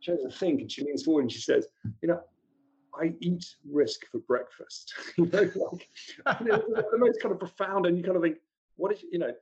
she 0.00 0.10
doesn't 0.10 0.34
think 0.34 0.62
and 0.62 0.72
she 0.72 0.82
leans 0.82 1.04
forward 1.04 1.20
and 1.20 1.30
she 1.30 1.40
says 1.40 1.68
you 2.02 2.08
know 2.08 2.20
I 3.00 3.14
eat 3.20 3.44
risk 3.70 4.00
for 4.10 4.18
breakfast. 4.18 4.94
you 5.16 5.26
know, 5.26 5.40
like 6.68 6.86
the 6.90 6.98
most 6.98 7.20
kind 7.20 7.32
of 7.32 7.38
profound, 7.38 7.86
and 7.86 7.96
you 7.96 8.04
kind 8.04 8.16
of 8.16 8.22
think, 8.22 8.36
what 8.76 8.92
is 8.92 9.02
you 9.10 9.18
know, 9.18 9.32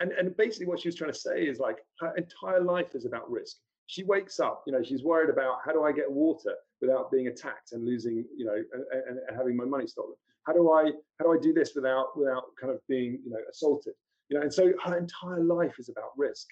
and 0.00 0.12
and 0.12 0.36
basically 0.36 0.66
what 0.66 0.80
she 0.80 0.88
was 0.88 0.94
trying 0.94 1.12
to 1.12 1.18
say 1.18 1.42
is 1.42 1.58
like 1.58 1.78
her 2.00 2.14
entire 2.16 2.60
life 2.60 2.94
is 2.94 3.04
about 3.04 3.30
risk. 3.30 3.56
She 3.86 4.04
wakes 4.04 4.38
up, 4.38 4.64
you 4.66 4.72
know, 4.72 4.82
she's 4.82 5.02
worried 5.02 5.30
about 5.30 5.58
how 5.64 5.72
do 5.72 5.82
I 5.82 5.92
get 5.92 6.10
water 6.10 6.54
without 6.82 7.10
being 7.10 7.28
attacked 7.28 7.72
and 7.72 7.86
losing, 7.86 8.24
you 8.36 8.44
know, 8.44 8.62
and, 8.72 8.84
and, 8.92 9.18
and 9.26 9.36
having 9.36 9.56
my 9.56 9.64
money 9.64 9.86
stolen. 9.86 10.14
How 10.46 10.52
do 10.52 10.70
I 10.70 10.92
how 11.18 11.24
do 11.24 11.32
I 11.32 11.38
do 11.40 11.52
this 11.52 11.72
without 11.74 12.16
without 12.16 12.44
kind 12.60 12.72
of 12.72 12.80
being, 12.88 13.18
you 13.24 13.30
know, 13.30 13.38
assaulted? 13.50 13.94
You 14.28 14.36
know, 14.36 14.42
and 14.42 14.52
so 14.52 14.72
her 14.84 14.98
entire 14.98 15.42
life 15.42 15.76
is 15.78 15.88
about 15.88 16.10
risk. 16.16 16.46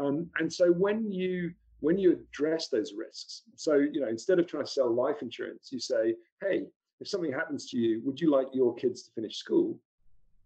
Um, 0.00 0.30
and 0.38 0.52
so 0.52 0.72
when 0.72 1.10
you 1.10 1.52
when 1.80 1.98
you 1.98 2.12
address 2.12 2.68
those 2.68 2.92
risks, 2.96 3.42
so 3.56 3.74
you 3.74 4.00
know, 4.00 4.08
instead 4.08 4.38
of 4.38 4.46
trying 4.46 4.64
to 4.64 4.70
sell 4.70 4.92
life 4.92 5.22
insurance, 5.22 5.70
you 5.72 5.80
say, 5.80 6.14
hey, 6.42 6.66
if 7.00 7.08
something 7.08 7.32
happens 7.32 7.70
to 7.70 7.78
you, 7.78 8.02
would 8.04 8.20
you 8.20 8.30
like 8.30 8.48
your 8.52 8.74
kids 8.74 9.02
to 9.02 9.10
finish 9.12 9.36
school? 9.36 9.78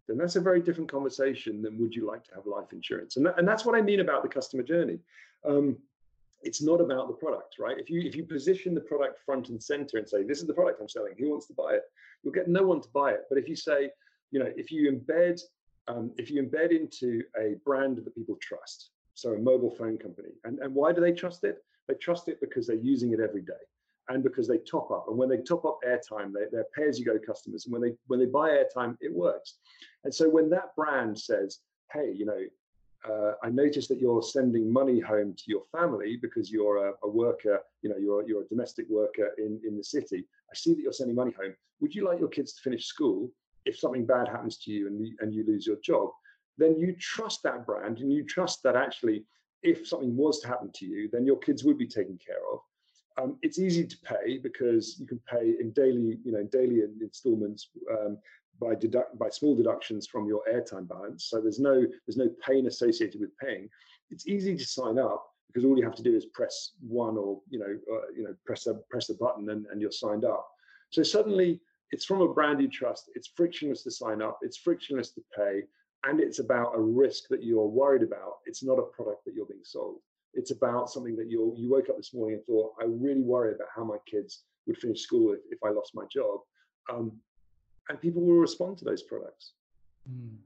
Then 0.07 0.19
that's 0.19 0.37
a 0.37 0.41
very 0.41 0.61
different 0.61 0.91
conversation 0.91 1.63
than 1.63 1.79
would 1.79 1.95
you 1.95 2.07
like 2.07 2.25
to 2.25 2.35
have 2.35 2.47
life 2.47 2.73
insurance? 2.73 3.17
And, 3.17 3.27
that, 3.27 3.39
and 3.39 3.49
that's 3.49 3.65
what 3.65 3.75
I 3.75 3.81
mean 3.81 4.01
about 4.01 4.23
the 4.23 4.29
customer 4.29 4.63
journey. 4.63 4.99
Um, 5.45 5.77
it's 6.43 6.63
not 6.63 6.81
about 6.81 7.09
the 7.09 7.15
product, 7.15 7.57
right? 7.59 7.79
If 7.79 7.89
you 7.89 8.01
if 8.03 8.15
you 8.15 8.25
position 8.25 8.75
the 8.75 8.81
product 8.83 9.19
front 9.25 9.49
and 9.49 9.63
center 9.63 9.97
and 9.99 10.09
say, 10.09 10.23
this 10.23 10.41
is 10.41 10.47
the 10.47 10.55
product 10.55 10.81
I'm 10.81 10.89
selling, 10.89 11.15
who 11.19 11.31
wants 11.31 11.47
to 11.47 11.55
buy 11.55 11.75
it? 11.75 11.83
You'll 12.23 12.35
get 12.35 12.49
no 12.49 12.63
one 12.65 12.81
to 12.83 12.89
buy 12.93 13.13
it. 13.13 13.23
But 13.29 13.39
if 13.39 13.49
you 13.49 13.57
say, 13.57 13.91
you 14.31 14.39
know, 14.39 14.51
if 14.57 14.71
you 14.71 14.93
embed 14.93 15.41
um, 15.89 16.13
if 16.17 16.31
you 16.31 16.43
embed 16.43 16.71
into 16.71 17.23
a 17.39 17.57
brand 17.65 17.99
that 17.99 18.15
people 18.15 18.39
trust, 18.41 18.91
so 19.15 19.33
a 19.33 19.39
mobile 19.39 19.71
phone 19.71 19.99
company. 19.99 20.31
And, 20.45 20.59
and 20.59 20.75
why 20.75 20.93
do 20.93 21.01
they 21.01 21.13
trust 21.13 21.45
it? 21.45 21.59
They 21.89 21.95
trust 21.95 22.29
it 22.29 22.41
because 22.41 22.67
they're 22.67 22.77
using 22.77 23.13
it 23.13 23.21
every 23.21 23.43
day 23.43 23.53
and 24.09 24.23
because 24.23 24.47
they 24.47 24.59
top 24.59 24.91
up. 24.91 25.07
And 25.09 25.17
when 25.17 25.29
they 25.29 25.39
top 25.39 25.65
up 25.65 25.79
airtime, 25.87 26.33
they, 26.33 26.45
they're 26.51 26.67
pay-as-you-go 26.77 27.19
customers. 27.27 27.65
And 27.65 27.73
when 27.73 27.83
they 27.83 27.97
when 28.07 28.21
they 28.21 28.27
buy 28.27 28.51
airtime, 28.51 28.97
it 29.01 29.13
works. 29.13 29.59
And 30.05 30.15
so 30.15 30.29
when 30.29 30.51
that 30.51 30.75
brand 30.77 31.19
says, 31.19 31.61
"Hey, 31.93 32.13
you 32.15 32.27
know, 32.27 32.41
uh, 33.09 33.33
I 33.43 33.51
noticed 33.51 33.89
that 33.91 34.01
you're 34.01 34.23
sending 34.23 34.73
money 34.73 35.01
home 35.01 35.35
to 35.37 35.45
your 35.47 35.63
family 35.73 36.19
because 36.21 36.51
you're 36.51 36.89
a, 36.89 36.93
a, 37.03 37.09
worker, 37.09 37.61
you 37.83 37.91
know, 37.91 37.97
you're 37.99 38.27
you're 38.27 38.43
a 38.43 38.49
domestic 38.49 38.87
worker 38.89 39.33
in 39.39 39.61
in 39.67 39.77
the 39.77 39.85
city. 39.85 40.25
I 40.51 40.55
see 40.55 40.75
that 40.75 40.81
you're 40.81 40.93
sending 40.93 41.17
money 41.17 41.33
home. 41.39 41.55
Would 41.81 41.95
you 41.95 42.07
like 42.07 42.19
your 42.19 42.29
kids 42.29 42.55
to 42.55 42.63
finish 42.63 42.87
school? 42.87 43.31
If 43.67 43.79
something 43.79 44.07
bad 44.07 44.29
happens 44.29 44.59
to 44.59 44.71
you 44.71 44.87
and 44.87 45.07
and 45.21 45.35
you 45.35 45.45
lose 45.47 45.67
your 45.67 45.77
job, 45.83 46.11
then 46.59 46.79
you 46.79 46.95
trust 46.99 47.43
that 47.43 47.67
brand 47.67 47.99
and 47.99 48.13
you 48.13 48.25
trust 48.25 48.63
that 48.63 48.77
actually, 48.77 49.25
if 49.63 49.87
something 49.87 50.17
was 50.17 50.41
to 50.41 50.49
happen 50.49 50.71
to 50.75 50.87
you, 50.87 51.09
then 51.13 51.25
your 51.27 51.39
kids 51.39 51.65
would 51.65 51.79
be 51.79 51.87
taken 51.87 52.19
care 52.25 52.43
of 52.53 52.61
um, 53.21 53.39
it's 53.43 53.59
easy 53.59 53.87
to 53.87 53.97
pay 53.99 54.39
because 54.39 54.97
you 54.99 55.07
can 55.07 55.21
pay 55.31 55.55
in 55.61 55.71
daily, 55.73 56.19
you 56.25 56.33
know, 56.33 56.43
daily 56.45 56.83
installments 57.01 57.69
um, 57.91 58.19
by 58.61 58.75
deduct 58.75 59.19
by 59.19 59.29
small 59.29 59.55
deductions 59.55 60.07
from 60.07 60.27
your 60.27 60.43
airtime 60.53 60.89
balance. 60.89 61.27
So 61.27 61.41
there's 61.41 61.61
no 61.61 61.87
there's 62.07 62.17
no 62.17 62.31
pain 62.45 62.67
associated 62.67 63.21
with 63.21 63.37
paying. 63.39 63.69
It's 64.11 64.27
easy 64.27 64.57
to 64.57 64.65
sign 64.65 64.99
up 64.99 65.25
because 65.49 65.65
all 65.65 65.79
you 65.79 65.85
have 65.85 65.95
to 65.97 66.03
do 66.03 66.15
is 66.15 66.27
press 66.27 66.73
one 66.81 67.17
or 67.17 67.41
you 67.51 67.59
know 67.59 67.79
uh, 67.93 68.13
you 68.17 68.25
know 68.25 68.35
press 68.45 68.67
a 68.67 68.75
press 68.91 69.09
a 69.11 69.15
button 69.15 69.51
and, 69.51 69.67
and 69.67 69.81
you're 69.81 69.93
signed 69.93 70.25
up. 70.25 70.49
So 70.91 71.03
suddenly 71.03 71.61
it's 71.91 72.05
from 72.05 72.21
a 72.21 72.33
brand 72.33 72.61
you 72.61 72.69
trust. 72.69 73.11
It's 73.15 73.31
frictionless 73.37 73.85
to 73.85 73.91
sign 73.91 74.23
up. 74.23 74.39
It's 74.43 74.57
frictionless 74.57 75.11
to 75.13 75.23
pay, 75.37 75.63
and 76.07 76.21
it's 76.21 76.39
about 76.39 76.73
a 76.75 76.81
risk 76.81 77.29
that 77.29 77.43
you're 77.43 77.67
worried 77.67 78.03
about. 78.03 78.39
It's 78.47 78.63
not 78.63 78.79
a 78.79 78.83
product 78.83 79.25
that 79.25 79.35
you're 79.35 79.47
being 79.47 79.65
sold. 79.65 80.01
It's 80.35 80.51
about 80.51 80.91
something 80.91 81.17
that 81.17 81.31
you 81.31 81.55
you 81.57 81.71
woke 81.71 81.89
up 81.89 81.97
this 81.97 82.13
morning 82.13 82.37
and 82.37 82.45
thought, 82.45 82.75
I 82.81 82.85
really 82.85 83.23
worry 83.23 83.55
about 83.55 83.69
how 83.75 83.85
my 83.85 83.97
kids 84.07 84.45
would 84.67 84.79
finish 84.79 85.01
school 85.01 85.33
if, 85.33 85.41
if 85.51 85.59
I 85.65 85.71
lost 85.71 85.93
my 85.95 86.05
job. 86.13 86.41
Um, 86.93 87.13
and 87.89 88.01
people 88.01 88.23
will 88.23 88.37
respond 88.37 88.79
to 88.79 88.85
those 88.85 89.03
products. 89.03 89.53
Mm. 90.11 90.37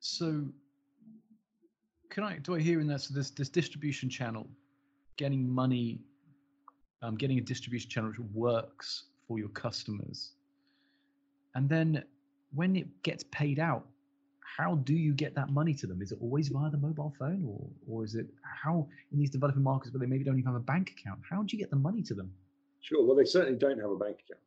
So, 0.00 0.46
can 2.10 2.24
I 2.24 2.38
do 2.38 2.56
I 2.56 2.60
hear 2.60 2.80
in 2.80 2.86
that 2.88 3.02
so 3.02 3.14
this 3.14 3.30
this 3.30 3.48
distribution 3.48 4.10
channel, 4.10 4.48
getting 5.16 5.48
money, 5.48 6.00
um, 7.02 7.16
getting 7.16 7.38
a 7.38 7.42
distribution 7.42 7.88
channel 7.88 8.10
which 8.10 8.18
works 8.34 9.04
for 9.28 9.38
your 9.38 9.48
customers, 9.50 10.32
and 11.54 11.68
then 11.68 12.04
when 12.54 12.76
it 12.76 12.86
gets 13.02 13.24
paid 13.30 13.58
out, 13.58 13.86
how 14.58 14.76
do 14.76 14.94
you 14.94 15.14
get 15.14 15.34
that 15.34 15.50
money 15.50 15.74
to 15.74 15.86
them? 15.86 16.02
Is 16.02 16.12
it 16.12 16.18
always 16.20 16.48
via 16.48 16.70
the 16.70 16.78
mobile 16.78 17.14
phone, 17.18 17.44
or 17.46 17.66
or 17.88 18.04
is 18.04 18.14
it 18.14 18.26
how 18.42 18.86
in 19.12 19.18
these 19.18 19.30
developing 19.30 19.62
markets 19.62 19.92
where 19.92 20.00
they 20.00 20.06
maybe 20.06 20.24
don't 20.24 20.38
even 20.38 20.52
have 20.52 20.60
a 20.60 20.64
bank 20.64 20.90
account? 20.90 21.20
How 21.28 21.42
do 21.42 21.56
you 21.56 21.58
get 21.58 21.70
the 21.70 21.76
money 21.76 22.02
to 22.02 22.14
them? 22.14 22.32
Sure. 22.80 23.04
Well, 23.06 23.16
they 23.16 23.24
certainly 23.24 23.58
don't 23.58 23.78
have 23.78 23.90
a 23.90 23.96
bank 23.96 24.18
account. 24.24 24.42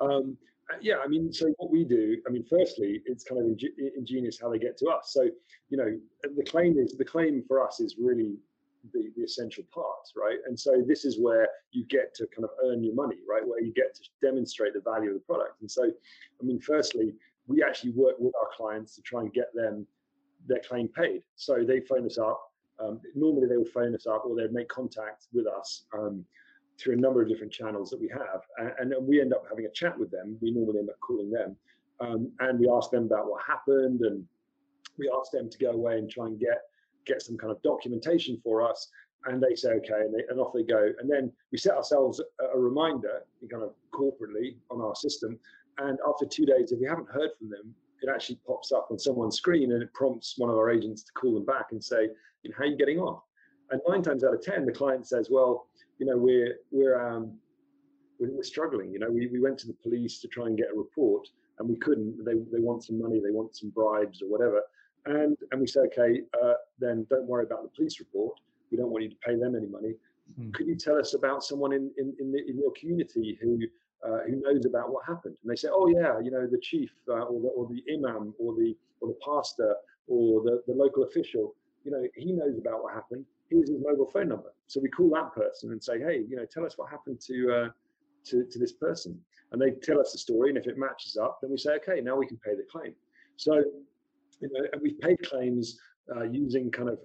Um, 0.00 0.36
uh, 0.70 0.76
yeah, 0.82 0.96
I 1.02 1.08
mean, 1.08 1.32
so 1.32 1.46
what 1.56 1.70
we 1.70 1.84
do, 1.84 2.18
I 2.26 2.30
mean, 2.30 2.44
firstly, 2.48 3.00
it's 3.06 3.24
kind 3.24 3.40
of 3.40 3.58
ingenious 3.96 4.38
how 4.40 4.50
they 4.50 4.58
get 4.58 4.76
to 4.78 4.88
us. 4.88 5.12
So, 5.14 5.30
you 5.70 5.78
know, 5.78 5.98
the 6.36 6.42
claim 6.42 6.78
is 6.78 6.92
the 6.92 7.04
claim 7.04 7.42
for 7.48 7.66
us 7.66 7.80
is 7.80 7.96
really 7.98 8.36
the, 8.92 9.10
the 9.16 9.22
essential 9.22 9.64
part, 9.72 10.12
right? 10.14 10.38
And 10.46 10.58
so 10.58 10.82
this 10.86 11.04
is 11.04 11.18
where 11.18 11.48
you 11.72 11.84
get 11.84 12.14
to 12.16 12.26
kind 12.26 12.44
of 12.44 12.50
earn 12.66 12.84
your 12.84 12.94
money, 12.94 13.16
right? 13.28 13.46
Where 13.46 13.62
you 13.62 13.72
get 13.72 13.94
to 13.94 14.02
demonstrate 14.20 14.74
the 14.74 14.80
value 14.80 15.08
of 15.10 15.14
the 15.14 15.20
product. 15.20 15.60
And 15.60 15.70
so, 15.70 15.84
I 15.84 16.44
mean, 16.44 16.60
firstly, 16.60 17.14
we 17.48 17.62
actually 17.62 17.90
work 17.90 18.14
with 18.18 18.34
our 18.40 18.48
clients 18.56 18.94
to 18.94 19.02
try 19.02 19.22
and 19.22 19.32
get 19.32 19.52
them 19.54 19.86
their 20.46 20.60
claim 20.60 20.88
paid. 20.88 21.22
So 21.34 21.64
they 21.66 21.80
phone 21.80 22.06
us 22.06 22.18
up. 22.18 22.40
Um, 22.78 23.00
normally 23.16 23.48
they 23.48 23.56
would 23.56 23.70
phone 23.70 23.94
us 23.94 24.06
up 24.06 24.24
or 24.24 24.36
they'd 24.36 24.52
make 24.52 24.68
contact 24.68 25.26
with 25.32 25.46
us 25.48 25.84
um, 25.92 26.24
through 26.78 26.94
a 26.94 26.96
number 26.96 27.20
of 27.20 27.28
different 27.28 27.52
channels 27.52 27.90
that 27.90 28.00
we 28.00 28.08
have. 28.08 28.42
And, 28.78 28.92
and, 28.92 29.06
we 29.06 29.20
end 29.20 29.32
up 29.32 29.42
having 29.48 29.64
a 29.64 29.70
chat 29.70 29.98
with 29.98 30.12
them. 30.12 30.36
We 30.40 30.52
normally 30.52 30.78
end 30.78 30.90
up 30.90 31.00
calling 31.00 31.30
them. 31.30 31.56
Um, 32.00 32.30
and 32.38 32.60
we 32.60 32.70
ask 32.70 32.90
them 32.90 33.04
about 33.04 33.28
what 33.28 33.42
happened 33.44 34.02
and 34.02 34.24
we 34.96 35.10
ask 35.18 35.32
them 35.32 35.50
to 35.50 35.58
go 35.58 35.70
away 35.70 35.98
and 35.98 36.08
try 36.08 36.26
and 36.26 36.38
get 36.38 36.62
get 37.06 37.22
some 37.22 37.36
kind 37.36 37.50
of 37.50 37.60
documentation 37.62 38.38
for 38.44 38.62
us 38.62 38.88
and 39.24 39.42
they 39.42 39.54
say 39.54 39.70
okay 39.70 40.00
and, 40.00 40.14
they, 40.14 40.22
and 40.28 40.38
off 40.38 40.52
they 40.52 40.62
go 40.62 40.90
and 41.00 41.10
then 41.10 41.32
we 41.50 41.58
set 41.58 41.74
ourselves 41.74 42.20
a, 42.20 42.44
a 42.54 42.58
reminder 42.58 43.22
kind 43.50 43.62
of 43.62 43.72
corporately 43.92 44.56
on 44.70 44.80
our 44.80 44.94
system 44.94 45.38
and 45.78 45.98
after 46.06 46.26
two 46.26 46.46
days, 46.46 46.72
if 46.72 46.80
we 46.80 46.86
haven't 46.86 47.08
heard 47.08 47.30
from 47.38 47.50
them, 47.50 47.74
it 48.02 48.08
actually 48.12 48.38
pops 48.46 48.72
up 48.72 48.88
on 48.90 48.98
someone's 48.98 49.36
screen 49.36 49.72
and 49.72 49.82
it 49.82 49.92
prompts 49.92 50.38
one 50.38 50.50
of 50.50 50.56
our 50.56 50.70
agents 50.70 51.02
to 51.02 51.12
call 51.12 51.34
them 51.34 51.44
back 51.44 51.66
and 51.72 51.82
say, 51.82 52.08
you 52.42 52.50
know, 52.50 52.56
how 52.56 52.64
are 52.64 52.68
you 52.68 52.76
getting 52.76 52.98
on? 52.98 53.18
And 53.70 53.80
nine 53.88 54.02
times 54.02 54.24
out 54.24 54.34
of 54.34 54.42
10, 54.42 54.66
the 54.66 54.72
client 54.72 55.06
says, 55.06 55.28
well, 55.30 55.66
you 55.98 56.06
know, 56.06 56.16
we're, 56.16 56.56
we're, 56.70 56.98
um, 56.98 57.32
we're, 58.18 58.30
we're 58.30 58.42
struggling. 58.42 58.92
You 58.92 59.00
know, 59.00 59.10
we, 59.10 59.26
we 59.26 59.40
went 59.40 59.58
to 59.60 59.66
the 59.66 59.74
police 59.74 60.20
to 60.20 60.28
try 60.28 60.46
and 60.46 60.56
get 60.56 60.68
a 60.72 60.76
report 60.76 61.28
and 61.58 61.68
we 61.68 61.76
couldn't. 61.76 62.24
They, 62.24 62.34
they 62.34 62.62
want 62.62 62.84
some 62.84 63.00
money, 63.00 63.20
they 63.20 63.32
want 63.32 63.56
some 63.56 63.70
bribes 63.70 64.22
or 64.22 64.26
whatever. 64.26 64.62
And, 65.06 65.36
and 65.50 65.60
we 65.60 65.66
say, 65.66 65.80
okay, 65.80 66.22
uh, 66.42 66.54
then 66.78 67.06
don't 67.10 67.26
worry 67.26 67.44
about 67.44 67.62
the 67.62 67.70
police 67.70 67.98
report. 67.98 68.38
We 68.70 68.76
don't 68.76 68.90
want 68.90 69.04
you 69.04 69.10
to 69.10 69.16
pay 69.16 69.36
them 69.36 69.54
any 69.56 69.66
money. 69.66 69.94
Hmm. 70.36 70.50
Could 70.50 70.66
you 70.66 70.76
tell 70.76 70.98
us 70.98 71.14
about 71.14 71.42
someone 71.42 71.72
in, 71.72 71.90
in, 71.98 72.14
in, 72.20 72.32
the, 72.32 72.38
in 72.48 72.58
your 72.58 72.72
community 72.72 73.38
who 73.40 73.58
uh, 74.06 74.20
who 74.26 74.40
knows 74.40 74.64
about 74.64 74.92
what 74.92 75.04
happened. 75.06 75.36
And 75.42 75.50
they 75.50 75.56
say, 75.56 75.68
oh 75.70 75.88
yeah, 75.88 76.18
you 76.20 76.30
know, 76.30 76.46
the 76.46 76.58
chief 76.58 76.90
uh, 77.08 77.22
or, 77.22 77.40
the, 77.40 77.48
or 77.48 77.68
the 77.68 77.82
imam 77.92 78.34
or 78.38 78.54
the 78.54 78.76
or 79.00 79.08
the 79.08 79.18
pastor 79.24 79.74
or 80.06 80.42
the, 80.42 80.62
the 80.66 80.74
local 80.74 81.04
official, 81.04 81.54
you 81.84 81.90
know, 81.90 82.02
he 82.16 82.32
knows 82.32 82.58
about 82.58 82.82
what 82.82 82.94
happened. 82.94 83.24
Here's 83.50 83.68
his 83.68 83.78
mobile 83.80 84.10
phone 84.10 84.28
number. 84.28 84.52
So 84.66 84.80
we 84.80 84.88
call 84.88 85.10
that 85.10 85.34
person 85.34 85.72
and 85.72 85.82
say, 85.82 85.98
hey, 85.98 86.24
you 86.28 86.36
know, 86.36 86.44
tell 86.44 86.66
us 86.66 86.76
what 86.76 86.90
happened 86.90 87.20
to 87.26 87.52
uh, 87.52 87.68
to, 88.26 88.44
to 88.44 88.58
this 88.58 88.72
person. 88.72 89.18
And 89.52 89.60
they 89.60 89.70
tell 89.70 90.00
us 90.00 90.12
the 90.12 90.18
story. 90.18 90.50
And 90.50 90.58
if 90.58 90.66
it 90.66 90.76
matches 90.76 91.16
up, 91.16 91.38
then 91.40 91.50
we 91.50 91.56
say, 91.56 91.72
okay, 91.76 92.00
now 92.00 92.16
we 92.16 92.26
can 92.26 92.38
pay 92.38 92.54
the 92.54 92.66
claim. 92.70 92.94
So, 93.36 93.54
you 94.40 94.50
know, 94.52 94.66
and 94.72 94.82
we've 94.82 95.00
paid 95.00 95.22
claims 95.22 95.78
uh, 96.14 96.24
using 96.24 96.70
kind 96.70 96.88
of 96.88 96.98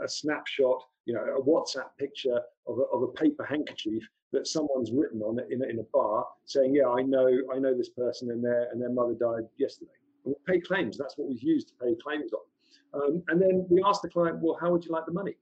a, 0.00 0.04
a, 0.04 0.08
snapshot, 0.08 0.82
you 1.04 1.14
know, 1.14 1.20
a 1.20 1.42
WhatsApp 1.42 1.96
picture 1.98 2.40
of 2.66 2.78
a, 2.78 2.82
of 2.94 3.02
a 3.02 3.08
paper 3.08 3.44
handkerchief 3.44 4.02
that 4.32 4.46
someone's 4.46 4.92
written 4.92 5.22
on 5.22 5.38
it 5.38 5.48
in 5.50 5.62
in 5.68 5.78
a 5.78 5.86
bar 5.92 6.26
saying, 6.44 6.74
yeah, 6.74 6.88
I 6.88 7.02
know, 7.02 7.28
I 7.52 7.58
know 7.58 7.76
this 7.76 7.88
person 7.90 8.30
and 8.30 8.42
their 8.42 8.68
and 8.72 8.80
their 8.80 8.90
mother 8.90 9.14
died 9.14 9.48
yesterday. 9.58 9.90
And 10.24 10.34
we 10.34 10.54
pay 10.54 10.60
claims. 10.60 10.96
That's 10.98 11.16
what 11.16 11.28
we've 11.28 11.42
used 11.42 11.68
to 11.68 11.74
pay 11.82 11.94
claims 12.02 12.32
on. 12.32 13.02
Um, 13.02 13.22
and 13.28 13.40
then 13.40 13.66
we 13.68 13.82
ask 13.84 14.02
the 14.02 14.08
client, 14.08 14.38
well, 14.40 14.58
how 14.60 14.70
would 14.70 14.84
you 14.84 14.92
like 14.92 15.06
the 15.06 15.12
money? 15.12 15.36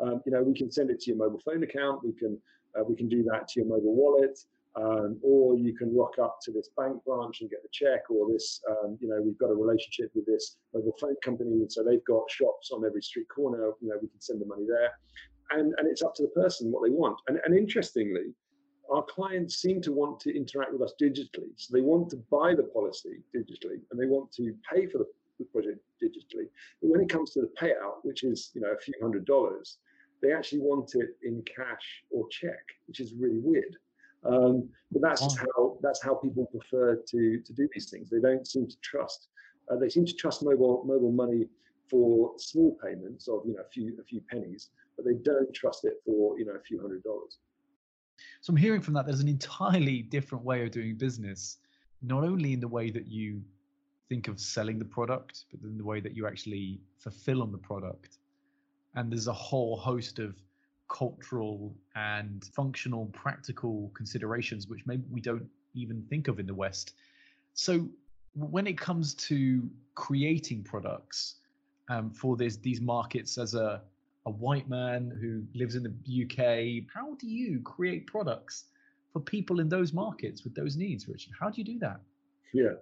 Um, 0.00 0.22
you 0.26 0.32
know, 0.32 0.42
we 0.42 0.54
can 0.54 0.70
send 0.70 0.90
it 0.90 1.00
to 1.00 1.10
your 1.10 1.18
mobile 1.18 1.40
phone 1.44 1.62
account. 1.62 2.04
We 2.04 2.12
can 2.12 2.38
uh, 2.78 2.84
we 2.84 2.96
can 2.96 3.08
do 3.08 3.22
that 3.24 3.48
to 3.48 3.60
your 3.60 3.68
mobile 3.68 3.94
wallet, 3.94 4.38
um, 4.76 5.18
or 5.22 5.56
you 5.56 5.74
can 5.74 5.94
rock 5.96 6.18
up 6.20 6.38
to 6.42 6.52
this 6.52 6.68
bank 6.76 7.02
branch 7.04 7.40
and 7.40 7.50
get 7.50 7.62
the 7.62 7.68
check. 7.72 8.10
Or 8.10 8.30
this, 8.30 8.60
um, 8.68 8.98
you 9.00 9.08
know, 9.08 9.22
we've 9.22 9.38
got 9.38 9.50
a 9.50 9.54
relationship 9.54 10.10
with 10.14 10.26
this 10.26 10.56
mobile 10.74 10.96
phone 11.00 11.16
company, 11.24 11.52
and 11.52 11.72
so 11.72 11.82
they've 11.82 12.04
got 12.04 12.30
shops 12.30 12.72
on 12.72 12.84
every 12.84 13.02
street 13.02 13.28
corner. 13.34 13.70
You 13.80 13.88
know, 13.88 13.96
we 14.02 14.08
can 14.08 14.20
send 14.20 14.40
the 14.40 14.46
money 14.46 14.64
there 14.68 14.90
and, 15.50 15.74
and 15.78 15.88
it's 15.88 16.02
up 16.02 16.14
to 16.16 16.22
the 16.22 16.28
person 16.28 16.70
what 16.70 16.84
they 16.84 16.90
want. 16.90 17.18
And, 17.28 17.40
and 17.44 17.56
interestingly, 17.56 18.34
our 18.90 19.02
clients 19.02 19.56
seem 19.56 19.80
to 19.82 19.92
want 19.92 20.20
to 20.20 20.36
interact 20.36 20.72
with 20.72 20.82
us 20.82 20.94
digitally. 21.00 21.50
So 21.56 21.72
they 21.72 21.80
want 21.80 22.10
to 22.10 22.16
buy 22.30 22.54
the 22.54 22.64
policy 22.64 23.22
digitally 23.34 23.80
and 23.90 24.00
they 24.00 24.06
want 24.06 24.32
to 24.32 24.54
pay 24.70 24.86
for 24.86 24.98
the, 24.98 25.06
the 25.38 25.44
project 25.46 25.78
digitally. 26.02 26.48
But 26.80 26.90
when 26.90 27.00
it 27.00 27.08
comes 27.08 27.32
to 27.32 27.40
the 27.40 27.50
payout, 27.60 28.02
which 28.02 28.24
is 28.24 28.50
you 28.54 28.60
know 28.60 28.72
a 28.72 28.78
few 28.78 28.94
hundred 29.00 29.24
dollars, 29.24 29.78
they 30.22 30.32
actually 30.32 30.60
want 30.60 30.94
it 30.94 31.16
in 31.22 31.42
cash 31.42 32.02
or 32.10 32.28
check, 32.28 32.64
which 32.86 33.00
is 33.00 33.14
really 33.14 33.40
weird. 33.40 33.76
Um, 34.24 34.68
but 34.90 35.02
that's 35.02 35.36
how 35.38 35.76
that's 35.82 36.02
how 36.02 36.14
people 36.14 36.46
prefer 36.46 36.96
to 36.96 37.40
to 37.40 37.52
do 37.52 37.68
these 37.72 37.90
things. 37.90 38.08
They 38.10 38.20
don't 38.20 38.46
seem 38.46 38.66
to 38.66 38.76
trust. 38.82 39.28
Uh, 39.70 39.76
they 39.76 39.88
seem 39.88 40.06
to 40.06 40.14
trust 40.14 40.42
mobile 40.42 40.84
mobile 40.86 41.12
money 41.12 41.46
for 41.90 42.32
small 42.38 42.76
payments 42.82 43.28
of 43.28 43.42
you 43.44 43.54
know 43.54 43.60
a 43.60 43.68
few 43.68 43.96
a 44.00 44.04
few 44.04 44.20
pennies, 44.30 44.70
but 44.96 45.04
they 45.04 45.14
don't 45.22 45.52
trust 45.54 45.84
it 45.84 45.94
for 46.04 46.38
you 46.38 46.44
know 46.44 46.52
a 46.52 46.62
few 46.62 46.80
hundred 46.80 47.02
dollars. 47.02 47.38
So 48.40 48.50
I'm 48.50 48.56
hearing 48.56 48.80
from 48.80 48.94
that 48.94 49.06
there's 49.06 49.20
an 49.20 49.28
entirely 49.28 50.02
different 50.02 50.44
way 50.44 50.62
of 50.62 50.70
doing 50.70 50.96
business, 50.96 51.58
not 52.02 52.24
only 52.24 52.52
in 52.52 52.60
the 52.60 52.68
way 52.68 52.90
that 52.90 53.06
you 53.06 53.42
think 54.08 54.28
of 54.28 54.38
selling 54.38 54.78
the 54.78 54.84
product, 54.84 55.46
but 55.50 55.68
in 55.68 55.76
the 55.78 55.84
way 55.84 56.00
that 56.00 56.14
you 56.14 56.26
actually 56.26 56.80
fulfill 56.98 57.42
on 57.42 57.50
the 57.50 57.58
product. 57.58 58.18
And 58.94 59.10
there's 59.10 59.26
a 59.28 59.32
whole 59.32 59.76
host 59.76 60.18
of 60.18 60.36
cultural 60.88 61.74
and 61.96 62.44
functional, 62.44 63.06
practical 63.06 63.90
considerations 63.94 64.68
which 64.68 64.86
maybe 64.86 65.04
we 65.10 65.20
don't 65.20 65.46
even 65.74 66.02
think 66.08 66.28
of 66.28 66.38
in 66.38 66.46
the 66.46 66.54
West. 66.54 66.94
So 67.54 67.88
when 68.34 68.66
it 68.66 68.78
comes 68.78 69.14
to 69.14 69.68
creating 69.94 70.62
products 70.64 71.36
um, 71.88 72.10
for 72.10 72.36
this, 72.36 72.56
these 72.56 72.80
markets 72.80 73.38
as 73.38 73.54
a 73.54 73.82
a 74.26 74.30
white 74.30 74.68
man 74.68 75.12
who 75.20 75.44
lives 75.58 75.74
in 75.74 75.82
the 75.82 76.24
UK. 76.24 76.84
How 76.92 77.14
do 77.14 77.26
you 77.28 77.60
create 77.60 78.06
products 78.06 78.64
for 79.12 79.20
people 79.20 79.60
in 79.60 79.68
those 79.68 79.92
markets 79.92 80.44
with 80.44 80.54
those 80.54 80.76
needs, 80.76 81.06
Richard? 81.08 81.32
How 81.38 81.50
do 81.50 81.60
you 81.60 81.64
do 81.64 81.78
that? 81.80 82.00
Yeah, 82.52 82.74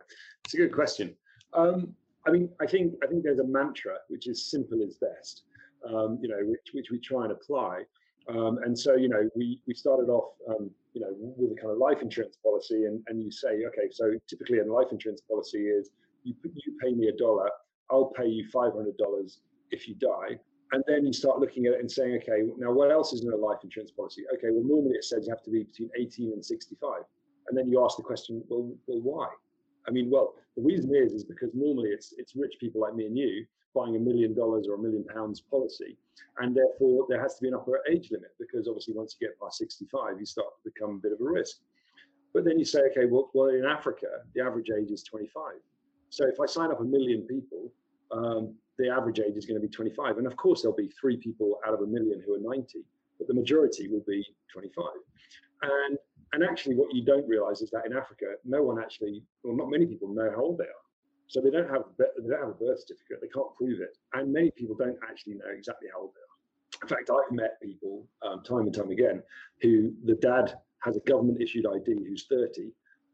it's 0.44 0.54
a 0.54 0.58
good 0.58 0.72
question. 0.72 1.14
Um, 1.54 1.94
I 2.26 2.30
mean, 2.30 2.48
I 2.60 2.66
think 2.66 2.94
I 3.02 3.06
think 3.06 3.24
there's 3.24 3.40
a 3.40 3.44
mantra 3.44 3.96
which 4.08 4.28
is 4.28 4.50
simple 4.50 4.80
is 4.82 4.96
best. 4.96 5.42
um, 5.88 6.18
you 6.22 6.28
know, 6.28 6.38
which, 6.44 6.68
which 6.72 6.90
we 6.90 6.98
try 6.98 7.24
and 7.24 7.32
apply. 7.32 7.82
Um, 8.28 8.58
and 8.64 8.78
so, 8.78 8.94
you 8.94 9.08
know, 9.08 9.28
we, 9.34 9.60
we 9.66 9.74
started 9.74 10.08
off, 10.08 10.34
um, 10.48 10.70
you 10.94 11.00
know, 11.00 11.08
with 11.18 11.52
a 11.52 11.60
kind 11.60 11.72
of 11.72 11.78
life 11.78 12.02
insurance 12.02 12.36
policy, 12.42 12.84
and, 12.84 13.02
and 13.08 13.22
you 13.22 13.30
say, 13.30 13.64
okay, 13.66 13.88
so 13.90 14.12
typically 14.28 14.58
a 14.60 14.64
life 14.64 14.88
insurance 14.92 15.22
policy 15.22 15.66
is 15.66 15.90
you, 16.22 16.34
you 16.44 16.78
pay 16.82 16.92
me 16.92 17.08
a 17.08 17.16
dollar, 17.16 17.50
I'll 17.90 18.12
pay 18.16 18.26
you 18.26 18.46
$500 18.54 18.92
if 19.70 19.88
you 19.88 19.94
die. 19.96 20.38
And 20.72 20.82
then 20.86 21.04
you 21.04 21.12
start 21.12 21.38
looking 21.38 21.66
at 21.66 21.74
it 21.74 21.80
and 21.80 21.90
saying, 21.90 22.18
okay, 22.22 22.50
now 22.56 22.72
what 22.72 22.90
else 22.90 23.12
is 23.12 23.22
in 23.22 23.32
a 23.32 23.36
life 23.36 23.58
insurance 23.62 23.90
policy? 23.90 24.24
Okay, 24.34 24.48
well, 24.50 24.64
normally 24.64 24.96
it 24.96 25.04
says 25.04 25.26
you 25.26 25.32
have 25.32 25.42
to 25.44 25.50
be 25.50 25.64
between 25.64 25.90
18 25.98 26.32
and 26.32 26.44
65. 26.44 27.02
And 27.48 27.56
then 27.56 27.68
you 27.68 27.84
ask 27.84 27.98
the 27.98 28.02
question, 28.02 28.42
well, 28.48 28.72
well 28.86 29.00
why? 29.00 29.28
I 29.86 29.90
mean, 29.90 30.10
well, 30.10 30.34
the 30.56 30.62
reason 30.62 30.94
is 30.94 31.12
is 31.12 31.24
because 31.24 31.50
normally 31.54 31.90
it's 31.90 32.14
it's 32.16 32.36
rich 32.36 32.54
people 32.60 32.80
like 32.80 32.94
me 32.94 33.06
and 33.06 33.16
you 33.16 33.44
buying 33.74 33.96
a 33.96 33.98
million 33.98 34.34
dollars 34.34 34.66
or 34.68 34.74
a 34.74 34.78
million 34.78 35.04
pounds 35.04 35.40
policy, 35.40 35.96
and 36.38 36.54
therefore 36.54 37.06
there 37.08 37.20
has 37.20 37.34
to 37.36 37.42
be 37.42 37.48
an 37.48 37.54
upper 37.54 37.80
age 37.90 38.10
limit 38.10 38.30
because 38.38 38.68
obviously 38.68 38.94
once 38.94 39.16
you 39.18 39.26
get 39.26 39.38
past 39.40 39.58
65, 39.58 40.20
you 40.20 40.26
start 40.26 40.48
to 40.62 40.70
become 40.70 40.96
a 40.96 40.98
bit 40.98 41.12
of 41.12 41.20
a 41.20 41.24
risk. 41.24 41.58
But 42.34 42.44
then 42.44 42.58
you 42.58 42.64
say, 42.64 42.80
okay, 42.90 43.06
well, 43.06 43.30
well 43.34 43.48
in 43.48 43.64
Africa 43.64 44.06
the 44.34 44.42
average 44.42 44.68
age 44.70 44.90
is 44.90 45.02
25. 45.02 45.54
So 46.10 46.26
if 46.26 46.38
I 46.40 46.46
sign 46.46 46.70
up 46.70 46.80
a 46.80 46.84
million 46.84 47.22
people, 47.22 47.72
um, 48.10 48.54
the 48.78 48.88
average 48.88 49.20
age 49.20 49.36
is 49.36 49.46
going 49.46 49.60
to 49.60 49.66
be 49.66 49.72
25, 49.72 50.18
and 50.18 50.26
of 50.26 50.36
course 50.36 50.62
there'll 50.62 50.76
be 50.76 50.90
three 51.00 51.16
people 51.16 51.58
out 51.66 51.74
of 51.74 51.80
a 51.80 51.86
million 51.86 52.22
who 52.24 52.34
are 52.34 52.40
90, 52.40 52.84
but 53.18 53.28
the 53.28 53.34
majority 53.34 53.88
will 53.88 54.04
be 54.06 54.24
25. 54.52 54.84
And 55.62 55.98
and 56.32 56.42
actually, 56.42 56.76
what 56.76 56.94
you 56.94 57.04
don't 57.04 57.28
realize 57.28 57.60
is 57.60 57.70
that 57.72 57.84
in 57.84 57.94
Africa, 57.94 58.24
no 58.44 58.62
one 58.62 58.82
actually, 58.82 59.22
well, 59.44 59.54
not 59.54 59.68
many 59.68 59.84
people 59.84 60.08
know 60.08 60.30
how 60.30 60.42
old 60.42 60.58
they 60.58 60.64
are. 60.64 60.82
So 61.26 61.40
they 61.40 61.50
don't 61.50 61.68
have 61.68 61.84
they 61.98 62.28
don't 62.28 62.40
have 62.40 62.48
a 62.48 62.64
birth 62.64 62.80
certificate. 62.80 63.20
They 63.20 63.28
can't 63.28 63.54
prove 63.56 63.80
it, 63.80 63.96
and 64.14 64.32
many 64.32 64.50
people 64.50 64.74
don't 64.74 64.98
actually 65.08 65.34
know 65.34 65.50
exactly 65.54 65.88
how 65.92 66.02
old 66.02 66.12
they 66.14 66.20
are. 66.20 66.82
In 66.82 66.88
fact, 66.88 67.10
I've 67.10 67.32
met 67.32 67.60
people 67.62 68.06
um, 68.22 68.42
time 68.42 68.62
and 68.62 68.74
time 68.74 68.90
again 68.90 69.22
who 69.60 69.92
the 70.04 70.14
dad 70.16 70.54
has 70.80 70.96
a 70.96 71.00
government 71.00 71.40
issued 71.40 71.66
ID 71.66 72.04
who's 72.06 72.26
30, 72.28 72.72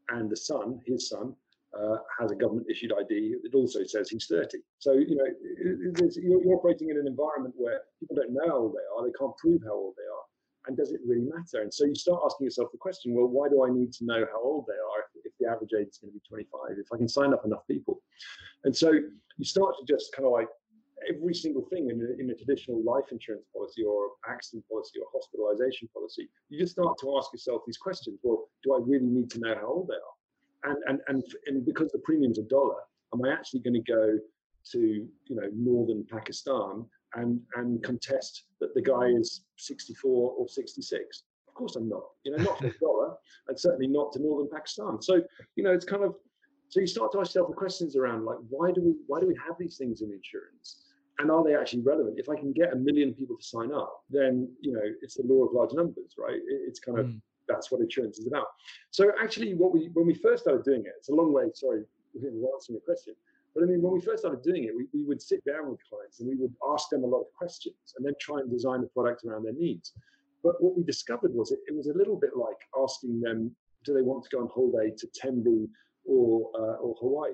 and 0.09 0.29
the 0.29 0.35
son, 0.35 0.79
his 0.85 1.07
son, 1.07 1.35
uh, 1.77 1.97
has 2.19 2.31
a 2.31 2.35
government 2.35 2.67
issued 2.69 2.91
ID 2.91 3.35
that 3.43 3.53
also 3.53 3.83
says 3.83 4.09
he's 4.09 4.27
30. 4.27 4.57
So 4.79 4.93
you 4.93 5.15
know 5.15 5.25
you're, 6.21 6.43
you're 6.43 6.55
operating 6.55 6.89
in 6.89 6.97
an 6.97 7.07
environment 7.07 7.55
where 7.57 7.81
people 7.99 8.15
don't 8.15 8.33
know 8.33 8.47
how 8.47 8.57
old 8.57 8.73
they 8.73 8.87
are. 8.95 9.05
They 9.05 9.13
can't 9.17 9.35
prove 9.37 9.61
how 9.63 9.73
old 9.73 9.95
they 9.97 10.03
are 10.03 10.25
and 10.69 10.77
does 10.77 10.91
it 10.91 11.01
really 11.05 11.25
matter? 11.25 11.61
And 11.61 11.73
so 11.73 11.85
you 11.85 11.95
start 11.95 12.21
asking 12.23 12.45
yourself 12.45 12.71
the 12.71 12.77
question, 12.77 13.13
well, 13.13 13.27
why 13.27 13.49
do 13.49 13.65
I 13.65 13.69
need 13.69 13.91
to 13.93 14.05
know 14.05 14.25
how 14.31 14.41
old 14.41 14.65
they 14.67 14.77
are 14.77 14.99
if, 15.15 15.25
if 15.25 15.33
the 15.39 15.47
average 15.47 15.71
age 15.73 15.87
is 15.87 15.97
going 15.97 16.13
to 16.13 16.19
be 16.19 16.23
25, 16.29 16.77
if 16.77 16.87
I 16.93 16.97
can 16.97 17.09
sign 17.09 17.33
up 17.33 17.43
enough 17.45 17.65
people? 17.67 18.01
And 18.63 18.75
so 18.75 18.91
you 18.91 19.45
start 19.45 19.75
to 19.79 19.85
just 19.91 20.13
kind 20.13 20.25
of 20.25 20.31
like 20.31 20.47
every 21.09 21.33
single 21.33 21.65
thing 21.69 21.89
in 21.89 21.97
a, 22.01 22.21
in 22.21 22.29
a 22.29 22.35
traditional 22.35 22.83
life 22.83 23.11
insurance 23.11 23.45
policy 23.51 23.83
or 23.83 24.11
accident 24.27 24.63
policy 24.69 24.99
or 24.99 25.07
hospitalization 25.11 25.89
policy, 25.93 26.29
you 26.49 26.59
just 26.59 26.73
start 26.73 26.97
to 27.01 27.17
ask 27.17 27.33
yourself 27.33 27.61
these 27.65 27.77
questions. 27.77 28.19
Well, 28.21 28.49
do 28.63 28.75
I 28.75 28.79
really 28.85 29.07
need 29.07 29.31
to 29.31 29.39
know 29.39 29.55
how 29.55 29.67
old 29.67 29.87
they 29.87 29.95
are? 29.95 30.18
And, 30.63 30.77
and, 30.87 30.99
and, 31.07 31.23
and 31.47 31.65
because 31.65 31.91
the 31.91 31.99
premium's 31.99 32.39
a 32.39 32.43
dollar, 32.43 32.75
am 33.13 33.23
I 33.23 33.31
actually 33.31 33.61
going 33.61 33.81
to 33.81 33.91
go 33.91 34.19
to, 34.71 34.79
you 34.79 35.35
know, 35.35 35.49
northern 35.53 36.05
Pakistan 36.09 36.85
and 37.15 37.41
and 37.55 37.81
contest 37.83 38.43
that 38.59 38.73
the 38.75 38.81
guy 38.81 39.05
is 39.07 39.41
64 39.57 40.33
or 40.37 40.47
66. 40.47 41.23
Of 41.47 41.53
course, 41.53 41.75
I'm 41.75 41.89
not. 41.89 42.03
You 42.23 42.37
know, 42.37 42.43
not 42.43 42.59
for 42.59 42.67
a 42.67 42.77
dollar, 42.81 43.15
and 43.47 43.59
certainly 43.59 43.87
not 43.87 44.11
to 44.13 44.21
northern 44.21 44.49
Pakistan. 44.51 45.01
So, 45.01 45.21
you 45.55 45.63
know, 45.63 45.71
it's 45.71 45.85
kind 45.85 46.03
of 46.03 46.15
so 46.69 46.79
you 46.79 46.87
start 46.87 47.11
to 47.13 47.19
ask 47.19 47.29
yourself 47.29 47.49
the 47.49 47.55
questions 47.55 47.95
around 47.95 48.25
like 48.25 48.37
why 48.49 48.71
do 48.71 48.81
we 48.81 48.93
why 49.07 49.19
do 49.19 49.27
we 49.27 49.35
have 49.45 49.55
these 49.59 49.77
things 49.77 50.01
in 50.01 50.11
insurance? 50.11 50.85
And 51.17 51.29
are 51.29 51.43
they 51.43 51.55
actually 51.55 51.81
relevant? 51.81 52.17
If 52.17 52.29
I 52.29 52.35
can 52.35 52.53
get 52.53 52.71
a 52.71 52.77
million 52.77 53.13
people 53.13 53.35
to 53.35 53.43
sign 53.43 53.73
up, 53.73 54.03
then 54.09 54.49
you 54.61 54.71
know 54.71 54.83
it's 55.01 55.15
the 55.15 55.23
law 55.23 55.45
of 55.45 55.53
large 55.53 55.73
numbers, 55.73 56.15
right? 56.17 56.39
It's 56.47 56.79
kind 56.79 56.99
of 56.99 57.07
mm. 57.07 57.21
That's 57.49 57.71
what 57.71 57.81
insurance 57.81 58.19
is 58.19 58.27
about. 58.27 58.47
So 58.91 59.11
actually, 59.21 59.55
what 59.55 59.73
we 59.73 59.89
when 59.93 60.05
we 60.05 60.13
first 60.13 60.43
started 60.43 60.63
doing 60.63 60.81
it, 60.81 60.93
it's 60.97 61.09
a 61.09 61.15
long 61.15 61.33
way. 61.33 61.45
Sorry, 61.53 61.83
answering 62.15 62.75
your 62.77 62.81
question. 62.85 63.15
But 63.55 63.63
I 63.63 63.65
mean, 63.65 63.81
when 63.81 63.93
we 63.93 64.01
first 64.01 64.19
started 64.19 64.43
doing 64.43 64.65
it, 64.65 64.75
we, 64.75 64.85
we 64.93 65.03
would 65.03 65.21
sit 65.21 65.43
down 65.43 65.71
with 65.71 65.79
clients 65.89 66.19
and 66.19 66.29
we 66.29 66.35
would 66.35 66.53
ask 66.71 66.89
them 66.89 67.03
a 67.03 67.07
lot 67.07 67.21
of 67.21 67.33
questions 67.35 67.95
and 67.97 68.05
then 68.05 68.13
try 68.21 68.39
and 68.39 68.49
design 68.49 68.81
the 68.81 68.87
product 68.87 69.25
around 69.25 69.43
their 69.43 69.53
needs. 69.53 69.93
But 70.43 70.61
what 70.63 70.77
we 70.77 70.83
discovered 70.83 71.33
was 71.33 71.51
it, 71.51 71.59
it 71.67 71.75
was 71.75 71.87
a 71.87 71.93
little 71.93 72.15
bit 72.15 72.37
like 72.37 72.57
asking 72.81 73.19
them, 73.19 73.53
do 73.83 73.93
they 73.93 74.01
want 74.01 74.23
to 74.23 74.29
go 74.29 74.41
on 74.41 74.49
holiday 74.53 74.93
to 74.95 75.07
Tembe 75.07 75.67
or, 76.05 76.51
uh, 76.55 76.75
or 76.75 76.95
Hawaii? 76.99 77.33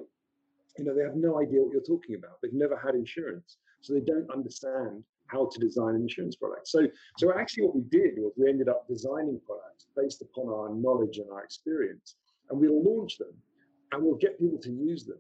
You 0.78 0.86
know, 0.86 0.96
they 0.96 1.04
have 1.04 1.16
no 1.16 1.42
idea 1.42 1.62
what 1.62 1.72
you're 1.72 1.82
talking 1.82 2.16
about. 2.16 2.42
They've 2.42 2.54
never 2.54 2.78
had 2.78 2.96
insurance. 2.96 3.58
So 3.82 3.94
they 3.94 4.00
don't 4.00 4.30
understand 4.32 5.04
how 5.28 5.50
to 5.52 5.60
design 5.60 5.96
an 5.96 6.02
insurance 6.02 6.36
product. 6.36 6.68
So, 6.68 6.88
so 7.18 7.34
actually 7.38 7.64
what 7.64 7.76
we 7.76 7.82
did 7.90 8.16
was 8.18 8.34
we 8.38 8.50
ended 8.50 8.70
up 8.70 8.88
designing 8.88 9.40
products 9.46 9.88
based 9.96 10.22
upon 10.22 10.50
our 10.50 10.74
knowledge 10.74 11.18
and 11.18 11.30
our 11.32 11.44
experience, 11.44 12.16
and 12.50 12.60
we'll 12.60 12.84
launch 12.84 13.18
them 13.18 13.34
and 13.92 14.04
we'll 14.04 14.16
get 14.16 14.40
people 14.40 14.60
to 14.60 14.72
use 14.72 15.06
them 15.06 15.20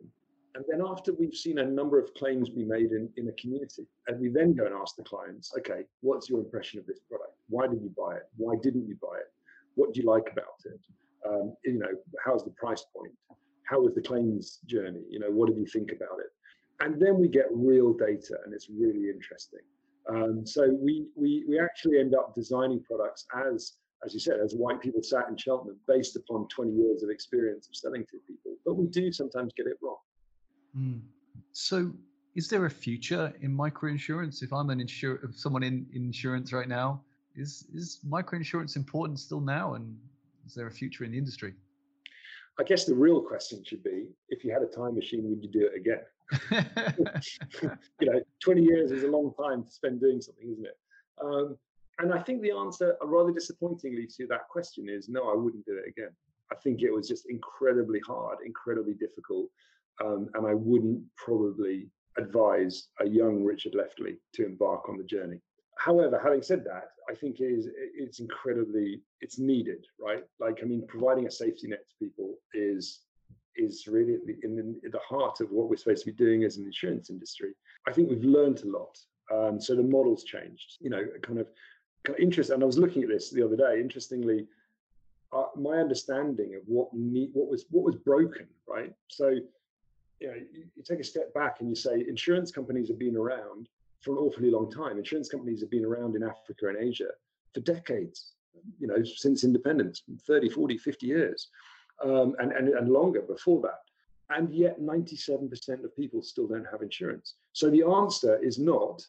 and 0.56 0.64
then 0.70 0.82
after 0.88 1.14
we've 1.14 1.36
seen 1.36 1.60
a 1.60 1.66
number 1.66 2.00
of 2.00 2.14
claims 2.14 2.50
be 2.50 2.64
made 2.64 2.92
in, 2.92 3.10
in 3.18 3.28
a 3.28 3.34
community, 3.34 3.86
and 4.08 4.20
we 4.20 4.30
then 4.30 4.54
go 4.54 4.66
and 4.66 4.74
ask 4.74 4.96
the 4.96 5.04
clients, 5.04 5.52
okay, 5.60 5.82
what's 6.00 6.30
your 6.30 6.40
impression 6.40 6.80
of 6.80 6.86
this 6.86 7.00
product? 7.10 7.34
Why 7.50 7.68
did 7.68 7.82
you 7.82 7.94
buy 7.96 8.16
it? 8.16 8.24
Why 8.38 8.56
didn't 8.64 8.88
you 8.88 8.98
buy 9.02 9.18
it? 9.18 9.28
What 9.76 9.94
do 9.94 10.00
you 10.00 10.08
like 10.08 10.32
about 10.32 10.60
it? 10.64 10.80
Um, 11.28 11.54
you 11.66 11.78
know, 11.78 11.92
how's 12.24 12.46
the 12.46 12.52
price 12.52 12.86
point? 12.96 13.12
How 13.64 13.82
was 13.82 13.96
the 13.96 14.02
claims 14.02 14.60
journey? 14.66 15.04
You 15.10 15.20
know, 15.20 15.30
what 15.30 15.50
did 15.50 15.58
you 15.58 15.66
think 15.66 15.92
about 15.92 16.20
it? 16.20 16.32
And 16.80 17.02
then 17.02 17.20
we 17.20 17.28
get 17.28 17.48
real 17.52 17.92
data, 17.92 18.38
and 18.46 18.54
it's 18.54 18.70
really 18.70 19.10
interesting. 19.10 19.60
Um, 20.10 20.46
so 20.46 20.70
we, 20.80 21.08
we 21.16 21.44
we 21.48 21.60
actually 21.60 22.00
end 22.00 22.14
up 22.14 22.36
designing 22.36 22.84
products 22.84 23.26
as 23.48 23.78
as 24.06 24.14
you 24.14 24.20
said, 24.20 24.40
as 24.40 24.54
white 24.54 24.82
people 24.82 25.02
sat 25.02 25.28
in 25.30 25.38
Cheltenham, 25.38 25.78
based 25.88 26.16
upon 26.16 26.48
20 26.50 26.72
years 26.72 27.04
of 27.04 27.10
experience 27.10 27.68
of 27.68 27.76
selling 27.76 28.06
to 28.12 28.18
people. 28.28 28.56
But 28.66 28.76
we 28.76 28.88
do 28.88 29.12
sometimes 29.12 29.54
get 29.56 29.66
it 29.68 29.78
wrong. 29.82 29.98
Mm. 30.78 31.02
So, 31.52 31.92
is 32.36 32.50
there 32.50 32.66
a 32.66 32.70
future 32.70 33.34
in 33.42 33.56
microinsurance? 33.56 34.44
If 34.44 34.52
I'm 34.52 34.70
an 34.70 34.80
insur, 34.80 35.24
if 35.24 35.38
someone 35.38 35.64
in 35.64 35.88
insurance 35.94 36.52
right 36.54 36.68
now, 36.68 37.02
is 37.36 37.66
is 37.74 38.00
microinsurance 38.08 38.76
important 38.76 39.20
still 39.20 39.42
now, 39.42 39.76
and 39.76 39.98
is 40.46 40.54
there 40.54 40.68
a 40.68 40.72
future 40.72 41.06
in 41.06 41.12
the 41.12 41.18
industry? 41.18 41.54
I 42.60 42.64
guess 42.64 42.86
the 42.86 42.94
real 42.94 43.22
question 43.22 43.64
should 43.66 43.84
be: 43.84 44.08
if 44.30 44.44
you 44.44 44.52
had 44.52 44.62
a 44.62 44.68
time 44.68 44.96
machine, 44.96 45.30
would 45.30 45.42
you 45.42 45.50
do 45.50 45.66
it 45.66 45.76
again? 45.76 46.02
you 46.52 48.12
know, 48.12 48.22
20 48.44 48.62
years 48.62 48.92
is 48.92 49.04
a 49.04 49.08
long 49.08 49.34
time 49.34 49.64
to 49.64 49.72
spend 49.72 50.02
doing 50.02 50.22
something, 50.22 50.50
isn't 50.52 50.66
it? 50.66 50.78
Um, 51.24 51.58
and 52.00 52.14
I 52.14 52.22
think 52.22 52.42
the 52.42 52.52
answer, 52.52 52.98
uh, 53.02 53.08
rather 53.08 53.32
disappointingly, 53.32 54.08
to 54.18 54.28
that 54.28 54.48
question 54.50 54.90
is 54.90 55.08
no, 55.08 55.32
I 55.32 55.36
wouldn't 55.36 55.66
do 55.66 55.78
it 55.78 55.88
again. 55.88 56.12
I 56.52 56.56
think 56.56 56.82
it 56.82 56.92
was 56.92 57.08
just 57.08 57.26
incredibly 57.30 58.00
hard, 58.06 58.40
incredibly 58.46 58.94
difficult 58.94 59.50
um, 60.04 60.30
and 60.34 60.46
I 60.46 60.54
wouldn't 60.54 61.04
probably 61.16 61.88
advise 62.18 62.90
a 63.00 63.08
young 63.08 63.44
Richard 63.44 63.74
Leftley 63.74 64.18
to 64.34 64.46
embark 64.46 64.90
on 64.90 64.98
the 64.98 65.04
journey. 65.04 65.40
However, 65.78 66.20
having 66.24 66.42
said 66.42 66.64
that, 66.66 66.90
I 67.10 67.14
think 67.14 67.40
it 67.40 67.46
is 67.46 67.68
it's 67.76 68.20
incredibly 68.20 69.02
it's 69.22 69.40
needed, 69.40 69.86
right? 70.00 70.24
Like 70.40 70.60
I 70.62 70.66
mean, 70.66 70.86
providing 70.88 71.28
a 71.28 71.32
safety 71.32 71.68
net 71.68 71.84
to 71.88 72.06
people 72.06 72.36
is 72.54 73.02
is 73.58 73.88
really 73.88 74.18
in 74.44 74.56
the, 74.56 74.62
in 74.62 74.92
the 74.92 75.00
heart 75.08 75.42
of 75.42 75.52
what 75.52 75.70
we're 75.70 75.78
supposed 75.78 76.06
to 76.06 76.12
be 76.12 76.18
doing 76.18 76.44
as 76.44 76.58
an 76.58 76.66
insurance 76.66 77.10
industry. 77.10 77.54
I 77.88 77.92
think 77.92 78.10
we've 78.10 78.24
learned 78.24 78.62
a 78.62 78.68
lot. 78.68 78.98
Um, 79.34 79.60
so 79.60 79.76
the 79.76 79.84
model's 79.84 80.24
changed. 80.24 80.78
You 80.80 80.90
know, 80.90 81.04
kind 81.22 81.40
of, 81.40 81.48
kind 82.04 82.18
of 82.18 82.24
interest. 82.24 82.50
And 82.50 82.62
I 82.62 82.66
was 82.66 82.78
looking 82.78 83.04
at 83.04 83.10
this 83.10 83.30
the 83.30 83.44
other 83.44 83.56
day. 83.56 83.80
Interestingly, 83.80 84.48
uh, 85.34 85.48
my 85.56 85.78
understanding 85.78 86.56
of 86.56 86.62
what 86.68 86.94
need, 86.94 87.30
what 87.34 87.50
was 87.50 87.66
what 87.70 87.84
was 87.84 87.96
broken, 87.96 88.48
right? 88.68 88.94
So 89.08 89.30
you 90.20 90.28
know, 90.28 90.36
you, 90.54 90.66
you 90.76 90.84
take 90.84 91.00
a 91.00 91.04
step 91.04 91.34
back 91.34 91.58
and 91.60 91.70
you 91.70 91.76
say 91.76 92.06
insurance 92.08 92.52
companies 92.52 92.88
have 92.88 93.00
been 93.00 93.18
around 93.18 93.70
for 94.02 94.12
an 94.12 94.18
awfully 94.20 94.52
long 94.52 94.72
time. 94.72 94.98
Insurance 94.98 95.30
companies 95.30 95.62
have 95.62 95.72
been 95.72 95.84
around 95.84 96.16
in 96.16 96.24
Africa 96.24 96.68
and 96.68 96.78
Asia 96.78 97.10
for 97.54 97.62
decades, 97.62 98.34
you 98.80 98.88
know, 98.88 99.04
since 99.04 99.44
independence, 99.44 100.04
30, 100.28 100.50
40, 100.50 100.78
50 100.78 101.06
years, 101.08 101.50
um, 102.04 102.36
and, 102.40 102.52
and, 102.52 102.70
and 102.70 102.90
longer 102.90 103.22
before 103.22 103.62
that. 103.62 103.80
And 104.30 104.54
yet 104.54 104.82
97% 104.82 105.84
of 105.84 105.96
people 105.96 106.22
still 106.22 106.48
don't 106.48 106.68
have 106.72 106.82
insurance. 106.82 107.36
So 107.54 107.70
the 107.70 107.84
answer 107.84 108.38
is 108.44 108.58
not, 108.58 109.06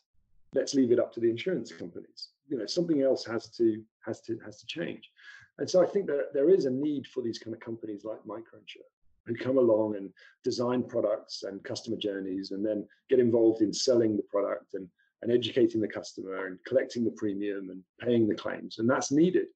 let's 0.55 0.75
leave 0.75 0.93
it 0.93 1.01
up 1.01 1.13
to 1.15 1.21
the 1.21 1.31
insurance 1.31 1.73
companies. 1.73 2.29
You 2.49 2.59
know, 2.59 2.67
something 2.67 3.03
else 3.03 3.25
has 3.25 3.49
to 3.57 3.83
has 4.05 4.21
to 4.23 4.39
has 4.45 4.61
to 4.61 4.67
change. 4.67 5.11
And 5.59 5.69
so 5.69 5.83
I 5.83 5.87
think 5.87 6.07
that 6.07 6.33
there 6.35 6.51
is 6.51 6.67
a 6.67 6.71
need 6.71 7.07
for 7.07 7.23
these 7.23 7.39
kind 7.39 7.55
of 7.55 7.61
companies 7.61 8.05
like 8.05 8.23
MicroEnsure 8.25 8.87
who 9.27 9.35
come 9.35 9.59
along 9.59 9.97
and 9.97 10.11
design 10.45 10.83
products 10.83 11.43
and 11.43 11.65
customer 11.65 11.97
journeys 11.97 12.53
and 12.53 12.65
then 12.65 12.87
get 13.11 13.19
involved 13.19 13.63
in 13.63 13.73
selling 13.73 14.17
the 14.17 14.23
product 14.25 14.75
and, 14.75 14.89
and 15.23 15.33
educating 15.33 15.81
the 15.81 15.89
customer 15.89 16.47
and 16.47 16.59
collecting 16.67 17.05
the 17.05 17.11
premium 17.13 17.71
and 17.71 17.83
paying 18.01 18.29
the 18.29 18.35
claims. 18.35 18.79
And 18.79 18.89
that's 18.89 19.11
needed. 19.11 19.47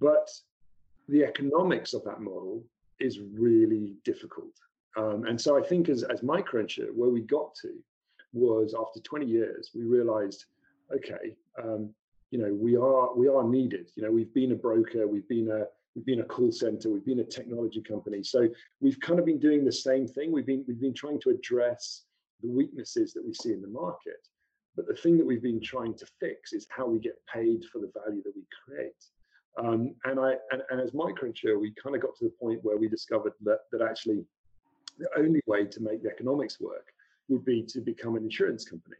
But 0.00 0.28
the 1.08 1.24
economics 1.24 1.94
of 1.94 2.04
that 2.04 2.20
model 2.20 2.64
is 3.00 3.20
really 3.20 3.94
difficult. 4.04 4.52
Um, 4.96 5.24
and 5.26 5.40
so 5.40 5.58
I 5.58 5.66
think 5.66 5.88
as, 5.88 6.02
as 6.04 6.20
MicroEnsure, 6.20 6.94
where 6.94 7.10
we 7.10 7.20
got 7.20 7.54
to 7.62 7.74
was 8.32 8.74
after 8.78 9.00
20 9.00 9.26
years, 9.26 9.70
we 9.74 9.84
realized 9.84 10.46
okay, 10.94 11.36
um, 11.62 11.90
you 12.30 12.38
know, 12.38 12.52
we 12.52 12.76
are 12.76 13.14
we 13.14 13.28
are 13.28 13.44
needed. 13.44 13.90
You 13.96 14.02
know, 14.02 14.10
we've 14.10 14.32
been 14.34 14.52
a 14.52 14.56
broker, 14.56 15.06
we've 15.06 15.28
been 15.28 15.50
a 15.50 15.66
we've 15.94 16.06
been 16.06 16.20
a 16.20 16.24
call 16.24 16.50
center, 16.50 16.90
we've 16.90 17.04
been 17.04 17.20
a 17.20 17.24
technology 17.24 17.80
company. 17.80 18.22
So 18.22 18.48
we've 18.80 18.98
kind 19.00 19.18
of 19.18 19.26
been 19.26 19.38
doing 19.38 19.64
the 19.64 19.72
same 19.72 20.06
thing. 20.06 20.32
We've 20.32 20.46
been 20.46 20.64
we've 20.66 20.80
been 20.80 20.94
trying 20.94 21.20
to 21.20 21.30
address 21.30 22.02
the 22.42 22.50
weaknesses 22.50 23.12
that 23.14 23.24
we 23.24 23.34
see 23.34 23.52
in 23.52 23.62
the 23.62 23.68
market. 23.68 24.26
But 24.76 24.88
the 24.88 24.94
thing 24.94 25.16
that 25.18 25.26
we've 25.26 25.42
been 25.42 25.62
trying 25.62 25.94
to 25.94 26.06
fix 26.18 26.52
is 26.52 26.66
how 26.68 26.86
we 26.86 26.98
get 26.98 27.20
paid 27.32 27.64
for 27.72 27.78
the 27.78 27.92
value 28.04 28.22
that 28.24 28.34
we 28.34 28.42
create. 28.64 29.04
Um, 29.56 29.94
and 30.04 30.18
I 30.18 30.34
and, 30.50 30.62
and 30.70 30.80
as 30.80 30.90
microinsurer, 30.90 31.60
we 31.60 31.72
kind 31.82 31.94
of 31.94 32.02
got 32.02 32.16
to 32.16 32.24
the 32.24 32.32
point 32.40 32.60
where 32.62 32.76
we 32.76 32.88
discovered 32.88 33.34
that 33.44 33.60
that 33.72 33.82
actually 33.82 34.24
the 34.98 35.08
only 35.16 35.40
way 35.46 35.64
to 35.64 35.80
make 35.80 36.02
the 36.02 36.10
economics 36.10 36.60
work 36.60 36.92
would 37.28 37.44
be 37.44 37.62
to 37.62 37.80
become 37.80 38.16
an 38.16 38.24
insurance 38.24 38.64
company. 38.64 38.96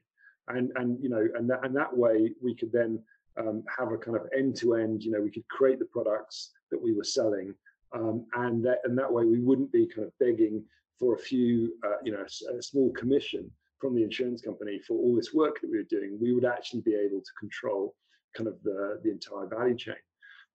And 0.49 0.71
and 0.77 1.03
you 1.03 1.09
know, 1.09 1.27
and 1.35 1.49
that 1.51 1.64
and 1.64 1.75
that 1.77 1.95
way 1.97 2.31
we 2.40 2.55
could 2.55 2.73
then 2.73 3.03
um, 3.38 3.64
have 3.79 3.90
a 3.93 3.99
kind 3.99 4.17
of 4.17 4.29
end 4.37 4.57
to 4.57 4.75
end. 4.75 5.03
You 5.03 5.12
know, 5.12 5.21
we 5.21 5.31
could 5.31 5.49
create 5.49 5.79
the 5.79 5.87
products 5.87 6.53
that 6.71 6.81
we 6.81 6.93
were 6.93 7.05
selling, 7.05 7.55
um, 7.93 8.27
and 8.35 8.64
that 8.64 8.79
and 8.85 8.97
that 8.99 9.12
way 9.12 9.25
we 9.25 9.40
wouldn't 9.40 9.73
be 9.73 9.87
kind 9.87 10.07
of 10.07 10.12
begging 10.19 10.62
for 10.99 11.14
a 11.14 11.19
few, 11.19 11.75
uh, 11.85 11.97
you 12.05 12.12
know, 12.12 12.21
a, 12.21 12.57
a 12.57 12.62
small 12.62 12.93
commission 12.93 13.51
from 13.81 13.95
the 13.95 14.03
insurance 14.03 14.40
company 14.40 14.79
for 14.87 14.95
all 14.95 15.17
this 15.17 15.35
work 15.35 15.61
that 15.61 15.71
we 15.71 15.79
were 15.79 15.83
doing. 15.85 16.17
We 16.21 16.33
would 16.33 16.45
actually 16.45 16.83
be 16.83 16.95
able 16.95 17.21
to 17.21 17.33
control 17.38 17.95
kind 18.37 18.49
of 18.49 18.62
the 18.62 19.01
the 19.03 19.11
entire 19.11 19.47
value 19.47 19.77
chain. 19.77 19.97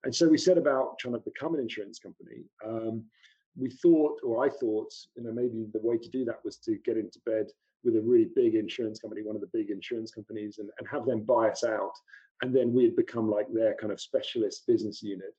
And 0.04 0.14
so 0.14 0.28
we 0.28 0.38
set 0.38 0.58
about 0.58 0.98
trying 0.98 1.14
to 1.14 1.20
become 1.20 1.54
an 1.54 1.60
insurance 1.60 1.98
company. 1.98 2.44
Um, 2.64 3.04
we 3.56 3.70
thought, 3.70 4.18
or 4.24 4.44
I 4.44 4.48
thought, 4.48 4.92
you 5.16 5.24
know, 5.24 5.32
maybe 5.32 5.66
the 5.72 5.80
way 5.82 5.98
to 5.98 6.08
do 6.08 6.24
that 6.24 6.44
was 6.44 6.56
to 6.58 6.78
get 6.84 6.96
into 6.96 7.18
bed 7.26 7.46
with 7.84 7.96
a 7.96 8.00
really 8.00 8.28
big 8.34 8.54
insurance 8.54 8.98
company, 9.00 9.22
one 9.22 9.34
of 9.34 9.40
the 9.40 9.50
big 9.52 9.70
insurance 9.70 10.10
companies, 10.10 10.58
and, 10.58 10.70
and 10.78 10.88
have 10.88 11.06
them 11.06 11.22
buy 11.22 11.48
us 11.48 11.64
out. 11.64 11.92
And 12.42 12.54
then 12.54 12.72
we'd 12.72 12.96
become 12.96 13.30
like 13.30 13.46
their 13.52 13.74
kind 13.74 13.92
of 13.92 14.00
specialist 14.00 14.66
business 14.66 15.02
unit. 15.02 15.34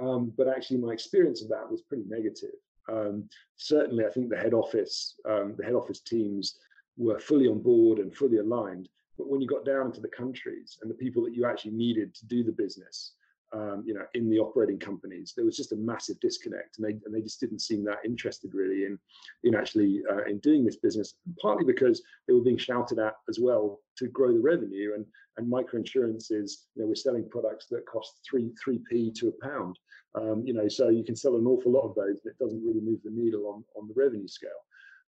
Um, 0.00 0.32
but 0.36 0.48
actually, 0.48 0.78
my 0.78 0.92
experience 0.92 1.42
of 1.42 1.48
that 1.48 1.70
was 1.70 1.82
pretty 1.82 2.04
negative. 2.08 2.54
Um, 2.88 3.28
certainly, 3.56 4.04
I 4.04 4.10
think 4.10 4.30
the 4.30 4.36
head 4.36 4.54
office, 4.54 5.16
um, 5.28 5.54
the 5.56 5.64
head 5.64 5.74
office 5.74 6.00
teams 6.00 6.58
were 6.96 7.18
fully 7.18 7.46
on 7.46 7.60
board 7.60 7.98
and 7.98 8.14
fully 8.14 8.38
aligned. 8.38 8.88
But 9.16 9.28
when 9.28 9.40
you 9.40 9.46
got 9.46 9.64
down 9.64 9.86
into 9.86 10.00
the 10.00 10.08
countries 10.08 10.78
and 10.80 10.90
the 10.90 10.94
people 10.94 11.22
that 11.24 11.34
you 11.34 11.44
actually 11.44 11.72
needed 11.72 12.14
to 12.14 12.26
do 12.26 12.42
the 12.42 12.52
business, 12.52 13.12
um, 13.52 13.82
you 13.84 13.94
know, 13.94 14.04
in 14.14 14.30
the 14.30 14.38
operating 14.38 14.78
companies, 14.78 15.32
there 15.34 15.44
was 15.44 15.56
just 15.56 15.72
a 15.72 15.76
massive 15.76 16.20
disconnect, 16.20 16.78
and 16.78 16.86
they 16.86 16.92
and 17.04 17.14
they 17.14 17.20
just 17.20 17.40
didn't 17.40 17.60
seem 17.60 17.84
that 17.84 18.04
interested 18.04 18.54
really 18.54 18.84
in 18.84 18.98
in 19.44 19.54
actually 19.54 20.02
uh, 20.10 20.24
in 20.24 20.38
doing 20.38 20.64
this 20.64 20.76
business. 20.76 21.14
Partly 21.40 21.64
because 21.64 22.02
they 22.26 22.34
were 22.34 22.42
being 22.42 22.58
shouted 22.58 22.98
at 22.98 23.14
as 23.28 23.38
well 23.40 23.80
to 23.98 24.06
grow 24.08 24.32
the 24.32 24.40
revenue, 24.40 24.92
and 24.94 25.04
and 25.36 25.52
microinsurance 25.52 26.30
is 26.30 26.66
you 26.74 26.82
know 26.82 26.88
we're 26.88 26.94
selling 26.94 27.28
products 27.28 27.66
that 27.66 27.86
cost 27.86 28.20
three 28.28 28.52
three 28.62 28.80
p 28.88 29.10
to 29.12 29.28
a 29.28 29.46
pound, 29.46 29.78
um, 30.14 30.42
you 30.46 30.54
know, 30.54 30.68
so 30.68 30.88
you 30.88 31.04
can 31.04 31.16
sell 31.16 31.36
an 31.36 31.46
awful 31.46 31.72
lot 31.72 31.88
of 31.88 31.94
those, 31.96 32.20
but 32.22 32.30
it 32.30 32.38
doesn't 32.38 32.64
really 32.64 32.80
move 32.80 33.00
the 33.04 33.10
needle 33.10 33.46
on 33.48 33.64
on 33.76 33.88
the 33.88 33.94
revenue 33.96 34.28
scale. 34.28 34.50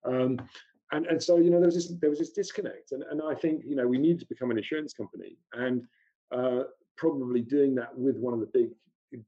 Um, 0.05 0.39
and, 0.91 1.05
and 1.05 1.21
so 1.21 1.37
you 1.37 1.49
know 1.49 1.59
there 1.59 1.67
was 1.67 1.75
this 1.75 1.93
there 1.99 2.09
was 2.09 2.19
this 2.19 2.31
disconnect 2.31 2.93
and, 2.93 3.03
and 3.11 3.21
I 3.21 3.35
think 3.35 3.63
you 3.67 3.75
know 3.75 3.87
we 3.87 3.97
need 3.97 4.19
to 4.19 4.25
become 4.25 4.49
an 4.49 4.57
insurance 4.57 4.93
company 4.93 5.37
and 5.53 5.83
uh, 6.31 6.63
probably 6.99 7.41
doing 7.41 7.73
that 7.75 7.97
with 7.97 8.17
one 8.17 8.33
of 8.33 8.39
the 8.39 8.49
big 8.53 8.69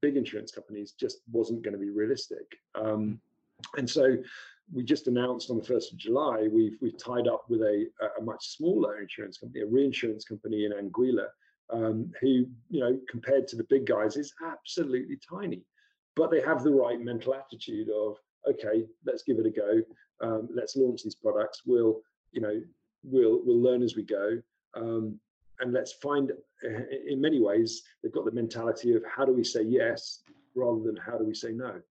big 0.01 0.17
insurance 0.17 0.51
companies 0.51 0.91
just 0.91 1.21
wasn't 1.31 1.63
going 1.63 1.73
to 1.73 1.79
be 1.79 1.89
realistic. 1.89 2.45
Um, 2.75 3.19
and 3.77 3.89
so 3.89 4.17
we 4.71 4.83
just 4.83 5.07
announced 5.07 5.49
on 5.49 5.57
the 5.57 5.63
1st 5.63 5.93
of 5.93 5.97
July, 5.97 6.47
we've, 6.51 6.77
we've 6.81 6.97
tied 6.97 7.27
up 7.27 7.45
with 7.49 7.61
a, 7.61 7.87
a 8.19 8.21
much 8.21 8.55
smaller 8.55 9.01
insurance 9.01 9.37
company, 9.37 9.61
a 9.61 9.65
reinsurance 9.65 10.23
company 10.23 10.65
in 10.65 10.71
Anguilla, 10.71 11.27
um, 11.71 12.11
who, 12.21 12.45
you 12.69 12.79
know, 12.79 12.99
compared 13.09 13.47
to 13.47 13.55
the 13.55 13.65
big 13.69 13.85
guys 13.85 14.17
is 14.17 14.33
absolutely 14.45 15.17
tiny, 15.27 15.63
but 16.15 16.31
they 16.31 16.41
have 16.41 16.63
the 16.63 16.71
right 16.71 17.01
mental 17.01 17.33
attitude 17.33 17.89
of, 17.89 18.17
okay, 18.47 18.85
let's 19.05 19.23
give 19.23 19.39
it 19.39 19.45
a 19.45 19.49
go. 19.49 19.81
Um, 20.21 20.47
let's 20.53 20.75
launch 20.75 21.03
these 21.03 21.15
products. 21.15 21.61
We'll, 21.65 22.01
you 22.31 22.41
know, 22.41 22.61
we'll, 23.03 23.41
we'll 23.43 23.61
learn 23.61 23.83
as 23.83 23.95
we 23.95 24.03
go. 24.03 24.41
Um, 24.75 25.19
and 25.61 25.71
let's 25.73 25.93
find 25.93 26.31
in 27.07 27.21
many 27.21 27.39
ways 27.39 27.83
they've 28.01 28.11
got 28.11 28.25
the 28.25 28.31
mentality 28.31 28.93
of 28.93 29.03
how 29.05 29.25
do 29.25 29.33
we 29.33 29.43
say 29.43 29.61
yes 29.63 30.23
rather 30.55 30.81
than 30.83 30.97
how 30.97 31.17
do 31.17 31.23
we 31.23 31.33
say 31.33 31.51
no. 31.51 31.81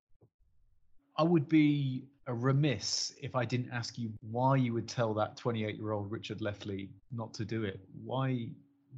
I 1.17 1.23
would 1.23 1.49
be 1.49 2.05
a 2.27 2.35
remiss 2.35 3.15
if 3.21 3.35
i 3.35 3.45
didn't 3.45 3.71
ask 3.73 3.99
you 3.99 4.13
why 4.31 4.55
you 4.55 4.73
would 4.73 4.87
tell 4.87 5.13
that 5.15 5.37
28 5.37 5.77
year 5.77 5.93
old 5.93 6.11
richard 6.13 6.39
leftley 6.41 6.89
not 7.11 7.33
to 7.35 7.45
do 7.45 7.65
it. 7.65 7.81
Why 8.05 8.49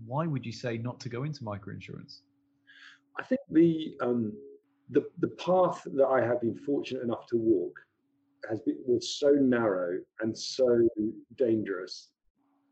why 0.07 0.27
would 0.27 0.45
you 0.45 0.53
say 0.53 0.79
not 0.79 0.99
to 1.01 1.09
go 1.09 1.25
into 1.25 1.45
microinsurance? 1.45 2.21
I 3.19 3.23
think 3.23 3.41
the 3.51 3.95
um 4.01 4.33
the 4.91 5.05
the 5.19 5.29
path 5.29 5.83
that 5.85 6.07
i 6.07 6.21
have 6.21 6.41
been 6.41 6.57
fortunate 6.57 7.03
enough 7.03 7.27
to 7.29 7.37
walk 7.37 7.79
has 8.49 8.61
been 8.61 8.79
was 8.87 9.19
so 9.19 9.31
narrow 9.31 9.99
and 10.21 10.37
so 10.37 10.89
dangerous 11.37 12.12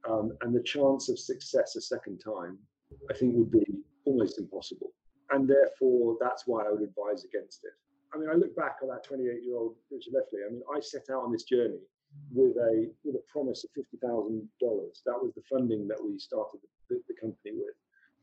um, 0.09 0.33
and 0.43 0.55
the 0.55 0.63
chance 0.63 1.09
of 1.09 1.19
success 1.19 1.77
a 1.77 1.81
second 1.81 2.19
time, 2.19 2.59
I 3.11 3.15
think 3.15 3.35
would 3.37 3.51
be 3.51 3.65
almost 4.05 4.39
impossible. 4.39 4.93
And 5.31 5.49
therefore, 5.49 6.17
that's 6.21 6.47
why 6.47 6.65
I 6.65 6.71
would 6.71 6.83
advise 6.83 7.25
against 7.25 7.65
it. 7.65 7.73
I 8.13 8.19
mean, 8.19 8.29
I 8.29 8.35
look 8.35 8.57
back 8.57 8.79
on 8.83 8.89
that 8.89 9.05
28 9.05 9.45
year 9.45 9.57
old 9.57 9.77
Richard 9.91 10.15
Leftley. 10.15 10.47
I 10.47 10.51
mean, 10.51 10.63
I 10.75 10.81
set 10.81 11.05
out 11.11 11.23
on 11.23 11.33
this 11.33 11.45
journey 11.45 11.79
with 12.33 12.57
a 12.57 12.91
with 13.05 13.15
a 13.15 13.23
promise 13.33 13.63
of 13.63 13.71
fifty 13.71 13.97
thousand 13.99 14.49
dollars. 14.61 15.03
That 15.07 15.15
was 15.23 15.33
the 15.37 15.43
funding 15.49 15.87
that 15.87 16.03
we 16.03 16.19
started 16.19 16.59
the, 16.89 17.01
the 17.07 17.15
company 17.15 17.53
with. 17.55 17.77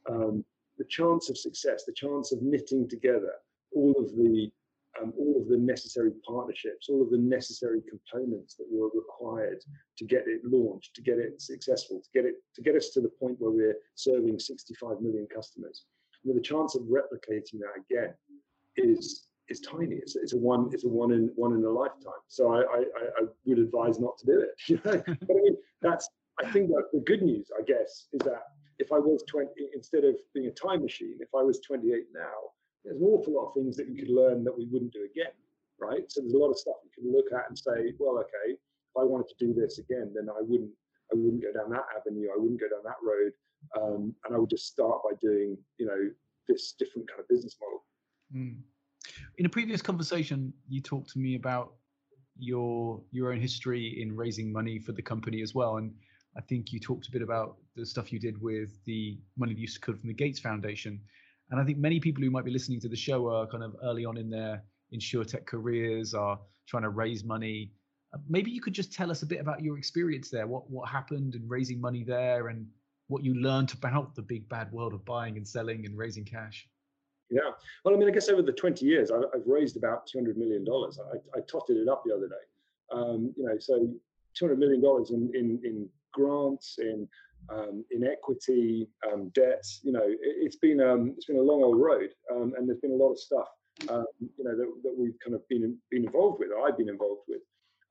Um, 0.10 0.44
the 0.78 0.86
chance 0.86 1.30
of 1.30 1.38
success, 1.38 1.86
the 1.86 1.94
chance 1.94 2.34
of 2.34 2.42
knitting 2.42 2.88
together 2.90 3.34
all 3.74 3.96
of 3.98 4.16
the 4.16 4.52
um, 5.02 5.14
all 5.18 5.42
of 5.42 5.48
the 5.48 5.58
necessary 5.58 6.12
partnerships, 6.28 6.90
all 6.90 7.02
of 7.02 7.10
the 7.10 7.18
necessary 7.18 7.82
components 7.90 8.56
that 8.56 8.68
were 8.70 8.90
required 8.94 9.64
to 9.98 10.06
get 10.06 10.24
it 10.28 10.42
launched, 10.44 10.96
to 10.96 11.02
get 11.02 11.18
it 11.18 11.42
successful, 11.42 12.02
to 12.02 12.10
get 12.14 12.26
it 12.26 12.36
to 12.56 12.62
get 12.62 12.76
us 12.76 12.90
to 12.90 13.02
the 13.02 13.10
point 13.10 13.36
where 13.40 13.52
we're 13.52 13.78
serving 13.96 14.40
65 14.40 15.02
million 15.02 15.28
customers. 15.34 15.86
The 16.26 16.42
chance 16.42 16.76
of 16.76 16.84
replicating 16.84 17.60
that 17.60 17.84
again 17.90 18.14
is 18.76 19.28
is 19.50 19.62
tiny. 19.62 19.96
It's, 19.96 20.16
it's 20.16 20.34
a 20.34 20.38
one 20.38 20.70
it's 20.74 20.84
a 20.84 20.90
one 20.90 21.12
in 21.12 21.32
one 21.36 21.54
in 21.54 21.64
a 21.64 21.70
lifetime. 21.70 22.24
So 22.28 22.54
I, 22.54 22.62
I, 22.62 22.84
I 23.20 23.26
would 23.46 23.60
advise 23.60 24.00
not 24.00 24.18
to 24.20 24.26
do 24.26 24.42
it. 24.42 24.82
But 24.84 25.08
I 25.08 25.34
mean 25.34 25.58
that's 25.82 26.10
I 26.44 26.52
think 26.52 26.70
that 26.70 26.84
the 26.94 27.00
good 27.00 27.24
news, 27.24 27.50
I 27.58 27.64
guess, 27.64 28.08
is 28.14 28.20
that 28.26 28.44
if 28.80 28.92
I 28.92 29.00
was 29.00 29.24
20 29.28 29.50
instead 29.74 30.04
of 30.04 30.16
being 30.34 30.48
a 30.48 30.52
time 30.52 30.82
machine, 30.82 31.18
if 31.20 31.30
I 31.36 31.42
was 31.42 31.60
28 31.62 32.04
now, 32.14 32.24
there's 32.88 33.02
an 33.02 33.08
awful 33.08 33.34
lot 33.34 33.50
of 33.50 33.54
things 33.54 33.76
that 33.76 33.90
you 33.90 33.96
could 33.96 34.10
learn 34.10 34.44
that 34.46 34.58
we 34.58 34.66
wouldn't 34.72 34.94
do 34.94 35.04
again, 35.12 35.34
right? 35.80 36.10
So 36.10 36.22
there's 36.22 36.34
a 36.34 36.38
lot 36.38 36.52
of 36.52 36.58
stuff 36.58 36.76
you 36.86 37.04
can 37.04 37.12
look 37.12 37.26
at 37.34 37.50
and 37.50 37.58
say, 37.58 37.94
well, 38.00 38.18
okay, 38.20 38.54
if 38.54 38.96
I 38.98 39.04
wanted 39.04 39.28
to 39.28 39.46
do 39.46 39.54
this 39.54 39.80
again, 39.80 40.14
then 40.16 40.30
I 40.30 40.42
wouldn't, 40.42 40.72
I 41.12 41.16
wouldn't 41.16 41.42
go 41.42 41.52
down 41.52 41.70
that 41.72 41.86
avenue. 41.96 42.30
I 42.34 42.40
wouldn't 42.40 42.60
go 42.60 42.68
down 42.70 42.84
that 42.86 43.02
road, 43.04 43.34
um, 43.78 44.16
and 44.26 44.36
I 44.36 44.38
would 44.38 44.50
just 44.50 44.68
start 44.68 45.02
by 45.04 45.16
doing, 45.22 45.58
you 45.78 45.86
know, 45.86 46.10
this 46.48 46.74
different 46.80 47.10
kind 47.10 47.20
of 47.20 47.28
business 47.28 47.58
model. 47.62 47.84
Mm. 48.34 48.62
In 49.38 49.46
a 49.46 49.50
previous 49.50 49.82
conversation, 49.82 50.54
you 50.68 50.82
talked 50.82 51.12
to 51.12 51.20
me 51.20 51.36
about 51.36 51.74
your 52.40 53.02
your 53.12 53.34
own 53.34 53.42
history 53.42 54.02
in 54.02 54.16
raising 54.16 54.52
money 54.52 54.80
for 54.80 54.92
the 54.94 55.02
company 55.02 55.42
as 55.42 55.54
well, 55.54 55.78
and 55.78 55.94
I 56.38 56.42
think 56.42 56.72
you 56.72 56.80
talked 56.80 57.08
a 57.08 57.12
bit 57.12 57.22
about 57.22 57.58
the 57.76 57.86
stuff 57.86 58.14
you 58.14 58.20
did 58.20 58.42
with 58.42 58.84
the 58.86 59.18
money 59.38 59.54
you 59.54 59.68
secured 59.68 60.00
from 60.00 60.08
the 60.08 60.14
Gates 60.14 60.40
Foundation. 60.40 61.02
And 61.50 61.60
I 61.60 61.64
think 61.64 61.78
many 61.78 62.00
people 62.00 62.24
who 62.24 62.30
might 62.30 62.46
be 62.46 62.52
listening 62.52 62.80
to 62.82 62.90
the 62.90 62.96
show 62.96 63.28
are 63.30 63.48
kind 63.48 63.64
of 63.64 63.76
early 63.84 64.06
on 64.06 64.18
in 64.18 64.30
their 64.30 64.64
insurtech 64.94 65.46
careers, 65.46 66.14
are 66.14 66.40
trying 66.68 66.84
to 66.84 66.90
raise 66.90 67.24
money. 67.24 67.72
Uh, 68.14 68.18
maybe 68.28 68.52
you 68.52 68.62
could 68.62 68.74
just 68.74 68.94
tell 68.94 69.12
us 69.12 69.22
a 69.22 69.26
bit 69.26 69.40
about 69.40 69.62
your 69.62 69.78
experience 69.78 70.30
there, 70.30 70.48
what 70.48 70.70
what 70.70 70.90
happened 70.90 71.36
in 71.36 71.48
raising 71.48 71.80
money 71.80 72.04
there, 72.04 72.48
and 72.48 72.68
what 73.08 73.24
you 73.24 73.36
learned 73.36 73.74
about 73.74 74.16
the 74.16 74.22
big 74.22 74.48
bad 74.50 74.72
world 74.72 74.94
of 74.94 75.04
buying 75.06 75.38
and 75.38 75.48
selling 75.48 75.86
and 75.86 75.98
raising 75.98 76.26
cash. 76.26 76.68
Yeah, 77.30 77.42
well, 77.84 77.94
I 77.94 77.98
mean, 77.98 78.08
I 78.08 78.12
guess 78.12 78.30
over 78.30 78.42
the 78.42 78.54
20 78.54 78.86
years, 78.86 79.12
I've, 79.12 79.24
I've 79.34 79.46
raised 79.46 79.76
about 79.76 80.08
200 80.08 80.38
million 80.38 80.64
dollars. 80.64 80.98
I, 81.00 81.18
I, 81.38 81.42
totted 81.42 81.76
it 81.76 81.90
up 81.90 82.04
the 82.06 82.16
other 82.16 82.30
day. 82.30 82.36
Um, 82.90 83.34
you 83.36 83.44
know, 83.44 83.58
so 83.60 83.94
200 84.36 84.58
million 84.58 84.82
dollars 84.82 85.12
in, 85.12 85.30
in 85.34 85.60
in 85.64 85.90
grants, 86.14 86.78
in 86.80 87.08
um, 87.50 87.84
inequity, 87.92 88.88
um, 89.12 89.30
debt. 89.30 89.66
You 89.84 89.92
know, 89.94 90.06
it, 90.06 90.44
has 90.44 90.56
been 90.58 90.82
um, 90.82 91.14
it's 91.16 91.26
been 91.26 91.38
a 91.38 91.42
long 91.42 91.64
old 91.64 91.80
road, 91.80 92.10
um, 92.32 92.54
and 92.58 92.68
there's 92.68 92.80
been 92.80 92.92
a 92.92 92.96
lot 92.96 93.12
of 93.12 93.20
stuff 93.20 93.48
um, 93.90 94.06
you 94.20 94.44
know 94.44 94.56
that, 94.56 94.68
that 94.84 94.96
we've 94.98 95.18
kind 95.24 95.36
of 95.36 95.48
been 95.50 95.78
been 95.92 96.06
involved 96.06 96.40
with. 96.40 96.50
I've 96.66 96.78
been 96.78 96.90
involved 96.90 97.22
with. 97.28 97.42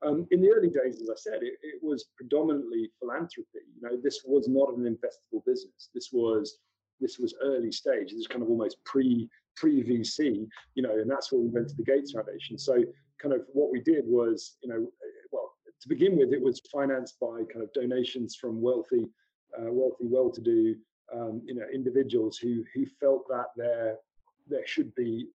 Um, 0.05 0.27
in 0.31 0.43
the 0.43 0.51
early 0.51 0.69
days, 0.69 1.01
as 1.01 1.09
I 1.11 1.17
said, 1.17 1.43
it, 1.43 1.55
it, 1.63 1.83
was 1.83 2.07
predominantly 2.17 2.91
philanthropy. 3.01 3.65
You 3.75 3.83
know, 3.83 3.97
this 4.03 4.21
was 4.27 4.47
not 4.47 4.77
an 4.77 4.85
investable 4.85 5.45
business. 5.47 5.91
This 5.95 6.11
was 6.13 6.59
this 7.01 7.19
was 7.19 7.35
early 7.43 7.73
stage. 7.73 8.09
This 8.09 8.19
was 8.19 8.27
kind 8.27 8.43
of 8.43 8.51
almost 8.51 8.77
pre 8.85 9.29
pre 9.57 9.83
VC. 9.83 10.47
You 10.75 10.83
know, 10.83 10.93
and 10.93 11.11
that's 11.11 11.33
where 11.33 11.41
we 11.41 11.49
went 11.49 11.69
to 11.69 11.77
the 11.77 11.85
Gates 11.85 12.13
Foundation. 12.13 12.59
So, 12.59 12.83
kind 13.21 13.35
of 13.35 13.43
what 13.53 13.73
we 13.73 13.81
did 13.81 14.05
was, 14.07 14.57
you 14.63 14.69
know, 14.69 14.87
well, 15.33 15.53
to 15.81 15.89
begin 15.89 16.17
with, 16.17 16.33
it 16.33 16.43
was 16.43 16.61
financed 16.73 17.19
by 17.21 17.43
kind 17.53 17.63
of 17.63 17.73
donations 17.73 18.37
from 18.37 18.61
wealthy 18.61 19.07
uh, 19.59 19.73
wealthy, 19.73 20.05
well-to-do 20.05 20.77
um, 21.15 21.41
you 21.45 21.55
know 21.55 21.67
individuals 21.73 22.37
who 22.37 22.65
who 22.75 22.85
felt 23.01 23.29
that 23.29 23.47
there 23.57 23.97
there 24.49 24.67
should 24.67 24.95
be 24.95 25.29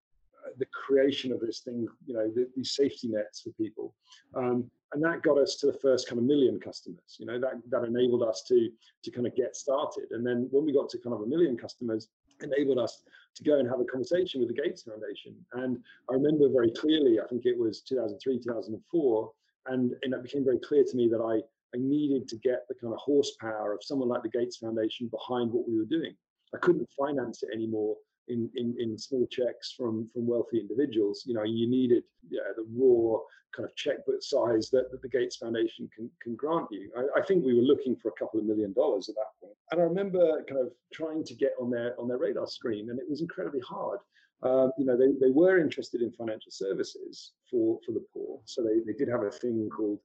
uh, 0.45 0.51
the 0.57 0.65
creation 0.67 1.31
of 1.31 1.39
this 1.39 1.60
thing, 1.60 1.88
you 2.05 2.13
know, 2.13 2.29
the, 2.34 2.47
these 2.55 2.71
safety 2.71 3.10
nets 3.10 3.41
for 3.41 3.51
people. 3.51 3.93
Um, 4.34 4.71
and 4.93 5.03
that 5.03 5.21
got 5.21 5.38
us 5.38 5.55
to 5.55 5.67
the 5.67 5.77
first 5.79 6.07
kind 6.07 6.19
of 6.19 6.25
million 6.25 6.60
customers 6.60 7.17
you 7.17 7.25
know 7.25 7.39
that 7.39 7.53
that 7.69 7.84
enabled 7.84 8.23
us 8.23 8.43
to 8.47 8.69
to 9.03 9.12
kind 9.12 9.27
of 9.27 9.36
get 9.36 9.55
started 9.55 10.12
and 10.12 10.25
then 10.25 10.47
when 10.51 10.65
we 10.65 10.73
got 10.73 10.89
to 10.89 10.97
kind 10.97 11.15
of 11.15 11.21
a 11.21 11.25
million 11.25 11.57
customers 11.57 12.10
enabled 12.41 12.77
us 12.77 13.03
to 13.36 13.43
go 13.43 13.60
and 13.60 13.69
have 13.69 13.79
a 13.79 13.86
conversation 13.86 14.39
with 14.39 14.49
the 14.49 14.62
gates 14.62 14.84
foundation 14.84 15.36
and 15.53 15.77
i 16.10 16.13
remember 16.13 16.49
very 16.49 16.71
clearly 16.71 17.19
i 17.19 17.27
think 17.27 17.45
it 17.45 17.57
was 17.57 17.81
2003 17.81 18.39
2004 18.39 19.31
and, 19.67 19.93
and 20.01 20.13
it 20.13 20.23
became 20.23 20.43
very 20.43 20.60
clear 20.60 20.84
to 20.84 20.95
me 20.95 21.07
that 21.07 21.21
i 21.21 21.39
i 21.75 21.77
needed 21.79 22.27
to 22.27 22.38
get 22.38 22.62
the 22.67 22.75
kind 22.75 22.93
of 22.93 22.99
horsepower 22.99 23.73
of 23.73 23.84
someone 23.84 24.10
like 24.10 24.23
the 24.23 24.29
gates 24.29 24.57
foundation 24.57 25.07
behind 25.07 25.51
what 25.51 25.67
we 25.67 25.77
were 25.77 25.86
doing 25.86 26.13
i 26.55 26.57
couldn't 26.57 26.88
finance 26.97 27.43
it 27.43 27.49
anymore 27.53 27.95
in, 28.27 28.49
in, 28.55 28.75
in 28.79 28.97
small 28.97 29.27
checks 29.27 29.73
from 29.77 30.10
from 30.13 30.25
wealthy 30.25 30.60
individuals. 30.60 31.23
You 31.25 31.36
know, 31.36 31.43
you 31.43 31.69
needed 31.69 32.03
yeah, 32.29 32.41
the 32.55 32.65
raw 32.75 33.19
kind 33.55 33.67
of 33.67 33.75
checkbook 33.75 34.21
size 34.21 34.69
that, 34.71 34.89
that 34.91 35.01
the 35.01 35.10
Gates 35.10 35.38
Foundation 35.38 35.89
can 35.95 36.10
can 36.21 36.36
grant 36.36 36.67
you. 36.71 36.89
I, 36.97 37.19
I, 37.19 37.25
think 37.25 37.43
we 37.43 37.53
were 37.53 37.62
looking 37.62 37.95
for 37.97 38.10
a 38.10 38.19
couple 38.19 38.39
of 38.39 38.45
million 38.45 38.73
dollars 38.73 39.10
at 39.10 39.15
that 39.15 39.31
point. 39.41 39.57
And 39.71 39.81
I 39.81 39.84
remember 39.84 40.43
kind 40.47 40.62
of 40.62 40.71
trying 40.93 41.23
to 41.25 41.36
get 41.36 41.51
on 41.60 41.69
their 41.69 41.99
on 41.99 42.07
their 42.07 42.17
radar 42.17 42.47
screen, 42.47 42.89
and 42.89 42.99
it 42.99 43.10
was 43.10 43.21
incredibly 43.21 43.62
hard. 43.62 43.99
Um, 44.43 44.71
you 44.77 44.86
know, 44.86 44.97
they, 44.97 45.12
they 45.19 45.31
were 45.31 45.60
interested 45.60 46.01
in 46.01 46.12
financial 46.13 46.51
services 46.51 47.34
for 47.49 47.79
for 47.86 47.91
the 47.91 48.03
poor, 48.13 48.39
so 48.45 48.63
they, 48.63 48.79
they 48.86 48.97
did 48.97 49.10
have 49.10 49.23
a 49.23 49.31
thing 49.31 49.69
called 49.75 49.99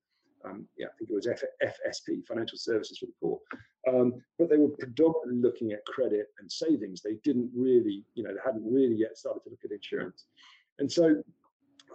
um, 0.47 0.67
yeah, 0.79 0.87
I 0.87 0.97
think 0.99 1.11
it 1.11 1.15
was 1.15 1.27
F- 1.27 1.43
FSP, 1.63 2.27
Financial 2.27 2.59
Services 2.59 2.99
for 2.99 3.07
the 3.07 3.13
Poor. 3.21 3.39
Um, 3.89 4.15
but 4.39 4.49
they 4.49 4.57
were 4.57 4.71
predominantly 4.79 5.41
looking 5.41 5.73
at 5.73 5.85
credit 5.87 6.27
and 6.41 6.51
savings. 6.51 7.03
They 7.03 7.15
didn't 7.25 7.51
really, 7.55 8.05
you 8.15 8.23
know, 8.23 8.33
they 8.33 8.41
hadn't 8.45 8.65
really 8.65 8.97
yet 8.97 9.17
started 9.17 9.41
to 9.45 9.51
look 9.51 9.61
at 9.65 9.71
insurance. 9.71 10.25
And 10.79 10.91
so 10.91 11.23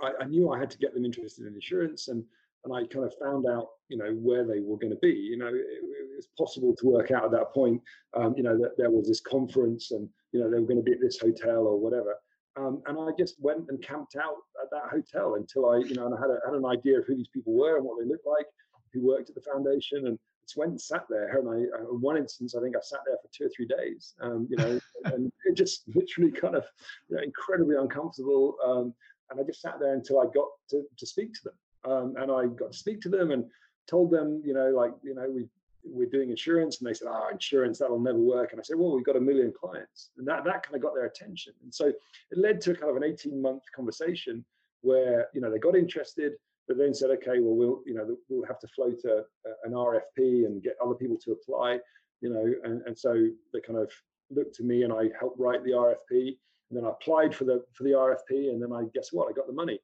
I, 0.01 0.11
I 0.21 0.25
knew 0.25 0.51
I 0.51 0.59
had 0.59 0.71
to 0.71 0.77
get 0.77 0.93
them 0.93 1.05
interested 1.05 1.45
in 1.45 1.53
insurance 1.53 2.07
and 2.07 2.23
and 2.63 2.73
I 2.73 2.85
kind 2.93 3.05
of 3.05 3.13
found 3.19 3.47
out, 3.47 3.69
you 3.89 3.97
know, 3.97 4.11
where 4.11 4.45
they 4.45 4.59
were 4.59 4.77
going 4.77 4.93
to 4.93 4.99
be. 5.01 5.09
You 5.09 5.37
know, 5.37 5.47
it, 5.47 5.65
it 5.65 6.15
was 6.15 6.27
possible 6.37 6.75
to 6.75 6.85
work 6.85 7.11
out 7.11 7.25
at 7.25 7.31
that 7.31 7.53
point, 7.53 7.81
um, 8.15 8.35
you 8.37 8.43
know, 8.43 8.57
that 8.57 8.77
there 8.77 8.91
was 8.91 9.07
this 9.07 9.21
conference 9.21 9.91
and, 9.91 10.07
you 10.31 10.39
know, 10.39 10.49
they 10.49 10.59
were 10.59 10.67
going 10.67 10.77
to 10.77 10.83
be 10.83 10.93
at 10.93 11.01
this 11.01 11.19
hotel 11.19 11.65
or 11.65 11.79
whatever. 11.79 12.15
Um, 12.57 12.81
and 12.87 12.97
I 12.99 13.11
just 13.17 13.35
went 13.39 13.69
and 13.69 13.81
camped 13.81 14.15
out 14.15 14.35
at 14.61 14.69
that 14.71 14.89
hotel 14.91 15.35
until 15.35 15.69
I, 15.69 15.77
you 15.77 15.95
know, 15.95 16.05
and 16.05 16.15
I 16.15 16.19
had, 16.19 16.29
a, 16.29 16.39
had 16.45 16.53
an 16.53 16.65
idea 16.65 16.99
of 16.99 17.05
who 17.05 17.15
these 17.15 17.29
people 17.29 17.53
were 17.53 17.77
and 17.77 17.85
what 17.85 17.97
they 17.99 18.07
looked 18.07 18.27
like, 18.27 18.45
who 18.93 19.05
worked 19.05 19.29
at 19.29 19.35
the 19.35 19.41
foundation, 19.41 20.07
and 20.07 20.19
just 20.43 20.57
went 20.57 20.71
and 20.71 20.81
sat 20.81 21.05
there. 21.09 21.37
And 21.37 21.49
I, 21.49 21.79
in 21.79 22.01
one 22.01 22.17
instance, 22.17 22.55
I 22.55 22.61
think 22.61 22.75
I 22.75 22.81
sat 22.81 22.99
there 23.05 23.15
for 23.21 23.29
two 23.33 23.45
or 23.45 23.51
three 23.55 23.67
days, 23.67 24.13
um, 24.21 24.47
you 24.49 24.57
know, 24.57 24.79
and 25.05 25.31
it 25.45 25.55
just 25.55 25.83
literally 25.95 26.31
kind 26.31 26.55
of, 26.55 26.65
you 27.09 27.15
know, 27.15 27.23
incredibly 27.23 27.77
uncomfortable. 27.77 28.55
Um, 28.65 28.93
and 29.29 29.39
I 29.39 29.43
just 29.43 29.61
sat 29.61 29.79
there 29.79 29.93
until 29.93 30.19
I 30.19 30.25
got 30.25 30.47
to, 30.71 30.83
to 30.97 31.05
speak 31.05 31.33
to 31.33 31.39
them. 31.45 31.53
Um, 31.83 32.13
and 32.17 32.31
I 32.31 32.47
got 32.47 32.73
to 32.73 32.77
speak 32.77 33.01
to 33.01 33.09
them 33.09 33.31
and 33.31 33.45
told 33.87 34.11
them, 34.11 34.41
you 34.45 34.53
know, 34.53 34.69
like, 34.69 34.91
you 35.03 35.15
know, 35.15 35.29
we 35.29 35.47
we're 35.83 36.09
doing 36.09 36.29
insurance 36.29 36.79
and 36.79 36.87
they 36.87 36.93
said 36.93 37.07
oh 37.09 37.27
insurance 37.31 37.79
that'll 37.79 37.99
never 37.99 38.19
work. 38.19 38.51
And 38.51 38.59
i 38.59 38.63
said 38.63 38.77
well 38.77 38.95
we've 38.95 39.05
got 39.05 39.15
a 39.15 39.21
million 39.21 39.53
clients. 39.59 40.11
And 40.17 40.27
that, 40.27 40.43
that 40.45 40.63
kind 40.63 40.75
of 40.75 40.81
got 40.81 40.93
their 40.93 41.05
attention. 41.05 41.53
And 41.63 41.73
so 41.73 41.87
it 41.87 42.37
led 42.37 42.61
to 42.61 42.73
kind 42.75 42.89
of 42.89 42.97
an 42.97 43.03
18 43.03 43.41
month 43.41 43.63
conversation 43.75 44.45
where 44.81 45.27
you 45.33 45.41
know 45.41 45.51
they 45.51 45.59
got 45.59 45.75
interested 45.75 46.33
but 46.67 46.77
then 46.77 46.93
said 46.93 47.09
okay 47.09 47.39
well 47.39 47.55
we'll 47.55 47.81
you 47.85 47.93
know 47.93 48.15
we'll 48.29 48.45
have 48.45 48.59
to 48.59 48.67
float 48.67 48.99
a, 49.05 49.23
an 49.63 49.73
rfp 49.73 50.45
and 50.45 50.63
get 50.63 50.75
other 50.83 50.95
people 50.95 51.17
to 51.17 51.31
apply 51.31 51.77
you 52.21 52.29
know 52.29 52.53
and, 52.63 52.81
and 52.85 52.97
so 52.97 53.27
they 53.53 53.61
kind 53.61 53.79
of 53.79 53.91
looked 54.29 54.55
to 54.55 54.63
me 54.63 54.83
and 54.83 54.93
i 54.93 55.09
helped 55.19 55.39
write 55.39 55.63
the 55.63 55.71
rfp 55.71 56.37
and 56.69 56.77
then 56.77 56.85
i 56.85 56.89
applied 56.89 57.33
for 57.33 57.45
the 57.45 57.63
for 57.73 57.83
the 57.83 57.91
rfp 57.91 58.49
and 58.49 58.61
then 58.61 58.73
i 58.73 58.83
guess 58.93 59.09
what? 59.11 59.29
I 59.29 59.33
got 59.33 59.47
the 59.47 59.53
money. 59.53 59.79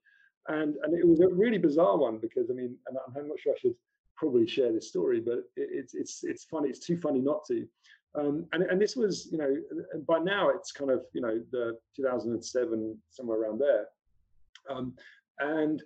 And 0.48 0.76
and 0.84 0.98
it 0.98 1.06
was 1.06 1.20
a 1.20 1.28
really 1.28 1.58
bizarre 1.58 1.98
one 1.98 2.18
because 2.20 2.50
i 2.50 2.54
mean 2.54 2.76
and 2.88 2.98
i'm 3.16 3.28
not 3.28 3.40
sure 3.40 3.54
i 3.54 3.60
should 3.60 3.76
probably 4.18 4.48
share 4.48 4.74
this 4.74 4.90
story, 4.90 5.20
but 5.20 5.44
it's 5.56 5.94
it's 5.94 6.24
it's 6.24 6.46
funny. 6.46 6.70
It's 6.70 6.86
too 6.86 6.98
funny 6.98 7.22
not 7.22 7.46
to. 7.46 7.68
Um, 8.16 8.48
and 8.52 8.64
and 8.64 8.82
this 8.82 8.96
was 8.96 9.30
you 9.32 9.38
know 9.38 9.56
by 10.08 10.20
now 10.20 10.50
it's 10.50 10.72
kind 10.72 10.92
of 10.92 11.04
you 11.14 11.22
know 11.22 11.40
the 11.52 11.78
2007 11.96 12.98
somewhere 13.12 13.42
around 13.42 13.60
there, 13.60 13.86
um, 14.70 14.94
and 15.40 15.84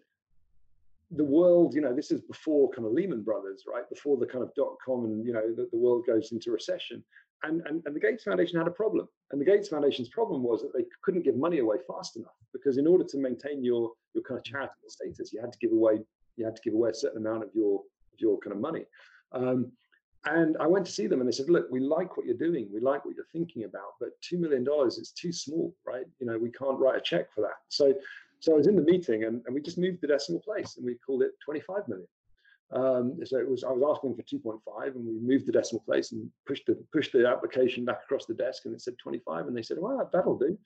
the 1.11 1.23
world 1.23 1.75
you 1.75 1.81
know 1.81 1.93
this 1.93 2.09
is 2.09 2.21
before 2.21 2.69
kind 2.71 2.87
of 2.87 2.93
Lehman 2.93 3.21
Brothers 3.21 3.65
right 3.71 3.87
before 3.89 4.15
the 4.17 4.25
kind 4.25 4.43
of 4.43 4.53
dot 4.55 4.75
com 4.83 5.03
and 5.05 5.25
you 5.25 5.33
know 5.33 5.53
the, 5.53 5.67
the 5.71 5.77
world 5.77 6.05
goes 6.07 6.31
into 6.31 6.51
recession. 6.51 7.03
And, 7.43 7.63
and, 7.65 7.81
and 7.87 7.95
the 7.95 7.99
Gates 7.99 8.23
Foundation 8.23 8.59
had 8.59 8.67
a 8.67 8.71
problem. 8.71 9.07
And 9.31 9.41
the 9.41 9.45
Gates 9.45 9.67
Foundation's 9.67 10.09
problem 10.09 10.43
was 10.43 10.61
that 10.61 10.73
they 10.75 10.85
couldn't 11.01 11.23
give 11.23 11.35
money 11.35 11.57
away 11.57 11.77
fast 11.87 12.15
enough 12.15 12.35
because 12.53 12.77
in 12.77 12.85
order 12.85 13.03
to 13.03 13.17
maintain 13.17 13.63
your 13.63 13.93
your 14.13 14.23
kind 14.23 14.37
of 14.37 14.43
charitable 14.43 14.89
status, 14.89 15.33
you 15.33 15.41
had 15.41 15.51
to 15.51 15.57
give 15.57 15.71
away 15.71 16.01
you 16.37 16.45
had 16.45 16.55
to 16.55 16.61
give 16.63 16.75
away 16.75 16.91
a 16.91 16.93
certain 16.93 17.17
amount 17.17 17.43
of 17.43 17.49
your 17.55 17.81
your 18.21 18.39
kind 18.39 18.55
of 18.55 18.61
money. 18.61 18.85
Um, 19.31 19.71
and 20.25 20.55
I 20.59 20.67
went 20.67 20.85
to 20.85 20.91
see 20.91 21.07
them 21.07 21.19
and 21.19 21.27
they 21.27 21.35
said, 21.35 21.49
look, 21.49 21.67
we 21.71 21.79
like 21.79 22.15
what 22.15 22.27
you're 22.27 22.35
doing. 22.35 22.69
We 22.71 22.79
like 22.79 23.03
what 23.05 23.15
you're 23.15 23.25
thinking 23.33 23.63
about, 23.63 23.95
but 23.99 24.09
$2 24.21 24.39
million 24.39 24.65
is 24.87 25.11
too 25.15 25.31
small, 25.31 25.73
right? 25.85 26.05
You 26.19 26.27
know, 26.27 26.37
we 26.37 26.51
can't 26.51 26.79
write 26.79 26.97
a 26.97 27.01
check 27.01 27.33
for 27.33 27.41
that. 27.41 27.57
So, 27.69 27.95
so 28.39 28.53
I 28.53 28.57
was 28.57 28.67
in 28.67 28.75
the 28.75 28.83
meeting 28.83 29.23
and, 29.23 29.41
and 29.45 29.55
we 29.55 29.61
just 29.61 29.79
moved 29.79 30.01
the 30.01 30.07
decimal 30.07 30.41
place 30.41 30.77
and 30.77 30.85
we 30.85 30.95
called 31.05 31.23
it 31.23 31.31
25 31.43 31.87
million. 31.87 32.07
Um, 32.71 33.17
so 33.25 33.37
it 33.37 33.49
was, 33.49 33.63
I 33.63 33.71
was 33.71 33.97
asking 33.97 34.15
for 34.15 34.21
2.5 34.21 34.95
and 34.95 35.05
we 35.05 35.19
moved 35.19 35.47
the 35.47 35.51
decimal 35.51 35.83
place 35.85 36.11
and 36.11 36.29
pushed 36.45 36.67
the, 36.67 36.75
pushed 36.93 37.13
the 37.13 37.27
application 37.27 37.83
back 37.83 38.01
across 38.03 38.25
the 38.25 38.33
desk 38.35 38.65
and 38.65 38.75
it 38.75 38.81
said 38.81 38.95
25 39.01 39.47
and 39.47 39.57
they 39.57 39.63
said, 39.63 39.77
well, 39.79 40.07
that'll 40.13 40.37
do. 40.37 40.57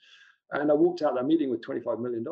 And 0.52 0.70
I 0.70 0.74
walked 0.74 1.02
out 1.02 1.16
that 1.16 1.26
meeting 1.26 1.50
with 1.50 1.66
$25 1.66 2.00
million. 2.00 2.26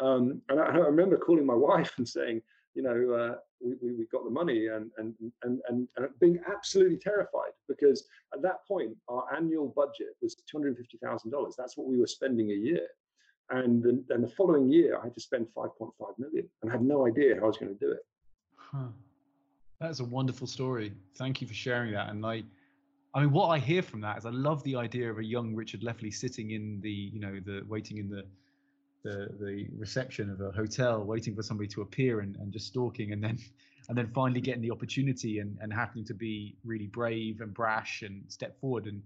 Um, 0.00 0.42
and 0.50 0.60
I, 0.60 0.64
I 0.64 0.76
remember 0.76 1.16
calling 1.16 1.46
my 1.46 1.54
wife 1.56 1.92
and 1.96 2.06
saying, 2.06 2.42
you 2.74 2.82
know, 2.82 3.14
uh, 3.14 3.36
we, 3.60 3.74
we, 3.82 4.06
got 4.12 4.24
the 4.24 4.30
money 4.30 4.68
and, 4.68 4.90
and, 4.98 5.14
and, 5.42 5.60
and, 5.68 5.88
and 5.96 6.08
being 6.20 6.38
absolutely 6.50 6.96
terrified 6.96 7.52
because 7.68 8.04
at 8.34 8.42
that 8.42 8.66
point, 8.66 8.96
our 9.08 9.24
annual 9.34 9.72
budget 9.74 10.08
was 10.22 10.36
$250,000. 10.54 11.52
That's 11.56 11.76
what 11.76 11.86
we 11.86 11.98
were 11.98 12.06
spending 12.06 12.50
a 12.50 12.54
year. 12.54 12.86
And 13.50 13.82
then, 13.82 14.04
and 14.10 14.22
the 14.22 14.28
following 14.28 14.70
year, 14.70 14.98
I 14.98 15.04
had 15.04 15.14
to 15.14 15.20
spend 15.20 15.46
5.5 15.56 15.90
million 16.18 16.48
and 16.62 16.70
had 16.70 16.82
no 16.82 17.06
idea 17.06 17.36
how 17.36 17.44
I 17.44 17.46
was 17.46 17.56
going 17.56 17.72
to 17.76 17.78
do 17.78 17.90
it. 17.90 18.00
Huh. 18.56 18.88
That's 19.80 20.00
a 20.00 20.04
wonderful 20.04 20.46
story. 20.46 20.92
Thank 21.16 21.40
you 21.40 21.46
for 21.46 21.54
sharing 21.54 21.92
that. 21.92 22.10
And 22.10 22.24
I, 22.26 22.42
I 23.14 23.20
mean, 23.20 23.30
what 23.30 23.48
I 23.48 23.58
hear 23.58 23.82
from 23.82 24.00
that 24.02 24.18
is 24.18 24.26
I 24.26 24.30
love 24.30 24.62
the 24.64 24.76
idea 24.76 25.10
of 25.10 25.18
a 25.18 25.24
young 25.24 25.54
Richard 25.54 25.82
Leftley 25.82 26.12
sitting 26.12 26.50
in 26.50 26.80
the, 26.82 26.90
you 26.90 27.20
know, 27.20 27.40
the 27.44 27.62
waiting 27.66 27.98
in 27.98 28.10
the 28.10 28.24
the 29.02 29.28
the 29.40 29.68
reception 29.76 30.30
of 30.30 30.40
a 30.40 30.50
hotel, 30.52 31.02
waiting 31.04 31.34
for 31.34 31.42
somebody 31.42 31.68
to 31.68 31.82
appear 31.82 32.20
and, 32.20 32.36
and 32.36 32.52
just 32.52 32.66
stalking, 32.66 33.12
and 33.12 33.22
then 33.22 33.38
and 33.88 33.96
then 33.96 34.08
finally 34.14 34.40
getting 34.40 34.62
the 34.62 34.70
opportunity 34.70 35.38
and, 35.38 35.56
and 35.60 35.72
happening 35.72 36.04
to 36.04 36.14
be 36.14 36.56
really 36.64 36.86
brave 36.86 37.40
and 37.40 37.54
brash 37.54 38.02
and 38.02 38.22
step 38.28 38.60
forward. 38.60 38.86
And 38.86 39.02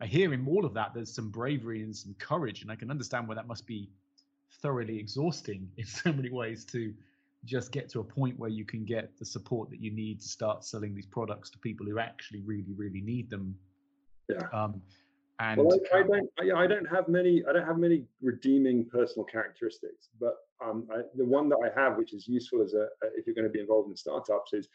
I 0.00 0.06
hear 0.06 0.34
in 0.34 0.46
all 0.46 0.66
of 0.66 0.74
that 0.74 0.92
there's 0.94 1.14
some 1.14 1.30
bravery 1.30 1.82
and 1.82 1.96
some 1.96 2.14
courage, 2.18 2.62
and 2.62 2.70
I 2.70 2.76
can 2.76 2.90
understand 2.90 3.26
why 3.26 3.34
that 3.36 3.46
must 3.46 3.66
be 3.66 3.88
thoroughly 4.62 4.98
exhausting 4.98 5.68
in 5.76 5.86
so 5.86 6.12
many 6.12 6.30
ways 6.30 6.64
to 6.66 6.92
just 7.44 7.70
get 7.70 7.88
to 7.88 8.00
a 8.00 8.04
point 8.04 8.38
where 8.38 8.50
you 8.50 8.64
can 8.64 8.84
get 8.84 9.16
the 9.18 9.24
support 9.24 9.70
that 9.70 9.80
you 9.80 9.92
need 9.92 10.20
to 10.20 10.28
start 10.28 10.64
selling 10.64 10.94
these 10.94 11.06
products 11.06 11.48
to 11.50 11.58
people 11.58 11.86
who 11.86 11.98
actually 11.98 12.42
really 12.42 12.74
really 12.76 13.00
need 13.00 13.30
them. 13.30 13.56
Yeah. 14.28 14.46
Um, 14.52 14.82
and 15.40 15.58
well, 15.58 15.78
I, 15.94 15.98
I 15.98 16.02
don't, 16.02 16.30
I, 16.40 16.62
I, 16.62 16.66
don't 16.66 16.86
have 16.86 17.06
many, 17.06 17.44
I 17.48 17.52
don't 17.52 17.66
have 17.66 17.78
many 17.78 18.04
redeeming 18.20 18.84
personal 18.86 19.24
characteristics, 19.24 20.08
but 20.20 20.34
um, 20.64 20.88
I, 20.92 21.02
the 21.14 21.24
one 21.24 21.48
that 21.50 21.58
I 21.64 21.80
have, 21.80 21.96
which 21.96 22.12
is 22.12 22.26
useful 22.26 22.62
as 22.62 22.74
a, 22.74 22.88
if 23.16 23.26
you're 23.26 23.36
going 23.36 23.46
to 23.46 23.52
be 23.52 23.60
involved 23.60 23.88
in 23.88 23.96
startups, 23.96 24.52
is 24.52 24.68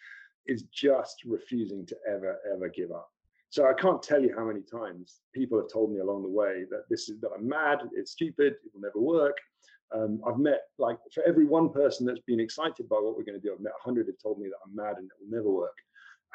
is 0.45 0.63
just 0.73 1.23
refusing 1.25 1.85
to 1.85 1.97
ever 2.09 2.37
ever 2.53 2.69
give 2.69 2.91
up. 2.91 3.09
So 3.49 3.67
I 3.67 3.73
can't 3.73 4.01
tell 4.01 4.21
you 4.21 4.33
how 4.35 4.45
many 4.45 4.61
times 4.61 5.21
people 5.33 5.59
have 5.59 5.71
told 5.71 5.91
me 5.91 5.99
along 5.99 6.23
the 6.23 6.29
way 6.29 6.63
that 6.71 6.85
this 6.89 7.09
is 7.09 7.19
that 7.21 7.29
I'm 7.37 7.47
mad, 7.47 7.79
it's 7.93 8.11
stupid, 8.11 8.53
it 8.53 8.71
will 8.73 8.81
never 8.81 8.99
work. 8.99 9.37
Um, 9.93 10.21
I've 10.25 10.39
met 10.39 10.61
like 10.79 10.97
for 11.13 11.23
every 11.27 11.45
one 11.45 11.69
person 11.69 12.05
that's 12.05 12.19
been 12.25 12.39
excited 12.39 12.89
by 12.89 12.95
what 12.95 13.15
we're 13.15 13.25
going 13.25 13.39
to 13.39 13.45
do, 13.45 13.53
I've 13.53 13.61
met 13.61 13.73
a 13.79 13.83
hundred 13.83 14.07
have 14.07 14.15
told 14.21 14.39
me 14.39 14.47
that 14.47 14.57
I'm 14.65 14.75
mad 14.75 14.95
and 14.97 15.05
it 15.05 15.11
will 15.19 15.37
never 15.37 15.51
work. 15.51 15.77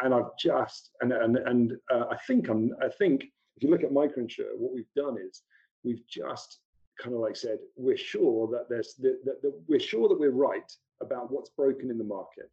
And 0.01 0.15
I've 0.15 0.37
just 0.39 0.91
and 1.01 1.13
and 1.13 1.37
and 1.39 1.73
uh, 1.91 2.05
I 2.11 2.17
think 2.27 2.49
I'm 2.49 2.73
I 2.81 2.89
think 2.89 3.25
if 3.59 3.65
you 3.65 3.71
look 3.71 3.83
at 3.83 3.91
MicroEnsure, 3.91 4.57
what 4.57 4.73
we've 4.73 4.95
done 4.95 5.17
is 5.19 5.43
we've 5.83 6.07
just 6.07 6.61
kind 7.03 7.13
of 7.13 7.21
like 7.21 7.35
said 7.35 7.59
we're 7.77 7.97
sure 7.97 8.47
that 8.53 8.67
there's 8.69 8.95
that, 9.01 9.19
that, 9.25 9.43
that 9.43 9.53
we're 9.67 9.81
sure 9.81 10.09
that 10.09 10.19
we're 10.19 10.31
right 10.31 10.73
about 11.01 11.33
what's 11.33 11.51
broken 11.51 11.91
in 11.91 11.99
the 11.99 12.05
market, 12.05 12.51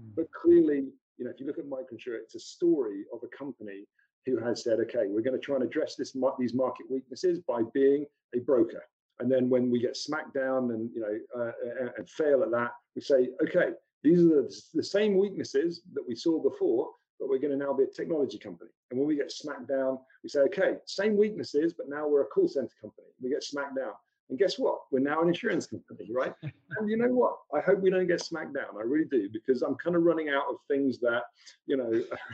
mm. 0.00 0.10
but 0.14 0.26
clearly, 0.32 0.88
you 1.16 1.24
know, 1.24 1.30
if 1.30 1.40
you 1.40 1.46
look 1.46 1.58
at 1.58 1.64
MicroEnsure, 1.64 2.18
it's 2.22 2.34
a 2.34 2.40
story 2.40 3.04
of 3.14 3.20
a 3.22 3.36
company 3.36 3.84
who 4.26 4.36
has 4.38 4.62
said, 4.62 4.78
okay, 4.80 5.06
we're 5.08 5.22
going 5.22 5.38
to 5.38 5.44
try 5.44 5.56
and 5.56 5.64
address 5.64 5.96
this 5.96 6.14
these 6.38 6.54
market 6.54 6.84
weaknesses 6.90 7.40
by 7.48 7.62
being 7.72 8.04
a 8.34 8.40
broker. 8.40 8.82
And 9.20 9.32
then 9.32 9.48
when 9.48 9.70
we 9.70 9.80
get 9.80 9.96
smacked 9.96 10.34
down 10.34 10.70
and 10.72 10.90
you 10.94 11.00
know 11.00 11.42
uh, 11.42 11.52
and 11.96 12.08
fail 12.10 12.42
at 12.42 12.50
that, 12.50 12.72
we 12.94 13.00
say, 13.00 13.30
okay, 13.42 13.70
these 14.02 14.18
are 14.20 14.42
the, 14.42 14.62
the 14.74 14.84
same 14.84 15.16
weaknesses 15.16 15.80
that 15.94 16.06
we 16.06 16.14
saw 16.14 16.42
before, 16.42 16.90
but 17.22 17.28
we're 17.28 17.38
going 17.38 17.56
to 17.56 17.64
now 17.64 17.72
be 17.72 17.84
a 17.84 17.86
technology 17.86 18.36
company 18.36 18.70
And 18.90 18.98
when 18.98 19.06
we 19.06 19.14
get 19.14 19.30
smacked 19.30 19.68
down, 19.68 19.98
we 20.24 20.28
say, 20.28 20.40
okay, 20.40 20.74
same 20.86 21.16
weaknesses, 21.16 21.72
but 21.72 21.88
now 21.88 22.08
we're 22.08 22.22
a 22.22 22.26
call 22.26 22.48
center 22.48 22.74
company. 22.80 23.06
We 23.22 23.30
get 23.30 23.44
smacked 23.44 23.76
down. 23.76 23.92
And 24.28 24.36
guess 24.36 24.58
what? 24.58 24.80
We're 24.90 24.98
now 24.98 25.22
an 25.22 25.28
insurance 25.28 25.66
company, 25.66 26.10
right? 26.12 26.32
and 26.42 26.90
you 26.90 26.96
know 26.96 27.10
what? 27.10 27.36
I 27.54 27.60
hope 27.60 27.78
we 27.78 27.90
don't 27.90 28.08
get 28.08 28.20
smacked 28.20 28.54
down. 28.54 28.76
I 28.76 28.82
really 28.82 29.04
do, 29.08 29.28
because 29.32 29.62
I'm 29.62 29.76
kind 29.76 29.94
of 29.94 30.02
running 30.02 30.30
out 30.30 30.46
of 30.50 30.56
things 30.66 30.98
that, 30.98 31.22
you 31.66 31.76
know, 31.76 31.92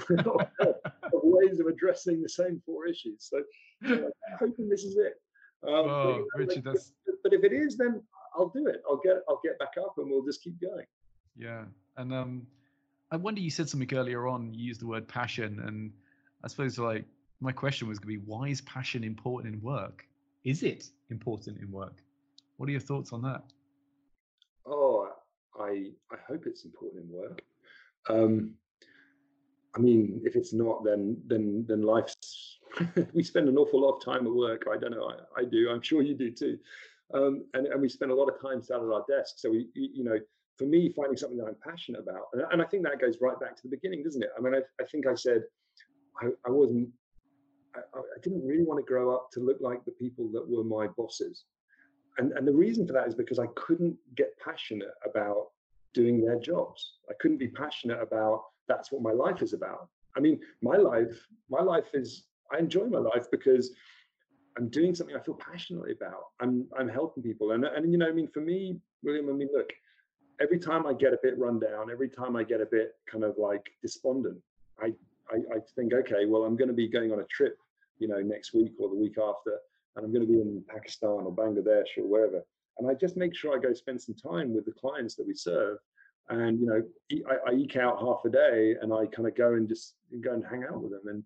ways 1.13 1.61
of 1.61 1.67
addressing 1.67 2.23
the 2.23 2.29
same 2.29 2.63
four 2.65 2.87
issues. 2.87 3.29
So 3.29 3.43
you 3.83 3.97
know, 3.97 4.11
hoping 4.39 4.71
this 4.71 4.85
is 4.85 4.97
it. 4.97 5.21
Um, 5.67 5.75
oh, 5.75 6.25
but, 6.35 6.57
you 6.57 6.63
know, 6.63 6.71
like, 6.71 6.81
but 7.23 7.35
if 7.35 7.45
it 7.45 7.53
is, 7.53 7.77
then 7.77 8.01
I'll 8.35 8.49
do 8.49 8.69
it. 8.69 8.83
I'll 8.89 9.01
get 9.05 9.17
I'll 9.29 9.41
get 9.45 9.59
back 9.59 9.75
up 9.79 9.95
and 9.99 10.11
we'll 10.11 10.25
just 10.25 10.43
keep 10.43 10.59
going. 10.61 10.87
Yeah. 11.37 11.65
And 11.97 12.15
um 12.15 12.47
I 13.11 13.17
wonder 13.17 13.41
you 13.41 13.51
said 13.51 13.69
something 13.69 13.93
earlier 13.95 14.27
on, 14.27 14.53
you 14.53 14.67
used 14.67 14.81
the 14.81 14.87
word 14.87 15.09
passion 15.09 15.61
and 15.67 15.93
I 16.45 16.49
suppose 16.49 16.79
like 16.79 17.05
my 17.41 17.53
question 17.53 17.89
was 17.89 17.99
going 17.99 18.15
to 18.15 18.21
be 18.21 18.25
why 18.27 18.49
is 18.49 18.61
passion 18.63 19.05
important 19.05 19.55
in 19.55 19.61
work? 19.61 20.07
Is 20.45 20.63
it 20.63 20.85
important 21.11 21.59
in 21.61 21.71
work? 21.71 22.03
What 22.57 22.69
are 22.69 22.73
your 22.73 22.81
thoughts 22.81 23.13
on 23.13 23.23
that? 23.23 23.43
Oh, 24.67 25.09
I 25.59 25.93
I 26.11 26.17
hope 26.27 26.45
it's 26.47 26.65
important 26.65 27.05
in 27.05 27.11
work. 27.11 27.43
Um, 28.09 28.55
I 29.75 29.81
mean, 29.81 30.21
if 30.25 30.37
it's 30.37 30.53
not, 30.53 30.85
then 30.85 31.17
then 31.27 31.65
then 31.69 31.83
life's. 31.83 32.59
we 33.15 33.23
spend 33.23 33.49
an 33.49 33.57
awful 33.57 33.81
lot 33.81 33.97
of 33.97 34.05
time 34.05 34.27
at 34.27 34.33
work. 34.33 34.65
I 34.71 34.77
don't 34.77 34.91
know. 34.91 35.11
I, 35.11 35.41
I 35.41 35.45
do. 35.45 35.71
I'm 35.71 35.83
sure 35.83 36.03
you 36.03 36.15
do 36.15 36.31
too. 36.31 36.59
Um, 37.15 37.45
and 37.55 37.67
and 37.67 37.81
we 37.81 37.89
spend 37.89 38.11
a 38.11 38.15
lot 38.15 38.29
of 38.29 38.41
time 38.41 38.63
sat 38.63 38.77
at 38.77 38.83
our 38.83 39.05
desk. 39.09 39.37
So 39.39 39.51
we, 39.51 39.69
you 39.75 40.05
know, 40.05 40.19
for 40.59 40.65
me, 40.65 40.93
finding 40.95 41.17
something 41.17 41.39
that 41.39 41.47
I'm 41.47 41.57
passionate 41.65 42.01
about, 42.01 42.27
and, 42.33 42.43
and 42.53 42.63
I 42.63 42.65
think 42.67 42.83
that 42.85 43.01
goes 43.01 43.19
right 43.21 43.39
back 43.39 43.57
to 43.57 43.63
the 43.63 43.69
beginning, 43.69 44.03
doesn't 44.03 44.23
it? 44.23 44.31
I 44.37 44.41
mean, 44.41 44.55
I, 44.55 44.61
I 44.83 44.87
think 44.87 45.07
I 45.07 45.15
said 45.15 45.43
I, 46.21 46.27
I 46.47 46.51
wasn't 46.51 46.89
I, 47.77 47.99
I, 47.99 48.21
didn't 48.23 48.47
really 48.47 48.65
want 48.65 48.85
to 48.85 48.89
grow 48.89 49.15
up 49.15 49.31
to 49.33 49.41
look 49.41 49.59
like 49.61 49.85
the 49.85 49.93
people 49.93 50.31
that 50.33 50.49
were 50.49 50.65
my 50.65 50.89
bosses. 50.89 51.45
And, 52.19 52.33
and 52.33 52.47
the 52.47 52.53
reason 52.53 52.87
for 52.87 52.93
that 52.95 53.07
is 53.07 53.15
because 53.15 53.39
I 53.39 53.47
couldn't 53.55 53.97
get 54.17 54.31
passionate 54.45 54.95
about 55.09 55.49
doing 55.95 56.21
their 56.21 56.39
jobs. 56.39 56.95
I 57.09 57.15
couldn't 57.21 57.39
be 57.39 57.49
passionate 57.49 58.01
about 58.01 58.43
that's 58.67 58.91
what 58.91 59.03
my 59.03 59.13
life 59.13 59.43
is 59.43 59.53
about. 59.53 59.89
I 60.17 60.21
mean, 60.21 60.41
my 60.63 60.77
life, 60.77 61.27
my 61.49 61.63
life 61.63 61.91
is 61.95 62.25
I 62.53 62.59
enjoy 62.59 62.87
my 62.87 62.99
life 62.99 63.31
because 63.31 63.71
I'm 64.57 64.69
doing 64.69 64.95
something 64.95 65.15
I 65.15 65.21
feel 65.21 65.35
passionately 65.35 65.93
about. 65.93 66.23
I'm 66.41 66.67
I'm 66.79 66.89
helping 66.89 67.23
people. 67.23 67.53
And 67.53 67.65
and 67.65 67.93
you 67.93 67.99
know, 67.99 68.09
I 68.09 68.13
mean, 68.13 68.29
for 68.29 68.41
me, 68.41 68.79
William, 69.03 69.29
I 69.29 69.33
mean, 69.33 69.49
look, 69.55 69.71
every 70.41 70.59
time 70.59 70.87
I 70.87 70.93
get 70.93 71.13
a 71.13 71.19
bit 71.23 71.39
run 71.39 71.59
down, 71.59 71.91
every 71.91 72.09
time 72.09 72.37
I 72.37 72.45
get 72.45 72.61
a 72.61 72.67
bit 72.67 72.93
kind 73.11 73.25
of 73.25 73.37
like 73.39 73.67
despondent, 73.83 74.39
I 74.81 74.93
I, 75.31 75.37
I 75.57 75.59
think, 75.75 75.93
okay, 75.93 76.27
well, 76.27 76.45
I'm 76.45 76.57
going 76.57 76.69
to 76.69 76.75
be 76.75 76.89
going 76.89 77.13
on 77.13 77.21
a 77.21 77.25
trip, 77.25 77.59
you 77.99 78.09
know, 78.09 78.21
next 78.21 78.55
week 78.55 78.73
or 78.79 78.89
the 78.89 78.95
week 78.97 79.17
after, 79.19 79.59
and 79.97 80.05
I'm 80.05 80.13
going 80.13 80.27
to 80.27 80.33
be 80.33 80.41
in 80.41 80.63
Pakistan 80.69 81.11
or 81.11 81.35
Bangladesh 81.35 81.99
or 81.99 82.07
wherever. 82.07 82.43
And 82.79 82.89
I 82.89 82.95
just 82.95 83.17
make 83.17 83.35
sure 83.35 83.57
I 83.57 83.61
go 83.61 83.73
spend 83.73 84.01
some 84.01 84.15
time 84.15 84.55
with 84.55 84.65
the 84.65 84.73
clients 84.73 85.17
that 85.17 85.27
we 85.27 85.35
serve. 85.35 85.79
And, 86.29 86.61
you 86.61 86.67
know, 86.67 86.83
I, 87.29 87.51
I 87.51 87.55
eke 87.55 87.77
out 87.77 87.99
half 88.01 88.25
a 88.25 88.31
day 88.31 88.77
and 88.81 88.93
I 88.93 89.07
kind 89.07 89.27
of 89.27 89.35
go 89.35 89.55
and 89.55 89.69
just 89.69 89.95
go 90.21 90.33
and 90.33 90.45
hang 90.45 90.65
out 90.65 90.81
with 90.81 90.93
them. 90.93 91.09
And, 91.09 91.25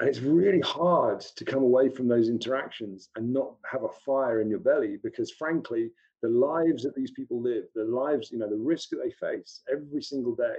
and 0.00 0.08
it's 0.08 0.20
really 0.20 0.60
hard 0.60 1.20
to 1.20 1.44
come 1.44 1.62
away 1.62 1.88
from 1.88 2.08
those 2.08 2.28
interactions 2.28 3.10
and 3.16 3.32
not 3.32 3.54
have 3.70 3.82
a 3.82 3.88
fire 4.06 4.40
in 4.40 4.48
your 4.48 4.60
belly 4.60 4.98
because 5.02 5.32
frankly 5.32 5.90
the 6.22 6.28
lives 6.28 6.82
that 6.82 6.94
these 6.94 7.10
people 7.12 7.40
live 7.40 7.64
the 7.74 7.84
lives 7.84 8.30
you 8.30 8.38
know 8.38 8.48
the 8.48 8.56
risk 8.56 8.90
that 8.90 9.00
they 9.02 9.10
face 9.10 9.62
every 9.70 10.02
single 10.02 10.34
day 10.34 10.56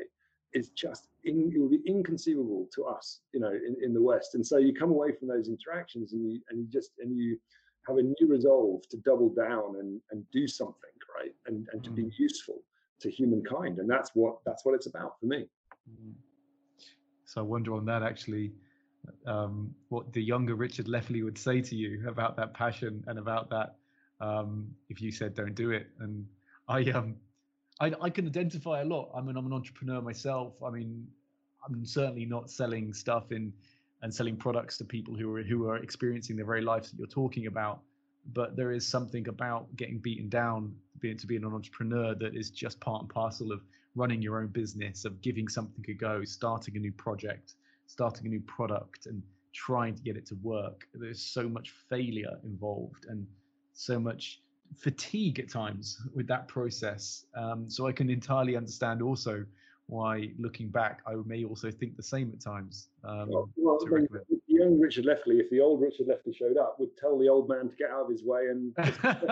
is 0.54 0.70
just 0.70 1.08
in, 1.24 1.52
it 1.54 1.60
would 1.60 1.72
be 1.72 1.82
inconceivable 1.86 2.68
to 2.74 2.86
us, 2.86 3.22
you 3.34 3.40
know, 3.40 3.52
in, 3.52 3.76
in 3.84 3.94
the 3.94 4.02
West. 4.02 4.36
And 4.36 4.46
so 4.46 4.58
you 4.58 4.74
come 4.74 4.90
away 4.90 5.12
from 5.12 5.28
those 5.28 5.48
interactions 5.48 6.14
and 6.14 6.32
you 6.32 6.42
and 6.50 6.60
you 6.60 6.68
just 6.72 6.92
and 7.00 7.16
you 7.16 7.38
have 7.88 7.98
a 7.98 8.02
new 8.02 8.28
resolve 8.28 8.88
to 8.90 8.98
double 8.98 9.30
down 9.30 9.76
and 9.80 10.02
and 10.12 10.24
do 10.32 10.48
something, 10.48 10.96
right? 11.18 11.34
And 11.48 11.68
and 11.72 11.84
to 11.84 11.92
be 11.92 12.04
mm. 12.04 12.12
useful 12.18 12.62
to 13.02 13.10
humankind. 13.10 13.80
And 13.80 13.90
that's 13.90 14.12
what 14.14 14.38
that's 14.46 14.66
what 14.66 14.76
it's 14.76 14.88
about 14.88 15.20
for 15.20 15.26
me. 15.26 15.46
Mm. 15.90 16.14
So 17.26 17.42
I 17.42 17.44
wonder 17.44 17.74
on 17.74 17.86
that 17.86 18.02
actually 18.02 18.52
um, 19.26 19.74
what 19.90 20.12
the 20.14 20.22
younger 20.22 20.56
Richard 20.56 20.88
Leftley 20.88 21.24
would 21.24 21.38
say 21.38 21.62
to 21.62 21.76
you 21.76 22.08
about 22.08 22.36
that 22.38 22.54
passion 22.54 23.04
and 23.08 23.20
about 23.20 23.50
that 23.52 23.76
um, 24.22 24.74
if 24.90 25.02
you 25.02 25.12
said 25.12 25.36
don't 25.36 25.56
do 25.56 25.72
it. 25.72 25.88
And 26.00 26.26
I 26.68 26.84
um 26.92 27.16
I, 27.80 27.94
I 28.02 28.10
can 28.10 28.28
identify 28.28 28.82
a 28.82 28.86
lot. 28.86 29.10
I 29.16 29.22
mean, 29.22 29.38
I'm 29.38 29.46
an 29.46 29.54
entrepreneur 29.54 30.02
myself. 30.02 30.54
I 30.66 30.70
mean, 30.70 31.08
I'm 31.66 31.86
certainly 31.86 32.26
not 32.26 32.50
selling 32.50 32.94
stuff 32.94 33.32
in 33.32 33.54
and 34.02 34.14
selling 34.14 34.38
products 34.38 34.78
to 34.78 34.86
people 34.86 35.16
who 35.16 35.36
are 35.36 35.44
who 35.44 35.68
are 35.70 35.78
experiencing 35.78 36.36
the 36.38 36.44
very 36.44 36.62
lives 36.62 36.92
that 36.92 36.98
you're 36.98 37.08
talking 37.08 37.48
about. 37.48 37.82
But 38.34 38.56
there 38.56 38.72
is 38.72 38.86
something 38.86 39.28
about 39.28 39.76
getting 39.76 39.98
beaten 39.98 40.30
down, 40.30 40.76
being 41.00 41.18
to 41.18 41.26
be 41.26 41.36
an 41.36 41.46
entrepreneur, 41.46 42.14
that 42.16 42.36
is 42.36 42.52
just 42.52 42.80
part 42.80 43.02
and 43.02 43.10
parcel 43.10 43.52
of 43.52 43.62
running 43.96 44.22
your 44.22 44.40
own 44.40 44.48
business, 44.48 45.06
of 45.06 45.22
giving 45.22 45.48
something 45.48 45.84
a 45.90 45.94
go, 45.94 46.24
starting 46.24 46.76
a 46.76 46.80
new 46.80 46.92
project, 46.92 47.56
starting 47.88 48.28
a 48.28 48.30
new 48.30 48.42
product, 48.42 49.08
and 49.08 49.24
trying 49.54 49.96
to 49.96 50.04
get 50.04 50.16
it 50.16 50.26
to 50.28 50.36
work. 50.44 50.88
There's 50.94 51.22
so 51.22 51.50
much 51.50 51.72
failure 51.90 52.38
involved, 52.44 53.06
and 53.08 53.26
so 53.80 53.98
much 53.98 54.42
fatigue 54.78 55.40
at 55.40 55.50
times 55.50 56.02
with 56.14 56.28
that 56.28 56.48
process. 56.48 57.26
Um, 57.36 57.70
so 57.70 57.88
I 57.88 57.92
can 57.92 58.10
entirely 58.10 58.56
understand 58.56 59.02
also 59.02 59.46
why, 59.88 60.30
looking 60.38 60.70
back, 60.70 61.00
I 61.08 61.16
may 61.26 61.46
also 61.46 61.72
think 61.72 61.96
the 61.96 62.04
same 62.04 62.32
at 62.32 62.42
times. 62.42 62.90
Um, 63.04 63.30
well, 63.30 63.50
well 63.58 63.80
the 63.80 64.28
young 64.48 64.80
Richard 64.80 65.06
Leftley, 65.06 65.40
if 65.40 65.50
the 65.50 65.62
old 65.62 65.82
Richard 65.82 66.08
Leftley 66.08 66.36
showed 66.36 66.58
up, 66.58 66.76
would 66.80 66.96
tell 66.98 67.18
the 67.18 67.28
old 67.30 67.50
man 67.50 67.70
to 67.70 67.76
get 67.76 67.90
out 67.90 68.04
of 68.04 68.12
his 68.12 68.24
way 68.24 68.48
and. 68.50 68.76
but 69.02 69.24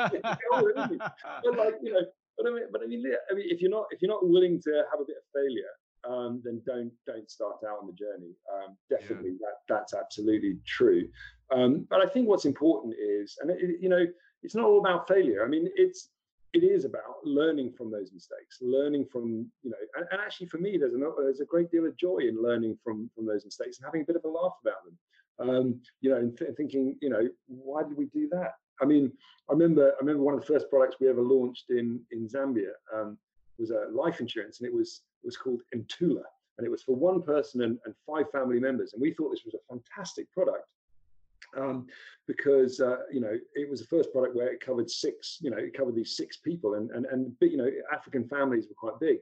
like 1.58 1.76
you 1.84 1.94
know, 1.94 2.02
but 2.38 2.48
I 2.48 2.52
mean, 2.52 2.64
but 2.72 2.82
I 2.82 2.88
mean, 2.88 3.04
I 3.30 3.36
mean, 3.36 3.46
if 3.50 3.62
you're 3.62 3.70
not 3.70 3.86
if 3.92 4.02
you're 4.02 4.12
not 4.12 4.28
willing 4.28 4.62
to 4.62 4.84
have 4.92 5.00
a 5.02 5.06
bit 5.06 5.18
of 5.18 5.24
failure, 5.36 5.74
um, 6.10 6.42
then 6.44 6.62
don't 6.66 6.92
don't 7.06 7.30
start 7.30 7.58
out 7.70 7.80
on 7.82 7.88
the 7.88 7.94
journey. 7.94 8.34
Um, 8.56 8.78
definitely, 8.90 9.32
yeah. 9.32 9.48
that 9.48 9.76
that's 9.76 9.94
absolutely 9.94 10.58
true. 10.66 11.08
Um, 11.52 11.86
but 11.90 12.02
I 12.02 12.10
think 12.10 12.28
what's 12.28 12.46
important 12.46 12.96
is, 13.00 13.38
and 13.42 13.52
it, 13.52 13.60
you 13.80 13.90
know, 13.90 14.06
it's 14.44 14.56
not 14.56 14.66
all 14.66 14.80
about 14.80 15.08
failure. 15.08 15.44
I 15.44 15.48
mean, 15.48 15.70
it's 15.76 16.10
it 16.54 16.64
is 16.64 16.86
about 16.86 17.24
learning 17.24 17.74
from 17.74 17.92
those 17.92 18.12
mistakes, 18.14 18.58
learning 18.62 19.06
from 19.12 19.50
you 19.64 19.70
know, 19.70 19.78
and, 19.96 20.08
and 20.12 20.22
actually 20.22 20.48
for 20.48 20.58
me, 20.58 20.78
there's 20.78 20.94
a 20.94 21.12
there's 21.20 21.42
a 21.42 21.46
great 21.46 21.72
deal 21.72 21.86
of 21.86 21.98
joy 21.98 22.20
in 22.20 22.42
learning 22.42 22.78
from 22.84 23.10
from 23.16 23.26
those 23.26 23.46
mistakes 23.46 23.78
and 23.78 23.86
having 23.86 24.02
a 24.02 24.06
bit 24.06 24.16
of 24.16 24.24
a 24.26 24.28
laugh 24.28 24.56
about 24.62 24.84
them. 24.86 24.98
Um, 25.40 25.82
you 26.02 26.10
know, 26.10 26.18
and 26.18 26.36
th- 26.36 26.56
thinking, 26.58 26.98
you 27.00 27.10
know, 27.10 27.30
why 27.48 27.84
did 27.84 27.96
we 27.96 28.06
do 28.06 28.28
that? 28.30 28.54
I 28.82 28.86
mean, 28.86 29.12
I 29.50 29.54
remember 29.54 29.92
I 29.92 30.00
remember 30.00 30.24
one 30.24 30.34
of 30.34 30.40
the 30.40 30.46
first 30.46 30.70
products 30.70 30.98
we 31.00 31.10
ever 31.10 31.22
launched 31.22 31.66
in 31.70 32.00
in 32.12 32.28
Zambia 32.28 32.72
um, 32.96 33.18
was 33.60 33.72
a 33.72 33.88
life 33.92 34.20
insurance, 34.20 34.60
and 34.60 34.68
it 34.68 34.74
was 34.74 35.02
it 35.24 35.28
was 35.28 35.38
called 35.38 35.62
Entula, 35.76 36.24
and 36.58 36.66
it 36.66 36.70
was 36.72 36.84
for 36.84 36.96
one 36.96 37.22
person 37.22 37.64
and, 37.64 37.78
and 37.86 37.94
five 38.06 38.32
family 38.32 38.60
members, 38.60 38.94
and 38.94 39.02
we 39.02 39.14
thought 39.14 39.32
this 39.32 39.46
was 39.46 39.56
a 39.56 39.74
fantastic 39.74 40.32
product 40.32 40.66
um, 41.56 41.88
because 42.28 42.80
uh, 42.80 42.98
you 43.12 43.22
know 43.22 43.38
it 43.56 43.70
was 43.70 43.82
the 43.82 43.88
first 43.88 44.12
product 44.12 44.36
where 44.36 44.48
it 44.48 44.60
covered 44.60 44.90
six, 44.90 45.38
you 45.42 45.50
know, 45.50 45.58
it 45.58 45.76
covered 45.76 45.96
these 45.96 46.18
six 46.18 46.38
people, 46.38 46.76
and 46.76 46.92
and 46.92 47.06
and 47.06 47.32
you 47.42 47.58
know 47.58 47.70
African 47.92 48.28
families 48.28 48.68
were 48.68 48.76
quite 48.76 49.00
big. 49.00 49.18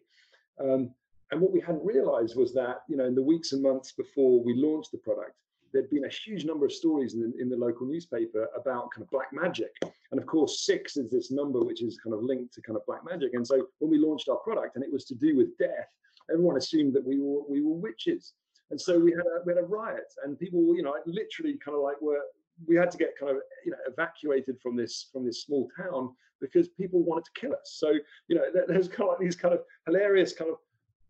Um, 0.60 0.92
and 1.32 1.42
what 1.42 1.52
we 1.52 1.60
hadn't 1.60 1.84
realized 1.84 2.38
was 2.38 2.54
that 2.54 2.82
you 2.88 2.98
know 2.98 3.06
in 3.06 3.16
the 3.16 3.22
weeks 3.22 3.52
and 3.52 3.62
months 3.62 3.92
before 3.92 4.44
we 4.44 4.56
launched 4.56 4.92
the 4.92 4.98
product, 5.00 5.34
there'd 5.76 5.90
been 5.90 6.06
a 6.06 6.10
huge 6.10 6.46
number 6.46 6.66
of 6.66 6.72
stories 6.72 7.14
in 7.14 7.22
the, 7.22 7.34
in 7.42 7.50
the 7.50 7.58
local 7.58 7.86
newspaper 7.86 8.48
about 8.56 8.90
kind 8.92 9.04
of 9.04 9.10
black 9.12 9.34
magic. 9.34 9.72
And 10.12 10.20
of 10.20 10.26
course, 10.26 10.66
six 10.66 10.96
is 10.96 11.12
this 11.12 11.32
number 11.32 11.60
which 11.60 11.84
is 11.84 12.00
kind 12.02 12.14
of 12.14 12.24
linked 12.24 12.54
to 12.54 12.62
kind 12.62 12.78
of 12.78 12.86
black 12.86 13.02
magic. 13.04 13.34
And 13.34 13.46
so 13.46 13.68
when 13.80 13.92
we 13.92 13.98
launched 13.98 14.30
our 14.30 14.38
product 14.38 14.76
and 14.76 14.86
it 14.86 14.92
was 14.92 15.04
to 15.06 15.16
do 15.16 15.36
with 15.36 15.58
death, 15.58 15.90
everyone 16.32 16.58
assumed 16.58 16.94
that 16.94 17.06
we 17.06 17.20
were 17.20 17.42
we 17.50 17.62
were 17.62 17.76
witches. 17.76 18.34
And 18.72 18.80
so 18.80 19.00
we 19.00 19.12
had 19.12 19.22
a 19.22 19.44
we 19.46 19.54
had 19.54 19.62
a 19.62 19.66
riot, 19.66 20.12
and 20.24 20.40
people, 20.40 20.76
you 20.76 20.82
know, 20.84 20.96
literally 21.06 21.58
kind 21.64 21.76
of 21.78 21.84
like 21.84 22.02
were 22.02 22.22
we 22.68 22.76
had 22.76 22.90
to 22.92 22.98
get 22.98 23.18
kind 23.20 23.32
of 23.32 23.38
you 23.66 23.72
know 23.72 23.78
evacuated 23.88 24.58
from 24.62 24.76
this 24.76 25.10
from 25.12 25.26
this 25.26 25.44
small 25.44 25.70
town 25.78 26.16
because 26.42 26.70
people 26.70 27.04
wanted 27.04 27.26
to 27.26 27.32
kill 27.40 27.54
us. 27.54 27.76
So 27.78 27.94
you 28.28 28.36
know, 28.36 28.44
there's 28.68 28.88
kind 28.88 29.04
of 29.04 29.10
like 29.10 29.20
these 29.20 29.36
kind 29.36 29.54
of 29.54 29.62
hilarious 29.86 30.34
kind 30.34 30.50
of 30.50 30.58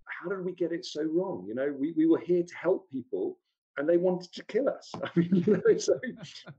how 0.08 0.30
did 0.30 0.44
we 0.44 0.54
get 0.54 0.72
it 0.72 0.86
so 0.86 1.04
wrong? 1.04 1.46
You 1.48 1.56
know, 1.56 1.74
we 1.78 1.94
we 1.94 2.06
were 2.06 2.20
here 2.20 2.44
to 2.44 2.56
help 2.56 2.90
people, 2.92 3.38
and 3.78 3.88
they 3.88 3.98
wanted 3.98 4.32
to 4.34 4.44
kill 4.46 4.70
us. 4.70 4.92
I 5.04 5.10
mean, 5.16 5.44
you 5.46 5.62
know, 5.66 5.78
so 5.78 6.00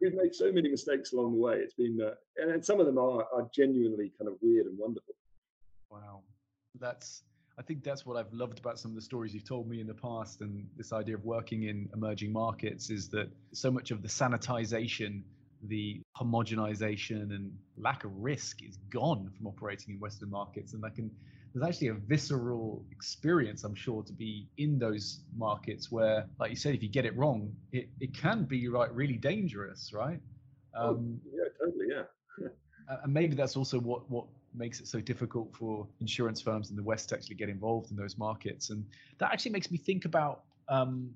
we've 0.00 0.14
made 0.14 0.34
so 0.34 0.52
many 0.52 0.68
mistakes 0.68 1.12
along 1.12 1.32
the 1.32 1.38
way. 1.38 1.56
It's 1.56 1.74
been, 1.74 1.98
uh, 2.02 2.14
and, 2.36 2.50
and 2.50 2.64
some 2.64 2.80
of 2.80 2.86
them 2.86 2.98
are 2.98 3.26
are 3.34 3.48
genuinely 3.54 4.12
kind 4.18 4.28
of 4.28 4.34
weird 4.40 4.66
and 4.66 4.78
wonderful. 4.78 5.14
Wow, 5.90 6.22
that's 6.78 7.22
I 7.58 7.62
think 7.62 7.82
that's 7.82 8.04
what 8.04 8.18
I've 8.18 8.32
loved 8.32 8.58
about 8.58 8.78
some 8.78 8.90
of 8.90 8.96
the 8.96 9.02
stories 9.02 9.32
you've 9.32 9.48
told 9.48 9.68
me 9.68 9.80
in 9.80 9.86
the 9.86 9.94
past, 9.94 10.42
and 10.42 10.68
this 10.76 10.92
idea 10.92 11.14
of 11.14 11.24
working 11.24 11.62
in 11.64 11.88
emerging 11.94 12.32
markets 12.32 12.90
is 12.90 13.08
that 13.10 13.30
so 13.52 13.70
much 13.70 13.90
of 13.90 14.02
the 14.02 14.08
sanitization, 14.08 15.22
the 15.62 16.02
homogenization, 16.20 17.34
and 17.34 17.50
lack 17.78 18.04
of 18.04 18.14
risk 18.18 18.62
is 18.62 18.76
gone 18.90 19.30
from 19.34 19.46
operating 19.46 19.94
in 19.94 20.00
Western 20.00 20.30
markets, 20.30 20.74
and 20.74 20.84
I 20.84 20.90
can. 20.90 21.10
There's 21.54 21.66
actually 21.66 21.88
a 21.88 21.94
visceral 21.94 22.84
experience, 22.90 23.64
I'm 23.64 23.74
sure, 23.74 24.02
to 24.02 24.12
be 24.12 24.46
in 24.58 24.78
those 24.78 25.20
markets 25.34 25.90
where, 25.90 26.26
like 26.38 26.50
you 26.50 26.56
said, 26.56 26.74
if 26.74 26.82
you 26.82 26.90
get 26.90 27.06
it 27.06 27.16
wrong, 27.16 27.50
it, 27.72 27.88
it 27.98 28.14
can 28.14 28.44
be 28.44 28.68
like 28.68 28.90
really 28.92 29.16
dangerous, 29.16 29.90
right? 29.94 30.20
Oh, 30.74 30.90
um, 30.90 31.18
oh, 31.24 31.30
yeah, 31.34 31.44
totally, 31.58 31.86
yeah. 31.88 32.48
and 33.02 33.14
maybe 33.14 33.34
that's 33.34 33.56
also 33.56 33.80
what 33.80 34.10
what 34.10 34.26
makes 34.56 34.80
it 34.80 34.86
so 34.86 35.00
difficult 35.00 35.54
for 35.54 35.86
insurance 36.00 36.40
firms 36.40 36.70
in 36.70 36.76
the 36.76 36.82
West 36.82 37.08
to 37.10 37.14
actually 37.14 37.36
get 37.36 37.48
involved 37.48 37.90
in 37.90 37.96
those 37.96 38.16
markets. 38.18 38.70
And 38.70 38.84
that 39.18 39.32
actually 39.32 39.52
makes 39.52 39.70
me 39.70 39.78
think 39.78 40.04
about 40.04 40.44
um, 40.68 41.10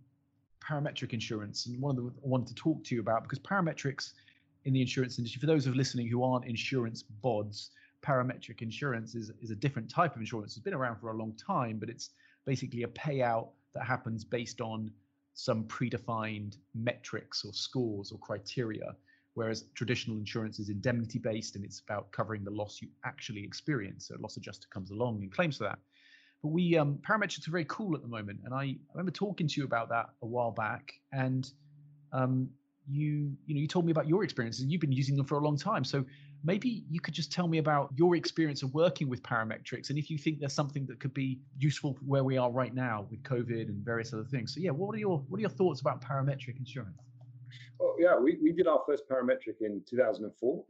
parametric 0.60 1.12
insurance 1.12 1.66
and 1.66 1.80
one 1.80 1.96
of 1.96 2.04
the 2.04 2.10
I 2.10 2.28
wanted 2.28 2.48
to 2.48 2.54
talk 2.54 2.84
to 2.84 2.94
you 2.94 3.00
about 3.00 3.22
because 3.22 3.38
parametrics 3.38 4.12
in 4.64 4.72
the 4.72 4.80
insurance 4.80 5.18
industry, 5.18 5.40
for 5.40 5.46
those 5.46 5.66
of 5.66 5.74
listening 5.74 6.08
who 6.08 6.22
aren't 6.22 6.44
insurance 6.44 7.04
bods, 7.24 7.70
parametric 8.02 8.62
insurance 8.62 9.14
is, 9.14 9.30
is 9.40 9.50
a 9.50 9.54
different 9.54 9.90
type 9.90 10.14
of 10.14 10.20
insurance. 10.20 10.56
It's 10.56 10.64
been 10.64 10.74
around 10.74 10.96
for 11.00 11.10
a 11.10 11.16
long 11.16 11.34
time, 11.34 11.78
but 11.78 11.88
it's 11.88 12.10
basically 12.44 12.82
a 12.82 12.88
payout 12.88 13.48
that 13.74 13.84
happens 13.84 14.24
based 14.24 14.60
on 14.60 14.90
some 15.34 15.64
predefined 15.64 16.56
metrics 16.74 17.44
or 17.44 17.52
scores 17.52 18.12
or 18.12 18.18
criteria 18.18 18.94
whereas 19.34 19.64
traditional 19.74 20.16
insurance 20.16 20.58
is 20.58 20.68
indemnity 20.68 21.18
based 21.18 21.56
and 21.56 21.64
it's 21.64 21.80
about 21.80 22.10
covering 22.12 22.44
the 22.44 22.50
loss 22.50 22.80
you 22.82 22.88
actually 23.04 23.44
experience. 23.44 24.08
So 24.08 24.16
a 24.16 24.20
loss 24.20 24.36
adjuster 24.36 24.66
comes 24.72 24.90
along 24.90 25.22
and 25.22 25.32
claims 25.32 25.58
for 25.58 25.64
that. 25.64 25.78
But 26.42 26.48
we 26.48 26.76
um, 26.76 26.98
parametrics 27.08 27.46
are 27.46 27.50
very 27.50 27.66
cool 27.66 27.94
at 27.94 28.02
the 28.02 28.08
moment, 28.08 28.40
and 28.44 28.54
I, 28.54 28.62
I 28.62 28.76
remember 28.94 29.12
talking 29.12 29.46
to 29.46 29.60
you 29.60 29.66
about 29.66 29.90
that 29.90 30.06
a 30.22 30.26
while 30.26 30.52
back, 30.52 30.92
and 31.12 31.46
um, 32.14 32.48
you 32.88 33.36
you 33.46 33.54
know 33.54 33.60
you 33.60 33.66
told 33.66 33.84
me 33.84 33.92
about 33.92 34.08
your 34.08 34.24
experiences. 34.24 34.64
You've 34.66 34.80
been 34.80 34.90
using 34.90 35.16
them 35.16 35.26
for 35.26 35.38
a 35.38 35.44
long 35.44 35.58
time, 35.58 35.84
so 35.84 36.02
maybe 36.42 36.84
you 36.90 37.00
could 37.00 37.14
just 37.14 37.30
tell 37.30 37.48
me 37.48 37.58
about 37.58 37.90
your 37.96 38.16
experience 38.16 38.62
of 38.62 38.72
working 38.72 39.08
with 39.08 39.22
parametrics 39.22 39.90
and 39.90 39.98
if 39.98 40.10
you 40.10 40.16
think 40.16 40.40
there's 40.40 40.54
something 40.54 40.86
that 40.86 40.98
could 41.00 41.12
be 41.12 41.38
useful 41.58 41.98
where 42.06 42.24
we 42.24 42.36
are 42.36 42.50
right 42.50 42.74
now 42.74 43.06
with 43.10 43.22
covid 43.22 43.68
and 43.68 43.84
various 43.84 44.12
other 44.12 44.24
things 44.24 44.54
so 44.54 44.60
yeah 44.60 44.70
what 44.70 44.94
are 44.94 44.98
your 44.98 45.18
what 45.28 45.38
are 45.38 45.40
your 45.40 45.50
thoughts 45.50 45.80
about 45.80 46.02
parametric 46.02 46.56
insurance 46.58 46.96
Oh, 47.80 47.96
yeah, 47.98 48.18
we, 48.18 48.36
we 48.42 48.52
did 48.52 48.66
our 48.66 48.82
first 48.86 49.04
parametric 49.08 49.60
in 49.62 49.82
2004, 49.88 50.64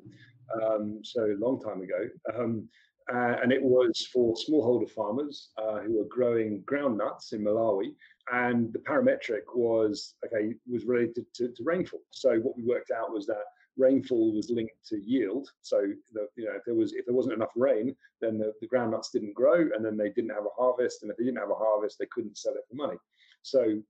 um, 0.63 1.01
so 1.03 1.25
a 1.25 1.45
long 1.45 1.61
time 1.61 1.83
ago. 1.83 2.09
Um, 2.37 2.69
uh, 3.13 3.37
and 3.43 3.53
it 3.53 3.63
was 3.63 4.07
for 4.13 4.35
smallholder 4.35 4.89
farmers 4.89 5.51
uh, 5.59 5.81
who 5.81 5.99
were 5.99 6.05
growing 6.09 6.63
groundnuts 6.63 7.33
in 7.33 7.43
Malawi. 7.43 7.95
And 8.33 8.73
the 8.73 8.79
parametric 8.79 9.43
was 9.55 10.15
okay 10.25 10.55
was 10.71 10.85
related 10.85 11.27
to, 11.35 11.49
to, 11.49 11.65
rainfall. 11.65 12.03
So 12.13 12.37
what 12.39 12.57
we 12.57 12.63
worked 12.63 12.93
out 12.93 13.13
was 13.13 13.27
that 13.27 13.43
rainfall 13.77 14.37
was 14.37 14.51
linked 14.51 14.75
to 14.91 15.01
yield. 15.01 15.49
So 15.63 15.81
the, 16.13 16.29
you 16.37 16.45
know 16.45 16.53
if 16.53 16.63
there 16.65 16.77
was 16.77 16.93
if 16.93 17.07
there 17.07 17.15
wasn't 17.15 17.35
enough 17.35 17.51
rain, 17.57 17.97
then 18.21 18.39
the, 18.39 18.53
the 18.61 18.69
groundnuts 18.69 19.11
didn't 19.13 19.35
grow, 19.35 19.69
and 19.75 19.85
then 19.85 19.97
they 19.97 20.11
didn't 20.11 20.31
have 20.31 20.45
a 20.45 20.63
harvest. 20.63 21.03
And 21.03 21.11
if 21.11 21.17
they 21.17 21.25
didn't 21.25 21.41
have 21.41 21.51
a 21.51 21.55
harvest, 21.55 21.99
they 21.99 22.07
couldn't 22.13 22.39
sell 22.39 22.55
it 22.55 22.63
for 22.69 22.77
money. 22.77 22.99
So 23.43 23.83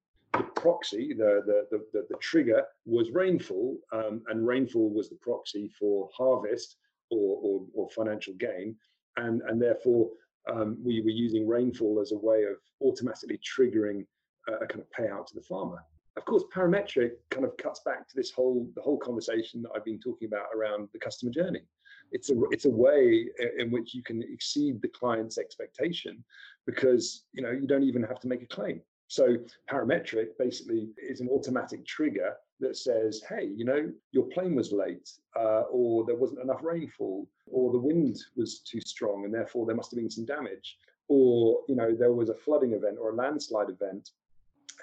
proxy, 0.60 1.14
the, 1.14 1.42
the, 1.46 1.66
the, 1.70 2.06
the, 2.10 2.16
trigger 2.18 2.62
was 2.84 3.10
rainfall, 3.12 3.78
um, 3.92 4.22
and 4.28 4.46
rainfall 4.46 4.90
was 4.90 5.08
the 5.08 5.16
proxy 5.16 5.70
for 5.78 6.08
harvest 6.14 6.76
or, 7.10 7.40
or, 7.42 7.62
or 7.74 7.88
financial 7.90 8.34
gain. 8.34 8.76
And, 9.16 9.40
and 9.48 9.60
therefore, 9.60 10.10
um, 10.52 10.76
we 10.84 11.00
were 11.00 11.10
using 11.10 11.48
rainfall 11.48 11.98
as 12.00 12.12
a 12.12 12.18
way 12.18 12.44
of 12.44 12.56
automatically 12.82 13.38
triggering 13.38 14.04
a, 14.48 14.52
a 14.64 14.66
kind 14.66 14.80
of 14.80 14.86
payout 14.96 15.26
to 15.28 15.34
the 15.34 15.42
farmer. 15.42 15.82
Of 16.16 16.24
course, 16.26 16.44
parametric 16.54 17.12
kind 17.30 17.46
of 17.46 17.56
cuts 17.56 17.80
back 17.84 18.06
to 18.08 18.16
this 18.16 18.30
whole 18.30 18.68
the 18.74 18.82
whole 18.82 18.98
conversation 18.98 19.62
that 19.62 19.70
I've 19.74 19.84
been 19.84 20.00
talking 20.00 20.28
about 20.28 20.46
around 20.54 20.88
the 20.92 20.98
customer 20.98 21.32
journey. 21.32 21.62
It's 22.12 22.30
a 22.30 22.34
it's 22.50 22.66
a 22.66 22.70
way 22.70 23.26
in 23.58 23.70
which 23.70 23.94
you 23.94 24.02
can 24.02 24.22
exceed 24.22 24.82
the 24.82 24.88
client's 24.88 25.38
expectation 25.38 26.22
because 26.66 27.24
you 27.32 27.42
know 27.42 27.52
you 27.52 27.66
don't 27.66 27.84
even 27.84 28.02
have 28.02 28.20
to 28.20 28.28
make 28.28 28.42
a 28.42 28.46
claim 28.46 28.82
so 29.10 29.36
parametric 29.68 30.38
basically 30.38 30.88
is 30.96 31.20
an 31.20 31.28
automatic 31.30 31.84
trigger 31.84 32.36
that 32.60 32.76
says, 32.76 33.20
hey, 33.28 33.50
you 33.56 33.64
know, 33.64 33.90
your 34.12 34.26
plane 34.26 34.54
was 34.54 34.70
late, 34.70 35.10
uh, 35.36 35.62
or 35.62 36.04
there 36.04 36.14
wasn't 36.14 36.38
enough 36.38 36.62
rainfall, 36.62 37.26
or 37.48 37.72
the 37.72 37.78
wind 37.78 38.16
was 38.36 38.60
too 38.60 38.80
strong, 38.80 39.24
and 39.24 39.34
therefore 39.34 39.66
there 39.66 39.74
must 39.74 39.90
have 39.90 39.98
been 39.98 40.08
some 40.08 40.24
damage, 40.26 40.78
or 41.08 41.58
you 41.66 41.74
know, 41.74 41.92
there 41.92 42.12
was 42.12 42.28
a 42.28 42.36
flooding 42.36 42.72
event 42.72 42.98
or 43.00 43.10
a 43.10 43.16
landslide 43.16 43.68
event. 43.68 44.10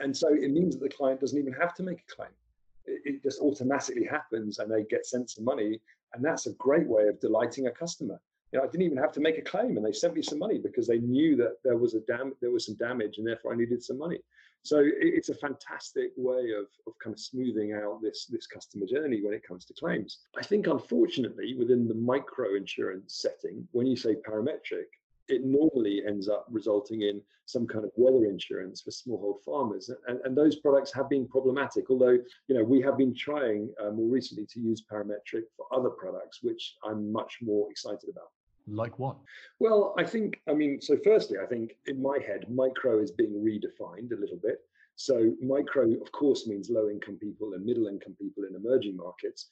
And 0.01 0.15
so 0.15 0.27
it 0.33 0.51
means 0.51 0.75
that 0.75 0.83
the 0.83 0.93
client 0.93 1.21
doesn't 1.21 1.39
even 1.39 1.53
have 1.53 1.73
to 1.75 1.83
make 1.83 2.01
a 2.01 2.13
claim. 2.13 2.35
It, 2.83 3.01
it 3.05 3.23
just 3.23 3.39
automatically 3.39 4.03
happens 4.03 4.59
and 4.59 4.69
they 4.69 4.83
get 4.83 5.05
sent 5.05 5.29
some 5.29 5.45
money. 5.45 5.79
And 6.13 6.23
that's 6.23 6.47
a 6.47 6.53
great 6.53 6.85
way 6.85 7.07
of 7.07 7.21
delighting 7.21 7.67
a 7.67 7.71
customer 7.71 8.19
you 8.51 8.59
know, 8.59 8.65
I 8.65 8.67
didn't 8.67 8.85
even 8.85 8.97
have 8.97 9.11
to 9.13 9.19
make 9.19 9.37
a 9.37 9.41
claim, 9.41 9.77
and 9.77 9.85
they 9.85 9.91
sent 9.91 10.13
me 10.13 10.21
some 10.21 10.39
money 10.39 10.57
because 10.57 10.87
they 10.87 10.99
knew 10.99 11.35
that 11.37 11.57
there 11.63 11.77
was 11.77 11.93
a 11.95 12.01
dam- 12.01 12.35
there 12.41 12.51
was 12.51 12.65
some 12.65 12.75
damage, 12.75 13.17
and 13.17 13.27
therefore 13.27 13.53
I 13.53 13.57
needed 13.57 13.83
some 13.83 13.97
money. 13.97 14.19
So 14.63 14.83
it's 14.83 15.29
a 15.29 15.35
fantastic 15.35 16.11
way 16.17 16.51
of, 16.51 16.65
of 16.87 16.93
kind 17.01 17.13
of 17.13 17.19
smoothing 17.19 17.73
out 17.73 18.01
this 18.01 18.25
this 18.25 18.47
customer 18.47 18.85
journey 18.85 19.21
when 19.21 19.33
it 19.33 19.47
comes 19.47 19.65
to 19.65 19.73
claims. 19.73 20.19
I 20.37 20.43
think, 20.43 20.67
unfortunately, 20.67 21.55
within 21.55 21.87
the 21.87 21.93
micro 21.93 22.55
insurance 22.55 23.19
setting, 23.21 23.67
when 23.71 23.87
you 23.87 23.95
say 23.95 24.15
parametric, 24.15 24.89
it 25.29 25.45
normally 25.45 26.03
ends 26.05 26.27
up 26.29 26.45
resulting 26.49 27.01
in 27.03 27.21
some 27.45 27.65
kind 27.65 27.85
of 27.85 27.91
weather 27.95 28.25
insurance 28.25 28.81
for 28.81 28.91
smallhold 28.91 29.41
farmers. 29.43 29.89
And, 30.07 30.19
and 30.25 30.35
those 30.35 30.57
products 30.57 30.93
have 30.93 31.09
been 31.09 31.27
problematic, 31.27 31.89
although, 31.89 32.17
you 32.47 32.55
know, 32.55 32.63
we 32.63 32.81
have 32.81 32.97
been 32.97 33.15
trying 33.15 33.69
uh, 33.81 33.91
more 33.91 34.09
recently 34.09 34.45
to 34.47 34.59
use 34.59 34.83
parametric 34.91 35.43
for 35.55 35.65
other 35.71 35.89
products, 35.89 36.39
which 36.43 36.75
I'm 36.83 37.11
much 37.11 37.37
more 37.41 37.69
excited 37.71 38.09
about. 38.09 38.31
Like 38.67 38.99
what? 38.99 39.17
Well, 39.59 39.95
I 39.97 40.03
think, 40.03 40.41
I 40.47 40.53
mean, 40.53 40.81
so 40.81 40.97
firstly, 41.03 41.37
I 41.41 41.45
think 41.45 41.77
in 41.85 42.01
my 42.01 42.17
head, 42.25 42.45
micro 42.49 42.99
is 42.99 43.11
being 43.11 43.33
redefined 43.33 44.11
a 44.11 44.19
little 44.19 44.37
bit. 44.37 44.59
So 44.95 45.33
micro, 45.41 45.93
of 46.01 46.11
course, 46.11 46.47
means 46.47 46.69
low 46.69 46.89
income 46.89 47.17
people 47.21 47.53
and 47.53 47.65
middle 47.65 47.87
income 47.87 48.15
people 48.19 48.43
in 48.43 48.55
emerging 48.55 48.97
markets. 48.97 49.49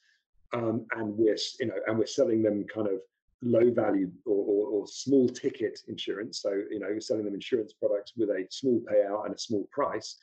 Um, 0.52 0.86
and 0.96 1.16
we're, 1.16 1.36
you 1.60 1.66
know, 1.66 1.78
and 1.86 1.98
we're 1.98 2.06
selling 2.06 2.42
them 2.42 2.64
kind 2.72 2.88
of 2.88 3.00
low 3.42 3.70
value 3.70 4.10
or, 4.24 4.44
or, 4.44 4.68
or, 4.68 4.86
small 4.86 5.28
ticket 5.28 5.80
insurance. 5.88 6.40
So, 6.40 6.50
you 6.70 6.78
know, 6.80 6.88
you're 6.88 7.00
selling 7.00 7.24
them 7.24 7.34
insurance 7.34 7.72
products 7.72 8.12
with 8.16 8.30
a 8.30 8.46
small 8.50 8.80
payout 8.90 9.26
and 9.26 9.34
a 9.34 9.38
small 9.38 9.68
price. 9.70 10.16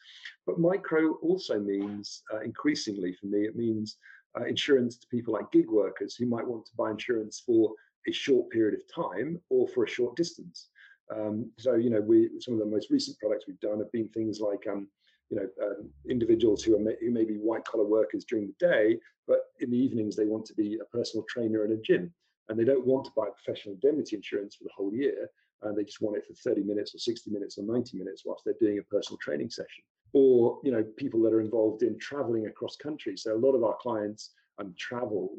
But 0.46 0.60
micro 0.60 1.14
also 1.16 1.60
means, 1.60 2.24
uh, 2.34 2.40
increasingly 2.40 3.14
for 3.14 3.28
me, 3.28 3.46
it 3.46 3.56
means 3.56 3.98
uh, 4.40 4.46
insurance 4.46 4.98
to 4.98 5.08
people 5.08 5.34
like 5.34 5.52
gig 5.52 5.70
workers 5.70 6.16
who 6.16 6.26
might 6.26 6.48
want 6.48 6.66
to 6.66 6.76
buy 6.76 6.92
insurance 6.92 7.44
for 7.46 7.74
a 8.08 8.12
short 8.12 8.50
period 8.50 8.74
of 8.74 8.94
time 8.94 9.40
or 9.50 9.68
for 9.68 9.84
a 9.84 9.90
short 9.90 10.16
distance. 10.16 10.70
Um, 11.14 11.52
so, 11.58 11.76
you 11.76 11.90
know, 11.90 12.02
we 12.02 12.30
some 12.40 12.54
of 12.54 12.60
the 12.60 12.66
most 12.66 12.90
recent 12.90 13.18
products 13.20 13.46
we've 13.48 13.60
done 13.60 13.80
have 13.80 13.92
been 13.92 14.10
things 14.10 14.40
like, 14.40 14.66
um, 14.72 14.88
you 15.30 15.38
know, 15.38 15.48
um, 15.66 15.90
individuals 16.10 16.64
who 16.64 16.76
are 16.76 16.96
who 17.02 17.12
may 17.12 17.26
be 17.26 17.36
white 17.36 17.66
collar 17.66 17.86
workers 17.86 18.26
during 18.26 18.48
the 18.48 18.68
day, 18.68 19.00
but 19.28 19.40
in 19.60 19.72
the 19.72 19.78
evenings 19.78 20.16
they 20.16 20.26
want 20.26 20.46
to 20.46 20.54
be 20.54 20.80
a 20.82 20.98
personal 20.98 21.26
trainer 21.30 21.66
in 21.66 21.74
a 21.74 21.78
gym, 21.78 22.14
and 22.50 22.58
they 22.58 22.66
don't 22.66 22.86
want 22.86 23.06
to 23.06 23.12
buy 23.16 23.28
professional 23.30 23.76
indemnity 23.76 24.16
insurance 24.16 24.56
for 24.56 24.64
the 24.64 24.74
whole 24.76 24.94
year. 24.94 25.30
And 25.62 25.78
they 25.78 25.86
just 25.86 26.02
want 26.02 26.18
it 26.18 26.26
for 26.26 26.34
30 26.34 26.64
minutes 26.64 26.94
or 26.94 26.98
60 26.98 27.32
minutes 27.32 27.58
or 27.58 27.64
90 27.64 27.98
minutes 27.98 28.24
whilst 28.26 28.44
they're 28.44 28.54
doing 28.60 28.80
a 28.80 28.84
personal 28.84 29.18
training 29.20 29.50
session. 29.50 29.84
Or, 30.12 30.60
you 30.62 30.74
know, 30.74 30.84
people 30.98 31.22
that 31.22 31.34
are 31.34 31.40
involved 31.40 31.84
in 31.84 31.98
traveling 32.00 32.48
across 32.48 32.76
country. 32.76 33.16
So 33.16 33.34
a 33.34 33.40
lot 33.40 33.54
of 33.54 33.64
our 33.64 33.78
clients 33.80 34.32
and 34.60 34.78
travel. 34.78 35.32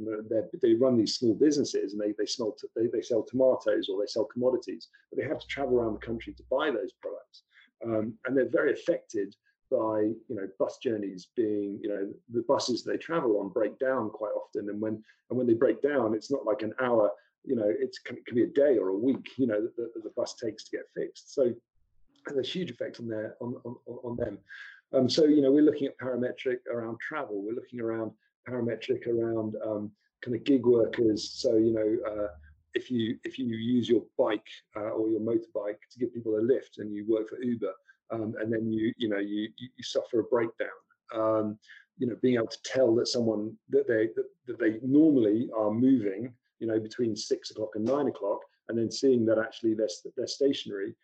They 0.63 0.75
run 0.75 0.97
these 0.97 1.17
small 1.17 1.35
businesses 1.35 1.93
and 1.93 2.01
they 2.01 2.15
they 2.19 2.27
smell 2.27 2.57
they, 2.77 2.87
they 2.87 3.03
sell 3.03 3.23
tomatoes 3.23 3.89
or 3.89 4.01
they 4.01 4.07
sell 4.07 4.25
commodities, 4.25 4.89
but 5.11 5.19
they 5.19 5.29
have 5.29 5.39
to 5.39 5.47
travel 5.47 5.79
around 5.79 5.95
the 5.95 6.07
country 6.07 6.33
to 6.35 6.43
buy 6.51 6.71
those 6.71 6.93
products, 7.01 7.43
um, 7.85 8.15
and 8.27 8.37
they're 8.37 8.49
very 8.49 8.73
affected 8.73 9.35
by 9.71 10.01
you 10.01 10.37
know 10.37 10.49
bus 10.59 10.79
journeys 10.83 11.29
being 11.37 11.79
you 11.83 11.89
know 11.89 12.13
the 12.33 12.45
buses 12.49 12.85
they 12.85 12.97
travel 12.97 13.41
on 13.41 13.49
break 13.49 13.79
down 13.79 14.11
quite 14.11 14.33
often, 14.33 14.69
and 14.69 14.81
when 14.81 15.03
and 15.31 15.39
when 15.39 15.47
they 15.47 15.55
break 15.55 15.81
down, 15.83 16.15
it's 16.15 16.31
not 16.31 16.45
like 16.45 16.63
an 16.63 16.75
hour. 16.81 17.11
You 17.47 17.57
know, 17.57 17.69
it 17.69 17.95
can, 18.07 18.17
it 18.17 18.25
can 18.25 18.37
be 18.37 18.45
a 18.45 18.47
day 18.47 18.79
or 18.79 18.89
a 18.89 18.97
week. 18.97 19.29
You 19.37 19.47
know, 19.47 19.61
that 19.61 19.77
the, 19.77 19.91
the 20.03 20.13
bus 20.17 20.35
takes 20.35 20.65
to 20.65 20.77
get 20.77 20.87
fixed. 20.97 21.35
So 21.35 21.53
there's 22.27 22.47
a 22.47 22.51
huge 22.51 22.71
effect 22.71 23.01
on 23.01 23.09
their 23.09 23.37
on 23.41 23.55
on, 23.65 23.77
on 23.87 24.17
them. 24.17 24.39
Um, 24.93 25.09
so 25.09 25.25
you 25.25 25.43
know, 25.43 25.51
we're 25.51 25.63
looking 25.63 25.89
at 25.89 25.99
parametric 25.99 26.59
around 26.73 26.99
travel. 27.01 27.43
We're 27.43 27.55
looking 27.55 27.81
around 27.81 28.13
parametric 28.49 29.07
around 29.07 29.57
um, 29.65 29.91
kind 30.23 30.37
of 30.37 30.45
gig 30.45 30.67
workers. 30.67 31.33
So 31.35 31.57
you 31.57 31.73
know, 31.73 32.11
uh, 32.11 32.29
if 32.75 32.91
you 32.91 33.19
if 33.25 33.39
you 33.39 33.47
use 33.47 33.89
your 33.89 34.03
bike 34.19 34.47
uh, 34.77 34.91
or 34.91 35.09
your 35.09 35.21
motorbike 35.21 35.79
to 35.93 35.99
give 35.99 36.13
people 36.13 36.37
a 36.37 36.43
lift, 36.43 36.79
and 36.79 36.93
you 36.93 37.05
work 37.09 37.29
for 37.29 37.43
Uber, 37.43 37.73
um, 38.11 38.35
and 38.41 38.53
then 38.53 38.71
you 38.71 38.93
you 38.99 39.09
know 39.09 39.19
you 39.19 39.49
you, 39.57 39.69
suffer 39.83 40.21
a 40.21 40.25
breakdown. 40.25 40.69
Um, 41.15 41.59
you 41.99 42.09
know, 42.09 42.17
being 42.23 42.35
able 42.35 42.49
to 42.49 42.63
tell 42.65 42.95
that 42.97 43.07
someone 43.07 43.57
that 43.71 43.87
they 43.87 44.09
that, 44.17 44.27
that 44.47 44.59
they 44.59 44.79
normally 44.83 45.49
are 45.57 45.71
moving, 45.71 46.33
you 46.59 46.67
know, 46.67 46.81
between 46.81 47.15
six 47.15 47.51
o'clock 47.51 47.71
and 47.77 47.85
nine 47.85 48.09
o'clock, 48.09 48.41
and 48.69 48.77
then 48.77 48.91
seeing 48.91 49.25
that 49.27 49.39
actually 49.39 49.75
they're 49.75 49.89
they're 50.17 50.27
stationary, 50.27 50.95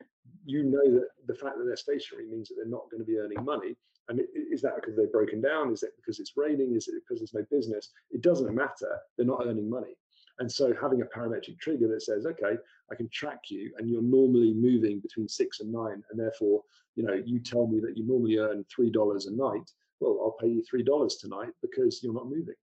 you 0.45 0.65
know 0.65 0.93
that 0.95 1.09
the 1.27 1.35
fact 1.35 1.59
that 1.59 1.65
they're 1.65 1.77
stationary 1.77 2.27
means 2.27 2.49
that 2.49 2.57
they're 2.57 2.67
not 2.67 2.91
going 2.91 3.01
to 3.01 3.07
be 3.07 3.19
earning 3.19 3.45
money, 3.45 3.77
and 4.09 4.21
is 4.35 4.61
that 4.63 4.75
because 4.77 4.97
they've 4.97 5.13
broken 5.13 5.41
down? 5.41 5.73
Is 5.73 5.83
it 5.83 5.93
because 5.97 6.19
it's 6.19 6.33
raining? 6.37 6.75
Is 6.75 6.89
it 6.89 6.95
because 6.97 7.21
there's 7.21 7.35
no 7.35 7.47
business? 7.51 7.91
It 8.11 8.23
doesn't 8.23 8.53
matter. 8.53 8.99
They're 9.17 9.27
not 9.27 9.47
earning 9.47 9.71
money. 9.71 9.97
And 10.41 10.51
so 10.51 10.75
having 10.81 11.03
a 11.03 11.05
parametric 11.05 11.61
trigger 11.61 11.87
that 11.89 12.03
says, 12.03 12.27
okay, 12.27 12.57
I 12.91 12.95
can 12.95 13.09
track 13.11 13.51
you 13.51 13.73
and 13.79 13.89
you're 13.89 14.03
normally 14.03 14.55
moving 14.55 14.99
between 14.99 15.29
six 15.29 15.61
and 15.61 15.71
nine. 15.71 16.03
And 16.11 16.19
therefore, 16.19 16.63
you 16.97 17.05
know, 17.05 17.13
you 17.13 17.39
tell 17.39 17.67
me 17.67 17.79
that 17.81 17.97
you 17.97 18.05
normally 18.05 18.39
earn 18.39 18.65
$3 18.77 19.27
a 19.27 19.31
night. 19.31 19.71
Well, 20.01 20.19
I'll 20.23 20.37
pay 20.41 20.49
you 20.49 20.63
$3 20.63 21.21
tonight 21.21 21.51
because 21.61 22.03
you're 22.03 22.15
not 22.15 22.27
moving. 22.27 22.55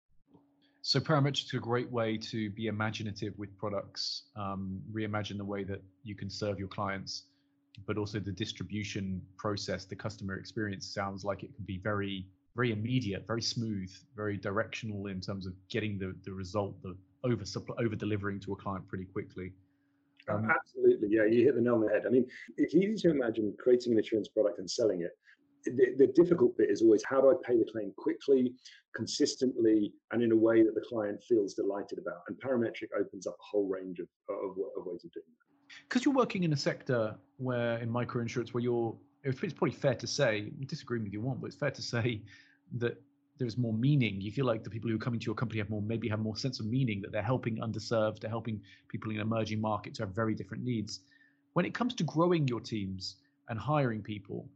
So 0.82 1.00
parametrics 1.00 1.54
are 1.54 1.58
a 1.58 1.62
great 1.62 1.92
way 1.92 2.18
to 2.18 2.50
be 2.50 2.68
imaginative 2.68 3.38
with 3.38 3.56
products, 3.58 4.24
um, 4.36 4.82
reimagine 4.92 5.38
the 5.38 5.46
way 5.46 5.64
that 5.66 5.82
you 6.04 6.16
can 6.16 6.30
serve 6.30 6.60
your 6.60 6.70
clients, 6.70 7.24
but 7.86 7.98
also 7.98 8.20
the 8.20 8.32
distribution 8.32 9.22
process, 9.38 9.86
the 9.86 9.96
customer 9.96 10.38
experience 10.38 10.86
sounds 10.86 11.24
like 11.24 11.44
it 11.44 11.56
can 11.56 11.66
be 11.66 11.78
very, 11.78 12.26
very 12.56 12.72
immediate, 12.72 13.26
very 13.28 13.42
smooth, 13.42 13.92
very 14.16 14.38
directional 14.38 15.08
in 15.08 15.22
terms 15.22 15.46
of 15.46 15.54
getting 15.70 15.98
the, 15.98 16.16
the 16.24 16.32
result, 16.32 16.82
the 16.82 16.96
over 17.24 17.44
over 17.80 17.96
delivering 17.96 18.40
to 18.42 18.54
a 18.54 18.56
client 18.56 18.88
pretty 18.88 19.06
quickly. 19.06 19.52
Um, 20.30 20.50
Absolutely, 20.50 21.08
yeah, 21.10 21.26
you 21.26 21.46
hit 21.46 21.56
the 21.56 21.62
nail 21.62 21.76
on 21.76 21.82
the 21.82 21.90
head. 21.90 22.04
I 22.06 22.10
mean, 22.10 22.26
it's 22.58 22.76
easy 22.76 22.96
to 23.04 23.12
imagine 23.12 23.54
creating 23.60 23.94
an 23.94 24.00
insurance 24.00 24.28
product 24.28 24.60
and 24.60 24.70
selling 24.70 25.02
it. 25.02 25.12
The, 25.66 25.96
the, 25.98 26.08
difficult 26.08 26.58
bit 26.58 26.70
is 26.70 26.82
always 26.82 27.04
how 27.10 27.20
do 27.20 27.30
I 27.30 27.34
pay 27.46 27.58
the 27.58 27.66
claim 27.70 27.92
quickly, 27.98 28.54
consistently, 28.96 29.94
and 30.12 30.24
in 30.24 30.32
a 30.32 30.36
way 30.36 30.64
that 30.64 30.76
the 30.76 30.84
client 30.88 31.22
feels 31.24 31.56
delighted 31.56 31.98
about. 32.00 32.22
And 32.28 32.38
parametric 32.40 32.90
opens 32.98 33.28
up 33.28 33.34
a 33.34 33.44
whole 33.44 33.68
range 33.68 34.00
of, 34.00 34.08
of, 34.30 34.52
of 34.78 34.86
ways 34.86 35.04
of 35.04 35.12
doing 35.12 35.26
that. 35.28 35.47
Because 35.88 36.06
you're 36.06 36.14
working 36.14 36.44
in 36.44 36.54
a 36.54 36.58
sector 36.58 37.16
where, 37.38 37.78
in 37.78 37.90
micro 37.90 38.22
insurance, 38.22 38.54
where 38.54 38.64
you're, 38.64 38.96
it's 39.24 39.54
probably 39.54 39.72
fair 39.72 39.96
to 39.96 40.08
say, 40.08 40.52
disagreeing 40.66 41.04
with 41.04 41.14
you 41.14 41.22
want, 41.22 41.42
but 41.42 41.48
it's 41.48 41.56
fair 41.56 41.72
to 41.72 41.82
say 41.82 42.22
that 42.78 43.02
there's 43.38 43.58
more 43.58 43.74
meaning. 43.74 44.20
You 44.20 44.32
feel 44.32 44.46
like 44.46 44.64
the 44.64 44.70
people 44.70 44.90
who 44.90 44.96
are 44.96 45.00
coming 45.00 45.20
to 45.20 45.26
your 45.26 45.36
company 45.36 45.60
have 45.60 45.70
more 45.70 45.82
maybe 45.82 46.08
have 46.10 46.20
more 46.20 46.36
sense 46.36 46.60
of 46.60 46.66
meaning 46.66 47.02
that 47.02 47.12
they're 47.12 47.22
helping 47.22 47.58
underserved 47.58 48.20
they're 48.20 48.32
helping 48.32 48.60
people 48.88 49.12
in 49.12 49.20
emerging 49.20 49.62
markets 49.62 50.00
who 50.00 50.06
have 50.06 50.16
very 50.16 50.34
different 50.34 50.64
needs. 50.64 51.02
When 51.54 51.66
it 51.66 51.74
comes 51.74 51.94
to 51.96 52.04
growing 52.04 52.48
your 52.48 52.60
teams 52.60 53.18
and 53.50 53.60
hiring 53.60 54.02
people 54.02 54.48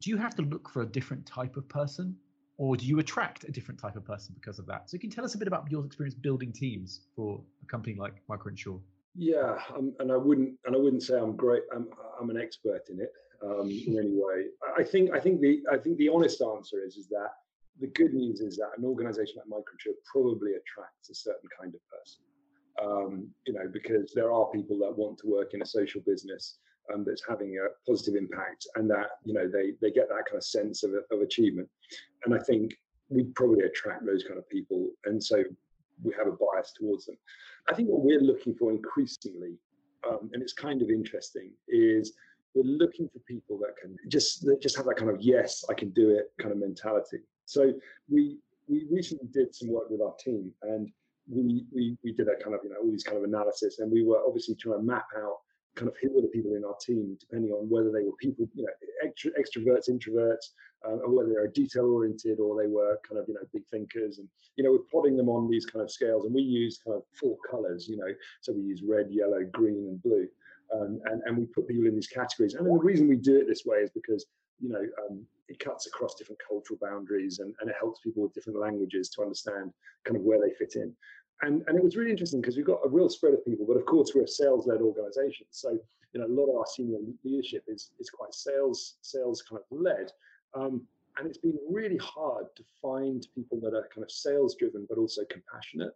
do 0.00 0.10
you 0.10 0.16
have 0.16 0.34
to 0.36 0.42
look 0.42 0.68
for 0.68 0.82
a 0.82 0.86
different 0.86 1.24
type 1.24 1.56
of 1.56 1.66
person 1.68 2.14
or 2.56 2.76
do 2.76 2.86
you 2.86 2.98
attract 2.98 3.44
a 3.44 3.50
different 3.50 3.80
type 3.80 3.96
of 3.96 4.04
person 4.04 4.34
because 4.38 4.58
of 4.58 4.66
that? 4.66 4.88
So 4.88 4.94
you 4.94 5.00
can 5.00 5.10
tell 5.10 5.24
us 5.24 5.34
a 5.34 5.38
bit 5.38 5.48
about 5.48 5.70
your 5.70 5.84
experience 5.84 6.14
building 6.14 6.52
teams 6.52 7.00
for 7.16 7.40
a 7.62 7.66
company 7.66 7.96
like 7.98 8.14
MicroEnsure 8.28 8.80
yeah 9.14 9.58
um, 9.76 9.94
and 10.00 10.10
i 10.10 10.16
wouldn't 10.16 10.54
and 10.66 10.74
i 10.74 10.78
wouldn't 10.78 11.02
say 11.02 11.18
i'm 11.18 11.36
great 11.36 11.62
i'm, 11.74 11.88
I'm 12.20 12.30
an 12.30 12.36
expert 12.36 12.82
in 12.90 13.00
it 13.00 13.12
um, 13.42 13.68
in 13.70 13.98
any 13.98 14.12
way 14.12 14.46
i 14.78 14.82
think 14.82 15.12
i 15.12 15.20
think 15.20 15.40
the 15.40 15.62
i 15.72 15.76
think 15.76 15.98
the 15.98 16.08
honest 16.08 16.42
answer 16.42 16.82
is 16.84 16.96
is 16.96 17.08
that 17.08 17.30
the 17.80 17.88
good 17.88 18.14
news 18.14 18.40
is 18.40 18.56
that 18.56 18.70
an 18.78 18.84
organization 18.84 19.36
like 19.38 19.60
Microchip 19.60 19.94
probably 20.10 20.52
attracts 20.52 21.10
a 21.10 21.14
certain 21.14 21.48
kind 21.58 21.74
of 21.74 21.80
person. 21.90 22.22
Um, 22.82 23.28
you 23.46 23.52
know, 23.52 23.68
because 23.72 24.12
there 24.14 24.32
are 24.32 24.50
people 24.50 24.78
that 24.80 24.96
want 24.96 25.18
to 25.18 25.28
work 25.28 25.54
in 25.54 25.62
a 25.62 25.66
social 25.66 26.00
business 26.06 26.58
um, 26.92 27.04
that's 27.04 27.22
having 27.28 27.56
a 27.58 27.90
positive 27.90 28.16
impact, 28.16 28.66
and 28.74 28.90
that 28.90 29.10
you 29.24 29.32
know 29.32 29.48
they 29.48 29.72
they 29.80 29.92
get 29.92 30.08
that 30.08 30.24
kind 30.26 30.36
of 30.36 30.44
sense 30.44 30.82
of, 30.82 30.92
of 31.10 31.20
achievement. 31.20 31.68
And 32.24 32.34
I 32.34 32.38
think 32.38 32.74
we 33.08 33.24
probably 33.36 33.64
attract 33.64 34.04
those 34.04 34.24
kind 34.24 34.38
of 34.38 34.48
people, 34.48 34.90
and 35.04 35.22
so 35.22 35.44
we 36.02 36.12
have 36.18 36.26
a 36.26 36.32
bias 36.32 36.72
towards 36.78 37.06
them. 37.06 37.16
I 37.68 37.74
think 37.74 37.88
what 37.88 38.02
we're 38.02 38.20
looking 38.20 38.54
for 38.54 38.70
increasingly, 38.70 39.56
um, 40.08 40.30
and 40.32 40.42
it's 40.42 40.52
kind 40.52 40.82
of 40.82 40.90
interesting, 40.90 41.52
is 41.68 42.12
we're 42.54 42.64
looking 42.64 43.08
for 43.08 43.18
people 43.20 43.58
that 43.58 43.76
can 43.80 43.96
just 44.08 44.44
that 44.44 44.60
just 44.60 44.76
have 44.76 44.86
that 44.86 44.96
kind 44.96 45.10
of 45.10 45.20
yes, 45.20 45.64
I 45.70 45.74
can 45.74 45.90
do 45.90 46.10
it 46.10 46.32
kind 46.40 46.52
of 46.52 46.58
mentality. 46.58 47.18
So 47.46 47.72
we 48.08 48.38
we 48.68 48.86
recently 48.90 49.28
did 49.32 49.54
some 49.54 49.68
work 49.68 49.90
with 49.90 50.00
our 50.00 50.14
team, 50.22 50.52
and 50.62 50.90
we 51.28 51.64
we 51.72 51.96
we 52.04 52.12
did 52.12 52.28
a 52.28 52.42
kind 52.42 52.54
of 52.54 52.60
you 52.62 52.70
know 52.70 52.76
all 52.82 52.90
these 52.90 53.04
kind 53.04 53.18
of 53.18 53.24
analysis, 53.24 53.78
and 53.78 53.90
we 53.90 54.04
were 54.04 54.22
obviously 54.26 54.54
trying 54.54 54.78
to 54.78 54.82
map 54.82 55.06
out 55.16 55.38
kind 55.76 55.88
of 55.88 55.94
who 56.00 56.14
were 56.14 56.22
the 56.22 56.28
people 56.28 56.54
in 56.54 56.64
our 56.64 56.76
team, 56.80 57.16
depending 57.18 57.50
on 57.50 57.68
whether 57.68 57.90
they 57.90 58.02
were 58.02 58.16
people, 58.20 58.48
you 58.54 58.64
know, 58.64 59.10
extroverts, 59.38 59.88
introverts, 59.88 60.52
uh, 60.86 60.96
or 60.98 61.10
whether 61.10 61.28
they 61.30 61.40
were 61.40 61.48
detail 61.48 61.86
oriented 61.86 62.38
or 62.38 62.60
they 62.60 62.68
were 62.68 62.98
kind 63.08 63.20
of, 63.20 63.26
you 63.28 63.34
know, 63.34 63.40
big 63.52 63.66
thinkers. 63.70 64.18
And, 64.18 64.28
you 64.56 64.64
know, 64.64 64.72
we're 64.72 64.90
plotting 64.90 65.16
them 65.16 65.28
on 65.28 65.50
these 65.50 65.66
kind 65.66 65.82
of 65.82 65.90
scales 65.90 66.24
and 66.24 66.34
we 66.34 66.42
use 66.42 66.78
kind 66.84 66.96
of 66.96 67.02
four 67.18 67.36
colors, 67.50 67.88
you 67.88 67.96
know, 67.96 68.12
so 68.40 68.52
we 68.52 68.62
use 68.62 68.82
red, 68.86 69.08
yellow, 69.10 69.44
green, 69.52 69.88
and 69.88 70.02
blue. 70.02 70.28
Um, 70.74 71.00
and, 71.06 71.22
and 71.26 71.36
we 71.36 71.44
put 71.46 71.68
people 71.68 71.86
in 71.86 71.94
these 71.94 72.08
categories. 72.08 72.54
And 72.54 72.66
the 72.66 72.72
reason 72.72 73.08
we 73.08 73.16
do 73.16 73.36
it 73.36 73.46
this 73.46 73.64
way 73.64 73.78
is 73.78 73.90
because 73.90 74.26
you 74.60 74.68
know, 74.68 74.82
um, 75.04 75.24
it 75.48 75.58
cuts 75.58 75.86
across 75.86 76.14
different 76.14 76.40
cultural 76.46 76.78
boundaries 76.80 77.38
and, 77.38 77.54
and 77.60 77.68
it 77.68 77.76
helps 77.78 78.00
people 78.00 78.22
with 78.22 78.32
different 78.32 78.58
languages 78.58 79.10
to 79.10 79.22
understand 79.22 79.72
kind 80.04 80.16
of 80.16 80.22
where 80.22 80.40
they 80.40 80.54
fit 80.54 80.74
in. 80.76 80.94
And, 81.42 81.62
and 81.66 81.76
it 81.76 81.84
was 81.84 81.96
really 81.96 82.10
interesting 82.10 82.40
because 82.40 82.56
we've 82.56 82.66
got 82.66 82.80
a 82.84 82.88
real 82.88 83.08
spread 83.08 83.34
of 83.34 83.44
people, 83.44 83.66
but 83.66 83.76
of 83.76 83.84
course 83.86 84.12
we're 84.14 84.24
a 84.24 84.28
sales-led 84.28 84.80
organization. 84.80 85.46
So, 85.50 85.78
you 86.12 86.20
know, 86.20 86.26
a 86.26 86.28
lot 86.28 86.50
of 86.50 86.56
our 86.56 86.66
senior 86.66 86.98
leadership 87.24 87.64
is, 87.68 87.90
is 87.98 88.08
quite 88.08 88.32
sales, 88.32 88.96
sales 89.02 89.42
kind 89.42 89.60
of 89.60 89.78
led. 89.78 90.12
Um, 90.54 90.82
and 91.18 91.26
it's 91.26 91.38
been 91.38 91.58
really 91.68 91.98
hard 91.98 92.46
to 92.56 92.62
find 92.80 93.26
people 93.34 93.60
that 93.60 93.74
are 93.74 93.88
kind 93.94 94.04
of 94.04 94.10
sales 94.10 94.56
driven, 94.56 94.86
but 94.88 94.98
also 94.98 95.22
compassionate 95.30 95.94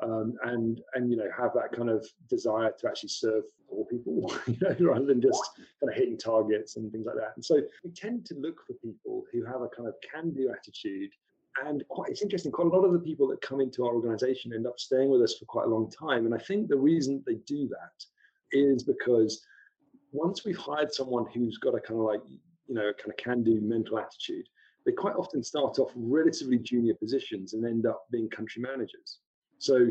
um, 0.00 0.36
and 0.44 0.80
and 0.94 1.10
you 1.10 1.16
know 1.16 1.28
have 1.36 1.52
that 1.54 1.72
kind 1.72 1.90
of 1.90 2.06
desire 2.28 2.72
to 2.78 2.88
actually 2.88 3.08
serve 3.08 3.44
all 3.68 3.84
people, 3.84 4.32
you 4.46 4.56
know, 4.60 4.92
rather 4.92 5.04
than 5.04 5.20
just 5.20 5.42
kind 5.80 5.90
of 5.90 5.94
hitting 5.94 6.16
targets 6.16 6.76
and 6.76 6.90
things 6.90 7.06
like 7.06 7.16
that. 7.16 7.32
And 7.36 7.44
so 7.44 7.60
we 7.84 7.90
tend 7.90 8.24
to 8.26 8.34
look 8.34 8.64
for 8.66 8.72
people 8.74 9.24
who 9.32 9.44
have 9.44 9.60
a 9.60 9.68
kind 9.68 9.88
of 9.88 9.94
can-do 10.00 10.50
attitude. 10.50 11.10
And 11.64 11.82
quite, 11.88 12.10
it's 12.10 12.22
interesting. 12.22 12.52
Quite 12.52 12.68
a 12.68 12.70
lot 12.70 12.84
of 12.84 12.92
the 12.92 12.98
people 12.98 13.26
that 13.28 13.40
come 13.40 13.60
into 13.60 13.84
our 13.84 13.94
organization 13.94 14.52
end 14.52 14.66
up 14.66 14.78
staying 14.78 15.10
with 15.10 15.22
us 15.22 15.36
for 15.38 15.44
quite 15.46 15.66
a 15.66 15.70
long 15.70 15.90
time. 15.90 16.26
And 16.26 16.34
I 16.34 16.38
think 16.38 16.68
the 16.68 16.76
reason 16.76 17.22
they 17.26 17.36
do 17.46 17.68
that 17.68 18.04
is 18.52 18.82
because 18.82 19.44
once 20.12 20.44
we've 20.44 20.56
hired 20.56 20.92
someone 20.92 21.26
who's 21.32 21.58
got 21.58 21.74
a 21.74 21.80
kind 21.80 22.00
of 22.00 22.06
like 22.06 22.20
you 22.66 22.74
know 22.74 22.92
kind 22.98 23.10
of 23.10 23.16
can-do 23.16 23.60
mental 23.60 23.98
attitude, 23.98 24.48
they 24.86 24.92
quite 24.92 25.16
often 25.16 25.42
start 25.42 25.78
off 25.78 25.90
relatively 25.94 26.58
junior 26.58 26.94
positions 26.94 27.54
and 27.54 27.66
end 27.66 27.86
up 27.86 28.04
being 28.10 28.28
country 28.30 28.62
managers. 28.62 29.18
So 29.58 29.90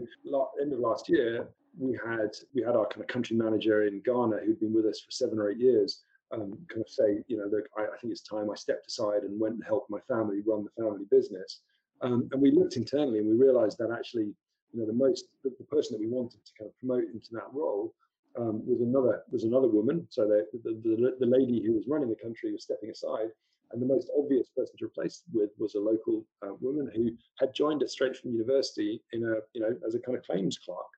end 0.62 0.74
of 0.74 0.80
last 0.80 1.10
year, 1.10 1.50
we 1.78 2.00
had 2.06 2.32
we 2.54 2.62
had 2.62 2.76
our 2.76 2.88
kind 2.88 3.02
of 3.02 3.08
country 3.08 3.36
manager 3.36 3.84
in 3.84 4.02
Ghana 4.02 4.38
who'd 4.46 4.60
been 4.60 4.74
with 4.74 4.86
us 4.86 5.02
for 5.02 5.12
seven 5.12 5.40
or 5.40 5.52
eight 5.52 5.60
years. 5.60 6.04
Um, 6.32 6.58
kind 6.68 6.82
of 6.82 6.90
say, 6.90 7.24
you 7.28 7.38
know, 7.38 7.46
look, 7.50 7.66
I, 7.78 7.84
I, 7.84 7.98
think 7.98 8.12
it's 8.12 8.22
time 8.22 8.52
I 8.52 8.56
stepped 8.56 8.88
aside 8.88 9.24
and 9.24 9.40
went 9.40 9.56
and 9.56 9.64
helped 9.64 9.90
my 9.90 10.02
family 10.10 10.42
run 10.46 10.66
the 10.66 10.84
family 10.84 11.06
business. 11.10 11.62
Um, 12.02 12.28
and 12.34 12.42
we 12.42 12.52
looked 12.52 12.76
internally 12.76 13.20
and 13.20 13.28
we 13.30 13.34
realized 13.34 13.78
that 13.78 13.96
actually, 13.98 14.34
you 14.74 14.80
know, 14.80 14.86
the 14.86 14.92
most 14.92 15.30
the, 15.44 15.52
the 15.58 15.64
person 15.64 15.94
that 15.94 16.06
we 16.06 16.12
wanted 16.14 16.44
to 16.46 16.52
kind 16.60 16.70
of 16.70 16.78
promote 16.80 17.06
into 17.14 17.30
that 17.32 17.48
role 17.54 17.94
um, 18.38 18.62
was 18.68 18.82
another 18.82 19.24
was 19.32 19.46
another 19.46 19.70
woman. 19.70 20.06
So 20.10 20.28
the, 20.28 20.46
the, 20.64 20.72
the 20.84 21.16
the 21.20 21.26
lady 21.26 21.64
who 21.66 21.74
was 21.74 21.88
running 21.88 22.10
the 22.10 22.16
country 22.16 22.52
was 22.52 22.64
stepping 22.64 22.90
aside, 22.90 23.30
and 23.72 23.82
the 23.82 23.86
most 23.86 24.10
obvious 24.18 24.48
person 24.56 24.76
to 24.78 24.86
replace 24.86 25.24
with 25.34 25.50
was 25.58 25.76
a 25.76 25.80
local 25.80 26.26
uh, 26.46 26.54
woman 26.60 26.90
who 26.94 27.12
had 27.40 27.54
joined 27.54 27.84
us 27.84 27.92
straight 27.92 28.16
from 28.16 28.32
university 28.32 29.02
in 29.14 29.24
a, 29.24 29.36
you 29.54 29.62
know, 29.62 29.76
as 29.86 29.96
a 29.96 30.00
kind 30.00 30.18
of 30.18 30.24
claims 30.24 30.58
clerk 30.58 30.92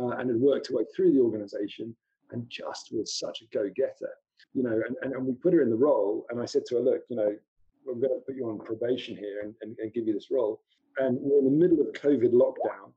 uh, 0.00 0.16
and 0.18 0.30
had 0.30 0.40
worked 0.40 0.68
her 0.68 0.76
way 0.76 0.84
through 0.94 1.12
the 1.12 1.20
organization 1.20 1.94
and 2.32 2.48
just 2.50 2.88
was 2.92 3.18
such 3.18 3.42
a 3.42 3.56
go-getter, 3.56 4.10
you 4.56 4.62
know, 4.62 4.72
and, 4.72 4.96
and, 5.02 5.12
and 5.12 5.26
we 5.26 5.34
put 5.34 5.52
her 5.52 5.60
in 5.60 5.68
the 5.68 5.76
role 5.76 6.26
and 6.30 6.40
I 6.40 6.46
said 6.46 6.64
to 6.68 6.76
her, 6.76 6.80
look, 6.80 7.02
you 7.10 7.16
know, 7.16 7.36
we're 7.84 7.94
going 7.94 8.18
to 8.18 8.24
put 8.26 8.34
you 8.34 8.48
on 8.48 8.58
probation 8.58 9.14
here 9.14 9.42
and, 9.42 9.54
and, 9.60 9.76
and 9.78 9.92
give 9.92 10.06
you 10.06 10.14
this 10.14 10.30
role. 10.30 10.62
And 10.96 11.18
we're 11.20 11.40
in 11.40 11.44
the 11.44 11.50
middle 11.50 11.80
of 11.80 11.92
COVID 11.92 12.32
lockdown. 12.32 12.90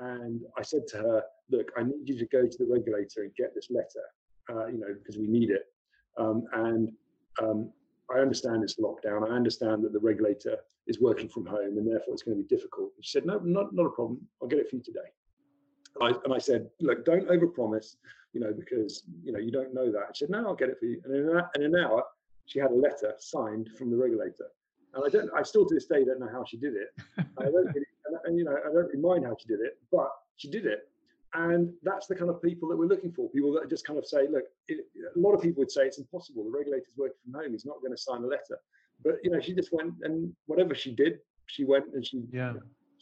And 0.00 0.42
I 0.58 0.62
said 0.62 0.88
to 0.88 0.96
her, 0.98 1.22
look, 1.50 1.70
I 1.76 1.84
need 1.84 2.08
you 2.08 2.18
to 2.18 2.26
go 2.26 2.46
to 2.48 2.58
the 2.58 2.66
regulator 2.68 3.22
and 3.22 3.32
get 3.36 3.54
this 3.54 3.68
letter, 3.70 4.04
uh, 4.50 4.66
you 4.66 4.78
know, 4.78 4.92
because 4.98 5.16
we 5.16 5.28
need 5.28 5.50
it. 5.50 5.66
Um, 6.18 6.42
and 6.52 6.92
um, 7.40 7.70
I 8.14 8.18
understand 8.18 8.64
it's 8.64 8.80
lockdown. 8.80 9.30
I 9.30 9.34
understand 9.34 9.84
that 9.84 9.92
the 9.92 10.00
regulator 10.00 10.56
is 10.88 11.00
working 11.00 11.28
from 11.28 11.46
home 11.46 11.78
and 11.78 11.88
therefore 11.88 12.12
it's 12.12 12.24
going 12.24 12.36
to 12.36 12.42
be 12.42 12.48
difficult. 12.48 12.90
She 13.02 13.12
said, 13.12 13.24
no, 13.24 13.38
not, 13.38 13.72
not 13.72 13.86
a 13.86 13.90
problem. 13.90 14.20
I'll 14.42 14.48
get 14.48 14.58
it 14.58 14.68
for 14.68 14.76
you 14.76 14.82
today. 14.82 15.08
I, 16.00 16.12
and 16.24 16.34
I 16.34 16.38
said, 16.38 16.68
look, 16.80 17.04
don't 17.04 17.28
overpromise, 17.28 17.96
you 18.32 18.40
know, 18.40 18.52
because, 18.52 19.04
you 19.22 19.32
know, 19.32 19.38
you 19.38 19.50
don't 19.50 19.74
know 19.74 19.92
that. 19.92 20.16
She 20.16 20.24
said, 20.24 20.30
no, 20.30 20.46
I'll 20.46 20.54
get 20.54 20.68
it 20.68 20.78
for 20.78 20.86
you. 20.86 21.00
And 21.04 21.14
in, 21.14 21.36
an, 21.36 21.44
in 21.56 21.62
an 21.62 21.76
hour, 21.76 22.02
she 22.46 22.58
had 22.58 22.70
a 22.70 22.74
letter 22.74 23.14
signed 23.18 23.70
from 23.78 23.90
the 23.90 23.96
regulator. 23.96 24.48
And 24.94 25.04
I 25.04 25.08
don't, 25.08 25.30
I 25.34 25.42
still 25.42 25.66
to 25.66 25.74
this 25.74 25.86
day 25.86 26.04
don't 26.04 26.20
know 26.20 26.28
how 26.30 26.44
she 26.44 26.56
did 26.56 26.74
it. 26.74 26.88
I 27.38 27.44
don't 27.44 27.54
really, 27.54 27.86
and, 28.06 28.16
and, 28.24 28.38
you 28.38 28.44
know, 28.44 28.56
I 28.56 28.66
don't 28.66 28.86
really 28.86 28.98
mind 28.98 29.24
how 29.24 29.36
she 29.40 29.46
did 29.48 29.60
it, 29.60 29.78
but 29.90 30.10
she 30.36 30.50
did 30.50 30.66
it. 30.66 30.88
And 31.34 31.72
that's 31.82 32.06
the 32.06 32.14
kind 32.14 32.30
of 32.30 32.40
people 32.40 32.68
that 32.68 32.76
we're 32.76 32.86
looking 32.86 33.12
for. 33.12 33.28
People 33.30 33.52
that 33.54 33.68
just 33.68 33.84
kind 33.84 33.98
of 33.98 34.06
say, 34.06 34.28
look, 34.30 34.44
it, 34.68 34.86
a 35.16 35.18
lot 35.18 35.32
of 35.32 35.42
people 35.42 35.60
would 35.60 35.70
say 35.70 35.82
it's 35.82 35.98
impossible. 35.98 36.44
The 36.44 36.50
regulator's 36.50 36.94
working 36.96 37.16
from 37.24 37.40
home. 37.40 37.52
He's 37.52 37.66
not 37.66 37.80
going 37.80 37.92
to 37.92 38.00
sign 38.00 38.22
a 38.22 38.26
letter. 38.26 38.58
But, 39.04 39.16
you 39.24 39.30
know, 39.30 39.40
she 39.40 39.52
just 39.52 39.72
went 39.72 39.94
and 40.02 40.32
whatever 40.46 40.76
she 40.76 40.94
did, 40.94 41.18
she 41.46 41.64
went 41.64 41.86
and 41.92 42.06
she, 42.06 42.22
yeah. 42.32 42.52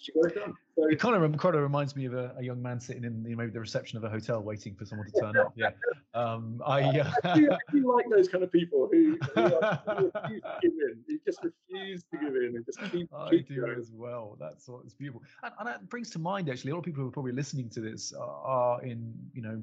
She 0.03 0.12
got 0.12 0.32
it 0.32 0.34
done. 0.34 0.55
So, 0.74 0.88
it 0.88 0.98
kind 0.98 1.14
of 1.14 1.38
kind 1.38 1.55
of 1.55 1.62
reminds 1.62 1.94
me 1.94 2.07
of 2.07 2.14
a, 2.14 2.34
a, 2.36 2.42
young 2.42 2.61
man 2.61 2.80
sitting 2.80 3.05
in 3.05 3.22
the, 3.22 3.36
maybe 3.36 3.53
the 3.53 3.61
reception 3.61 3.98
of 3.98 4.05
a 4.05 4.09
hotel 4.09 4.42
waiting 4.42 4.74
for 4.74 4.84
someone 4.84 5.07
to 5.07 5.20
turn 5.20 5.36
up. 5.36 5.53
Yeah, 5.55 5.70
um, 6.14 6.61
I, 6.66 6.82
uh... 7.00 7.11
I, 7.22 7.34
do, 7.34 7.53
I, 7.53 7.59
do, 7.72 7.94
like 7.94 8.07
those 8.11 8.28
kind 8.28 8.42
of 8.42 8.50
people 8.50 8.88
who, 8.90 9.16
who, 9.34 9.40
are, 9.40 9.82
who 9.86 10.11
refuse 10.12 10.42
to 10.42 10.59
give 10.62 10.72
in. 10.72 11.20
Just 11.24 11.38
refuse 11.44 12.05
to 12.11 12.18
give 12.18 12.34
in 12.34 12.57
and 12.57 12.66
just 12.66 12.80
keep. 12.90 13.09
I 13.14 13.30
keep 13.30 13.48
do 13.48 13.61
going. 13.61 13.78
as 13.78 13.92
well. 13.92 14.36
That's 14.40 14.68
what 14.68 14.82
it's 14.84 14.94
beautiful, 14.94 15.22
and, 15.44 15.53
and 15.61 15.68
that 15.68 15.88
brings 15.88 16.11
to 16.11 16.18
mind 16.18 16.50
actually 16.50 16.72
a 16.72 16.74
lot 16.74 16.80
of 16.80 16.84
people 16.84 17.03
who 17.03 17.09
are 17.09 17.12
probably 17.12 17.32
listening 17.32 17.70
to 17.70 17.80
this 17.80 18.12
are 18.18 18.82
in 18.82 19.14
you 19.32 19.42
know 19.42 19.62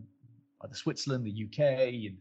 either 0.64 0.74
Switzerland, 0.74 1.26
the 1.26 1.46
UK, 1.46 1.60
and 2.06 2.18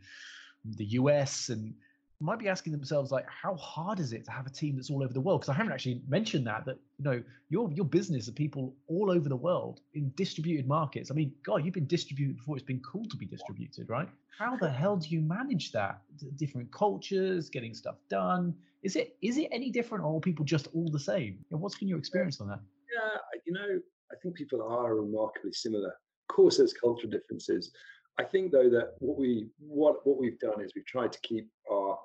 the 0.76 0.86
US, 0.86 1.50
and 1.50 1.72
might 2.20 2.38
be 2.38 2.48
asking 2.48 2.72
themselves 2.72 3.12
like 3.12 3.26
how 3.28 3.54
hard 3.56 4.00
is 4.00 4.12
it 4.12 4.24
to 4.24 4.30
have 4.30 4.46
a 4.46 4.50
team 4.50 4.76
that's 4.76 4.90
all 4.90 5.02
over 5.02 5.12
the 5.12 5.20
world? 5.20 5.40
Because 5.40 5.50
i 5.50 5.56
haven't 5.56 5.72
actually 5.72 6.00
mentioned 6.08 6.46
that 6.46 6.64
that 6.64 6.78
you 6.98 7.04
know 7.04 7.22
your 7.48 7.70
your 7.72 7.84
business 7.84 8.28
are 8.28 8.32
people 8.32 8.74
all 8.88 9.10
over 9.10 9.28
the 9.28 9.36
world 9.36 9.80
in 9.94 10.12
distributed 10.16 10.66
markets. 10.66 11.10
I 11.10 11.14
mean 11.14 11.32
god 11.44 11.64
you've 11.64 11.74
been 11.74 11.86
distributed 11.86 12.36
before. 12.36 12.56
It's 12.56 12.64
been 12.64 12.80
cool 12.80 13.04
to 13.06 13.16
be 13.16 13.26
distributed 13.26 13.88
right? 13.88 14.08
How 14.38 14.56
the 14.56 14.70
hell 14.70 14.96
do 14.96 15.08
you 15.08 15.20
manage 15.20 15.72
that? 15.72 16.00
Different 16.36 16.70
cultures 16.72 17.48
getting 17.48 17.74
stuff 17.74 17.96
done. 18.08 18.54
Is 18.82 18.96
it 18.96 19.16
is 19.22 19.38
it 19.38 19.48
any 19.52 19.70
different 19.70 20.04
or 20.04 20.16
are 20.16 20.20
people 20.20 20.44
just 20.44 20.68
all 20.74 20.90
the 20.90 21.00
same? 21.00 21.38
What's 21.50 21.76
been 21.76 21.88
your 21.88 21.98
experience 21.98 22.40
on 22.40 22.48
that? 22.48 22.60
Yeah 22.92 23.18
you 23.46 23.52
know 23.54 23.80
i 24.12 24.14
think 24.22 24.34
people 24.34 24.62
are 24.62 24.94
remarkably 24.94 25.52
similar. 25.52 25.88
Of 25.90 26.34
course 26.34 26.58
there's 26.58 26.72
cultural 26.72 27.10
differences. 27.10 27.70
I 28.18 28.24
think 28.24 28.50
though 28.50 28.68
that 28.70 28.94
what 28.98 29.16
we 29.18 29.46
what 29.58 30.06
what 30.06 30.18
we've 30.18 30.38
done 30.38 30.60
is 30.60 30.72
we've 30.74 30.86
tried 30.86 31.12
to 31.12 31.20
keep 31.20 31.48
our 31.70 31.98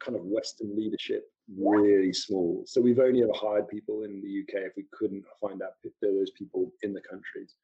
kind 0.00 0.16
of 0.16 0.24
Western 0.24 0.76
leadership 0.76 1.24
really 1.56 2.12
small. 2.12 2.64
So 2.66 2.80
we've 2.80 2.98
only 2.98 3.22
ever 3.22 3.32
hired 3.34 3.68
people 3.68 4.04
in 4.04 4.20
the 4.20 4.42
UK 4.42 4.66
if 4.66 4.72
we 4.76 4.84
couldn't 4.92 5.24
find 5.40 5.62
out 5.62 5.72
those 6.02 6.30
people 6.32 6.72
in 6.82 6.92
the 6.92 7.00
countries. 7.00 7.54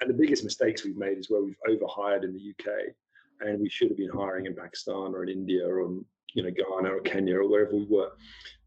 And 0.00 0.08
the 0.08 0.14
biggest 0.14 0.44
mistakes 0.44 0.84
we've 0.84 0.96
made 0.96 1.18
is 1.18 1.30
where 1.30 1.42
we've 1.42 1.56
overhired 1.68 2.24
in 2.24 2.32
the 2.32 2.50
UK, 2.50 2.94
and 3.40 3.60
we 3.60 3.68
should 3.68 3.88
have 3.88 3.98
been 3.98 4.10
hiring 4.10 4.46
in 4.46 4.54
Pakistan 4.54 5.14
or 5.14 5.24
in 5.24 5.28
India 5.28 5.66
or 5.66 6.00
you 6.34 6.42
know 6.42 6.50
Ghana 6.50 6.94
or 6.94 7.00
Kenya 7.00 7.36
or 7.36 7.48
wherever 7.48 7.76
we 7.76 7.86
were. 7.88 8.10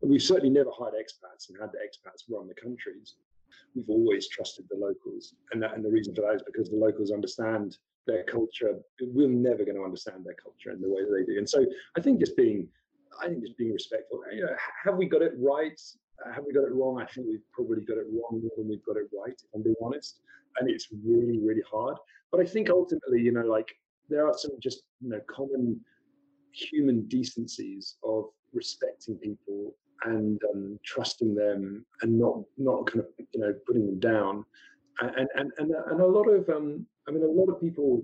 And 0.01 0.11
we've 0.11 0.21
certainly 0.21 0.49
never 0.49 0.69
hired 0.77 0.93
expats 0.93 1.49
and 1.49 1.57
had 1.59 1.71
the 1.71 1.79
expats 1.79 2.23
run 2.29 2.47
the 2.47 2.53
countries. 2.53 3.15
We've 3.75 3.89
always 3.89 4.29
trusted 4.29 4.65
the 4.69 4.77
locals, 4.77 5.33
and 5.51 5.61
that, 5.61 5.73
and 5.73 5.83
the 5.83 5.89
reason 5.89 6.15
for 6.15 6.21
that 6.21 6.35
is 6.35 6.43
because 6.45 6.69
the 6.69 6.77
locals 6.77 7.11
understand 7.11 7.77
their 8.07 8.23
culture. 8.23 8.79
We're 9.01 9.27
never 9.27 9.65
going 9.65 9.77
to 9.77 9.83
understand 9.83 10.23
their 10.23 10.35
culture 10.35 10.71
in 10.71 10.81
the 10.81 10.89
way 10.89 11.01
that 11.01 11.11
they 11.11 11.33
do. 11.33 11.37
And 11.37 11.49
so 11.49 11.65
I 11.97 12.01
think 12.01 12.19
just 12.19 12.37
being 12.37 12.67
I 13.21 13.27
think 13.27 13.41
just 13.41 13.57
being 13.57 13.73
respectful. 13.73 14.21
You 14.33 14.45
know, 14.45 14.55
have 14.83 14.95
we 14.95 15.07
got 15.07 15.21
it 15.21 15.33
right? 15.37 15.79
Uh, 16.25 16.33
have 16.33 16.43
we 16.45 16.53
got 16.53 16.63
it 16.63 16.73
wrong? 16.73 17.01
I 17.01 17.05
think 17.05 17.27
we've 17.27 17.51
probably 17.51 17.83
got 17.83 17.97
it 17.97 18.07
wrong 18.11 18.41
more 18.41 18.51
than 18.57 18.69
we've 18.69 18.85
got 18.85 18.97
it 18.97 19.09
right, 19.17 19.33
if 19.33 19.49
I'm 19.53 19.63
being 19.63 19.75
honest. 19.83 20.21
And 20.59 20.69
it's 20.69 20.87
really, 21.05 21.39
really 21.39 21.63
hard. 21.69 21.97
But 22.31 22.39
I 22.39 22.45
think 22.45 22.69
ultimately, 22.69 23.21
you 23.21 23.31
know, 23.31 23.45
like 23.45 23.75
there 24.09 24.27
are 24.27 24.37
some 24.37 24.51
just, 24.61 24.83
you 25.01 25.09
know, 25.09 25.19
common 25.27 25.79
human 26.51 27.05
decencies 27.07 27.97
of 28.03 28.25
respecting 28.53 29.17
people 29.17 29.75
and 30.03 30.39
um, 30.53 30.79
trusting 30.85 31.35
them 31.35 31.85
and 32.01 32.17
not 32.17 32.39
not 32.57 32.85
kind 32.85 32.99
of 32.99 33.07
you 33.33 33.39
know 33.39 33.53
putting 33.65 33.85
them 33.85 33.99
down 33.99 34.45
and 35.01 35.27
and 35.35 35.51
and, 35.57 35.71
and 35.71 36.01
a 36.01 36.05
lot 36.05 36.27
of 36.29 36.47
um, 36.49 36.85
I 37.07 37.11
mean 37.11 37.23
a 37.23 37.27
lot 37.27 37.49
of 37.49 37.59
people 37.59 38.01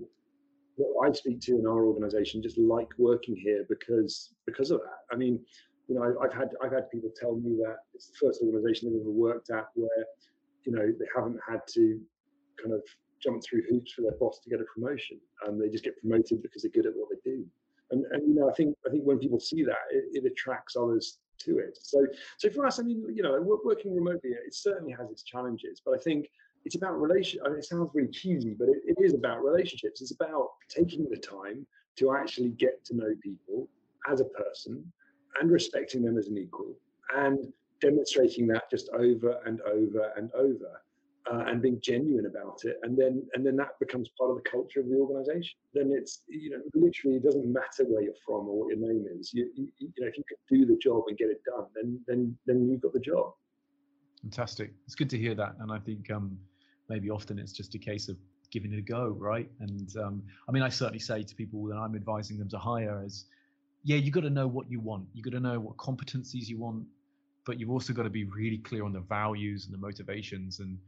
I 1.04 1.12
speak 1.12 1.40
to 1.42 1.58
in 1.58 1.66
our 1.66 1.84
organization 1.84 2.42
just 2.42 2.58
like 2.58 2.88
working 2.98 3.36
here 3.36 3.64
because 3.68 4.30
because 4.46 4.70
of 4.70 4.80
that. 4.80 5.14
I 5.14 5.16
mean, 5.16 5.40
you 5.88 5.94
know, 5.94 6.02
I, 6.20 6.24
have 6.24 6.32
had 6.32 6.48
I've 6.62 6.72
had 6.72 6.90
people 6.90 7.10
tell 7.18 7.36
me 7.36 7.56
that 7.64 7.76
it's 7.94 8.08
the 8.08 8.26
first 8.26 8.42
organization 8.42 8.90
they've 8.90 9.00
ever 9.00 9.10
worked 9.10 9.50
at 9.50 9.66
where, 9.74 10.04
you 10.64 10.72
know, 10.72 10.86
they 10.86 11.06
haven't 11.14 11.38
had 11.48 11.60
to 11.74 12.00
kind 12.62 12.74
of 12.74 12.82
jump 13.22 13.42
through 13.42 13.62
hoops 13.70 13.92
for 13.92 14.02
their 14.02 14.18
boss 14.18 14.40
to 14.40 14.50
get 14.50 14.60
a 14.60 14.64
promotion. 14.74 15.18
and 15.46 15.60
they 15.60 15.68
just 15.68 15.84
get 15.84 15.98
promoted 16.00 16.42
because 16.42 16.62
they're 16.62 16.72
good 16.72 16.86
at 16.86 16.94
what 16.96 17.08
they 17.10 17.30
do. 17.30 17.44
And 17.90 18.04
and 18.12 18.28
you 18.28 18.34
know, 18.34 18.48
I 18.48 18.54
think 18.54 18.76
I 18.86 18.90
think 18.90 19.04
when 19.04 19.18
people 19.18 19.40
see 19.40 19.64
that, 19.64 19.84
it, 19.90 20.24
it 20.24 20.24
attracts 20.30 20.76
others 20.76 21.18
to 21.40 21.58
it. 21.58 21.78
So 21.80 22.06
so 22.38 22.50
for 22.50 22.66
us, 22.66 22.78
I 22.78 22.82
mean, 22.82 23.04
you 23.14 23.22
know, 23.22 23.38
working 23.64 23.94
remotely, 23.94 24.30
it 24.30 24.54
certainly 24.54 24.92
has 24.92 25.10
its 25.10 25.22
challenges, 25.22 25.80
but 25.84 25.94
I 25.94 25.98
think 25.98 26.28
it's 26.64 26.76
about 26.76 27.00
relation. 27.00 27.40
I 27.44 27.48
mean, 27.48 27.58
it 27.58 27.64
sounds 27.64 27.90
really 27.94 28.10
cheesy, 28.10 28.54
but 28.58 28.68
it, 28.68 28.78
it 28.86 28.96
is 29.04 29.14
about 29.14 29.42
relationships. 29.42 30.00
It's 30.00 30.12
about 30.12 30.50
taking 30.68 31.08
the 31.08 31.16
time 31.16 31.66
to 31.96 32.14
actually 32.14 32.50
get 32.50 32.84
to 32.86 32.96
know 32.96 33.14
people 33.22 33.68
as 34.10 34.20
a 34.20 34.24
person 34.24 34.92
and 35.40 35.50
respecting 35.50 36.02
them 36.02 36.18
as 36.18 36.28
an 36.28 36.38
equal 36.38 36.74
and 37.16 37.52
demonstrating 37.80 38.46
that 38.46 38.70
just 38.70 38.88
over 38.90 39.40
and 39.44 39.60
over 39.62 40.12
and 40.16 40.30
over 40.34 40.82
uh, 41.30 41.44
and 41.46 41.62
being 41.62 41.80
genuine 41.82 42.26
about 42.26 42.64
it. 42.64 42.78
And 42.82 42.96
then 42.96 43.24
and 43.34 43.44
then 43.44 43.56
that 43.56 43.78
becomes 43.80 44.08
part 44.18 44.30
of 44.30 44.36
the 44.36 44.48
culture 44.48 44.80
of 44.80 44.88
the 44.88 44.96
organization. 44.96 45.58
Then 45.74 45.92
it's 45.92 46.22
you 46.28 46.50
know 46.50 46.62
literally 46.74 47.16
it 47.16 47.24
doesn't 47.24 47.52
matter 47.52 47.84
where 47.84 48.02
you're 48.02 48.14
from 48.24 48.48
or 48.48 48.60
what 48.64 48.76
your 48.76 48.86
name 48.88 49.06
is. 49.18 49.32
You, 49.32 49.50
you, 49.54 49.68
you 49.78 49.88
know 49.98 50.08
if 50.08 50.16
you 50.16 50.24
can 50.28 50.58
do 50.58 50.66
the 50.66 50.78
job 50.78 51.04
and 51.08 51.18
get 51.18 51.28
it 51.28 51.42
done 51.44 51.66
then 51.74 52.00
then 52.06 52.36
then 52.46 52.68
you've 52.68 52.80
got 52.80 52.92
the 52.92 53.00
job. 53.00 53.32
Fantastic. 54.22 54.72
It's 54.86 54.94
good 54.94 55.10
to 55.10 55.18
hear 55.18 55.34
that. 55.34 55.56
And 55.60 55.72
i 55.72 55.78
think 55.78 56.10
um 56.10 56.38
maybe 56.88 57.10
often 57.10 57.38
it's 57.38 57.52
just 57.52 57.74
a 57.74 57.78
case 57.78 58.08
of 58.08 58.16
giving 58.50 58.72
it 58.72 58.78
a 58.78 58.82
go, 58.82 59.08
right? 59.18 59.50
And 59.60 59.96
um, 59.96 60.22
I 60.48 60.52
mean, 60.52 60.62
I 60.62 60.68
certainly 60.68 60.98
say 60.98 61.22
to 61.22 61.34
people 61.34 61.64
that 61.66 61.76
I'm 61.76 61.94
advising 61.94 62.38
them 62.38 62.48
to 62.50 62.58
hire 62.58 63.02
is, 63.04 63.24
yeah, 63.82 63.96
you 63.96 64.10
got 64.10 64.20
to 64.20 64.30
know 64.30 64.46
what 64.46 64.70
you 64.70 64.78
want. 64.78 65.06
You 65.14 65.22
got 65.22 65.32
to 65.32 65.40
know 65.40 65.58
what 65.58 65.76
competencies 65.76 66.46
you 66.48 66.58
want, 66.58 66.86
but 67.44 67.58
you've 67.58 67.70
also 67.70 67.92
got 67.92 68.04
to 68.04 68.10
be 68.10 68.24
really 68.24 68.58
clear 68.58 68.84
on 68.84 68.92
the 68.92 69.00
values 69.00 69.64
and 69.64 69.74
the 69.74 69.78
motivations. 69.78 70.60
And 70.60 70.78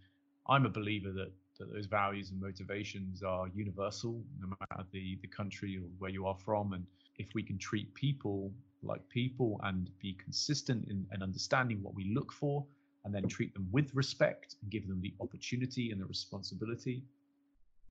I'm 0.49 0.67
a 0.67 0.71
believer 0.71 1.11
that 1.13 1.33
that 1.59 1.73
those 1.73 1.87
values 1.87 2.31
and 2.31 2.41
motivations 2.41 3.23
are 3.23 3.49
universal, 3.55 4.21
no 4.41 4.49
matter 4.49 4.85
the 4.93 5.19
the 5.23 5.29
country 5.29 5.77
or 5.77 5.87
where 5.99 6.11
you 6.11 6.27
are 6.27 6.37
from. 6.45 6.73
And 6.73 6.85
if 7.17 7.29
we 7.35 7.43
can 7.43 7.59
treat 7.59 7.93
people 7.95 8.53
like 8.83 9.09
people 9.09 9.61
and 9.63 9.89
be 10.01 10.15
consistent 10.23 10.87
in, 10.89 11.07
in 11.13 11.23
understanding 11.23 11.83
what 11.83 11.95
we 11.95 12.13
look 12.15 12.33
for 12.33 12.67
and 13.05 13.15
then 13.15 13.29
treat 13.29 13.53
them 13.55 13.69
with 13.71 13.95
respect 13.95 14.57
and 14.63 14.71
give 14.71 14.89
them 14.89 15.01
the 15.01 15.15
opportunity 15.21 15.91
and 15.91 16.01
the 16.01 16.07
responsibility, 16.07 17.03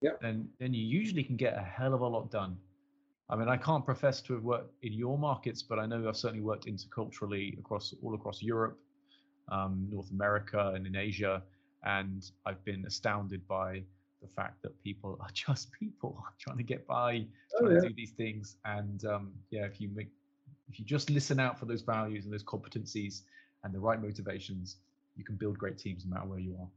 yeah. 0.02 0.12
then 0.22 0.50
then 0.60 0.74
you 0.74 0.86
usually 0.86 1.24
can 1.24 1.36
get 1.38 1.54
a 1.58 1.62
hell 1.62 1.94
of 1.94 2.02
a 2.02 2.08
lot 2.08 2.32
done. 2.32 2.58
I 3.30 3.36
mean, 3.36 3.48
I 3.48 3.58
can't 3.58 3.86
profess 3.86 4.22
to 4.22 4.34
have 4.34 4.44
worked 4.44 4.74
in 4.84 4.94
your 4.94 5.18
markets, 5.18 5.64
but 5.64 5.80
I 5.80 5.86
know 5.86 6.08
I've 6.08 6.18
certainly 6.18 6.44
worked 6.44 6.66
interculturally 6.66 7.58
across 7.58 7.94
all 8.04 8.14
across 8.16 8.42
Europe, 8.42 8.78
um, 9.50 9.88
North 9.90 10.12
America, 10.12 10.74
and 10.76 10.86
in 10.86 10.96
Asia, 10.96 11.42
and 11.84 12.30
I've 12.46 12.64
been 12.66 12.86
astounded 12.86 13.48
by 13.48 13.84
the 14.22 14.28
fact 14.28 14.62
that 14.64 14.82
people 14.84 15.18
are 15.22 15.30
just 15.34 15.72
people 15.72 16.24
trying 16.40 16.58
to 16.58 16.64
get 16.64 16.86
by, 16.88 17.26
oh, 17.56 17.60
trying 17.60 17.76
yeah. 17.76 17.82
to 17.82 17.88
do 17.90 17.94
these 17.96 18.12
things, 18.12 18.58
and 18.66 19.06
um, 19.06 19.32
yeah, 19.52 19.66
if 19.66 19.80
you 19.80 19.90
make 19.94 20.10
if 20.70 20.80
you 20.80 20.86
just 20.86 21.10
listen 21.10 21.40
out 21.40 21.60
for 21.60 21.66
those 21.66 21.82
values 21.82 22.26
and 22.26 22.34
those 22.34 22.44
competencies 22.44 23.22
and 23.64 23.74
the 23.74 23.80
right 23.80 24.02
motivations, 24.02 24.78
you 25.16 25.24
can 25.24 25.36
build 25.36 25.58
great 25.58 25.78
teams 25.78 26.06
no 26.06 26.16
matter 26.16 26.28
where 26.28 26.40
you 26.40 26.56
are. 26.60 26.68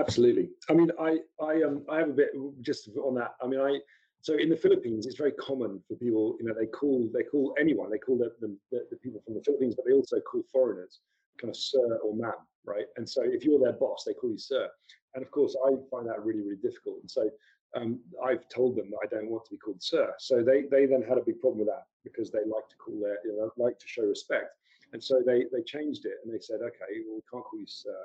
Absolutely. 0.00 0.50
I 0.68 0.74
mean, 0.74 0.90
I 1.00 1.18
I 1.42 1.62
um 1.62 1.84
I 1.90 1.98
have 1.98 2.10
a 2.10 2.12
bit 2.12 2.30
just 2.60 2.88
on 2.96 3.14
that. 3.14 3.34
I 3.42 3.46
mean, 3.46 3.60
I 3.60 3.80
so 4.20 4.34
in 4.34 4.48
the 4.48 4.56
Philippines, 4.56 5.06
it's 5.06 5.16
very 5.16 5.32
common 5.32 5.80
for 5.86 5.94
people. 5.96 6.36
You 6.40 6.46
know, 6.46 6.54
they 6.54 6.66
call 6.66 7.08
they 7.14 7.22
call 7.22 7.54
anyone 7.58 7.90
they 7.90 7.98
call 7.98 8.18
the 8.18 8.32
the, 8.40 8.56
the 8.90 8.96
people 8.96 9.20
from 9.24 9.34
the 9.34 9.42
Philippines, 9.42 9.74
but 9.74 9.86
they 9.86 9.92
also 9.92 10.20
call 10.20 10.42
foreigners 10.52 11.00
kind 11.40 11.50
of 11.50 11.56
sir 11.56 11.98
or 12.04 12.14
ma'am, 12.14 12.32
right? 12.64 12.86
And 12.96 13.08
so 13.08 13.22
if 13.24 13.44
you're 13.44 13.60
their 13.60 13.72
boss, 13.72 14.04
they 14.04 14.14
call 14.14 14.30
you 14.30 14.38
sir. 14.38 14.68
And 15.14 15.24
of 15.24 15.30
course, 15.30 15.56
I 15.66 15.70
find 15.90 16.08
that 16.08 16.24
really 16.24 16.42
really 16.42 16.62
difficult. 16.62 16.98
And 17.00 17.10
so 17.10 17.30
um, 17.76 18.00
I've 18.24 18.48
told 18.48 18.76
them 18.76 18.90
that 18.90 18.98
I 19.02 19.06
don't 19.06 19.30
want 19.30 19.44
to 19.46 19.50
be 19.50 19.58
called 19.58 19.82
sir. 19.82 20.12
So 20.18 20.42
they 20.42 20.62
they 20.70 20.86
then 20.86 21.02
had 21.02 21.18
a 21.18 21.22
big 21.22 21.40
problem 21.40 21.60
with 21.60 21.68
that 21.68 21.86
because 22.04 22.30
they 22.30 22.40
like 22.40 22.68
to 22.68 22.76
call 22.76 23.00
their 23.00 23.18
you 23.24 23.36
know 23.36 23.50
like 23.56 23.78
to 23.78 23.88
show 23.88 24.02
respect. 24.02 24.50
And 24.92 25.02
so 25.02 25.22
they 25.24 25.44
they 25.52 25.62
changed 25.62 26.06
it 26.06 26.14
and 26.24 26.32
they 26.32 26.40
said, 26.40 26.60
okay, 26.62 27.02
well, 27.06 27.16
we 27.16 27.22
can't 27.30 27.44
call 27.44 27.58
you 27.58 27.66
sir. 27.66 27.96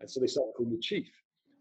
And 0.00 0.10
so 0.10 0.20
they 0.20 0.26
started 0.26 0.52
calling 0.56 0.72
me 0.72 0.78
chief 0.78 1.10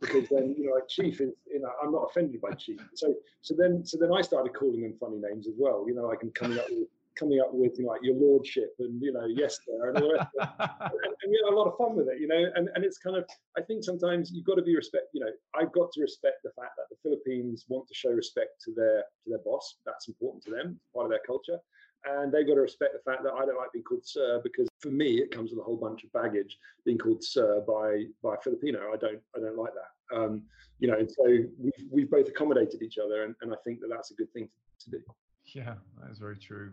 because 0.01 0.27
then 0.29 0.55
you 0.57 0.65
know 0.65 0.73
like 0.73 0.87
chief 0.87 1.21
is 1.21 1.31
you 1.51 1.59
know 1.59 1.69
I'm 1.81 1.91
not 1.91 2.07
offended 2.09 2.41
by 2.41 2.51
chief. 2.51 2.79
So 2.95 3.13
so 3.41 3.53
then 3.57 3.85
so 3.85 3.97
then 3.97 4.11
I 4.11 4.21
started 4.21 4.53
calling 4.53 4.81
them 4.81 4.95
funny 4.99 5.17
names 5.17 5.47
as 5.47 5.53
well. 5.57 5.85
You 5.87 5.93
know, 5.93 6.07
like 6.07 6.19
I'm 6.23 6.31
coming 6.31 6.57
up 6.57 6.65
with 6.69 6.87
coming 7.17 7.39
up 7.39 7.53
with 7.53 7.77
you 7.77 7.85
know, 7.85 7.91
like 7.91 8.01
your 8.03 8.15
lordship 8.15 8.73
and 8.79 9.01
you 9.01 9.11
know 9.13 9.25
yes 9.27 9.59
sir 9.65 9.89
and 9.89 10.01
all 10.01 10.09
the 10.09 10.13
rest 10.15 10.29
and, 10.39 10.49
and 11.21 11.29
we 11.29 11.39
had 11.43 11.53
a 11.53 11.55
lot 11.55 11.67
of 11.67 11.77
fun 11.77 11.95
with 11.95 12.07
it. 12.07 12.19
You 12.19 12.27
know, 12.27 12.43
and 12.55 12.69
and 12.73 12.83
it's 12.83 12.97
kind 12.97 13.15
of 13.15 13.25
I 13.57 13.61
think 13.61 13.83
sometimes 13.83 14.31
you've 14.31 14.45
got 14.45 14.55
to 14.55 14.63
be 14.63 14.75
respect. 14.75 15.07
You 15.13 15.21
know, 15.21 15.31
I've 15.55 15.71
got 15.71 15.91
to 15.93 16.01
respect 16.01 16.37
the 16.43 16.51
fact 16.59 16.73
that 16.77 16.89
the 16.89 16.97
Philippines 17.03 17.65
want 17.69 17.87
to 17.87 17.93
show 17.93 18.09
respect 18.09 18.61
to 18.65 18.73
their 18.73 19.03
to 19.23 19.29
their 19.29 19.43
boss. 19.45 19.75
That's 19.85 20.07
important 20.07 20.43
to 20.45 20.51
them, 20.51 20.79
part 20.93 21.05
of 21.05 21.11
their 21.11 21.21
culture 21.25 21.59
and 22.05 22.31
they've 22.31 22.47
got 22.47 22.55
to 22.55 22.61
respect 22.61 22.93
the 22.93 23.11
fact 23.11 23.23
that 23.23 23.33
I 23.33 23.45
don't 23.45 23.57
like 23.57 23.71
being 23.71 23.83
called 23.83 24.05
sir 24.05 24.41
because 24.43 24.67
for 24.79 24.89
me 24.89 25.19
it 25.21 25.31
comes 25.31 25.51
with 25.51 25.59
a 25.59 25.63
whole 25.63 25.77
bunch 25.77 26.03
of 26.03 26.11
baggage 26.13 26.57
being 26.85 26.97
called 26.97 27.23
sir 27.23 27.61
by 27.67 28.05
by 28.23 28.35
a 28.35 28.41
Filipino. 28.41 28.91
I 28.93 28.97
don't 28.97 29.21
I 29.35 29.39
don't 29.39 29.57
like 29.57 29.73
that. 29.73 30.15
Um, 30.17 30.43
you 30.79 30.87
know, 30.87 31.05
so 31.07 31.23
we've 31.59 31.87
we've 31.89 32.11
both 32.11 32.27
accommodated 32.27 32.81
each 32.81 32.97
other, 32.97 33.23
and, 33.23 33.35
and 33.41 33.53
I 33.53 33.57
think 33.63 33.79
that 33.81 33.89
that's 33.89 34.11
a 34.11 34.15
good 34.15 34.31
thing 34.33 34.47
to, 34.79 34.85
to 34.85 34.97
do. 34.97 35.03
Yeah, 35.45 35.75
that 35.99 36.11
is 36.11 36.19
very 36.19 36.37
true. 36.37 36.71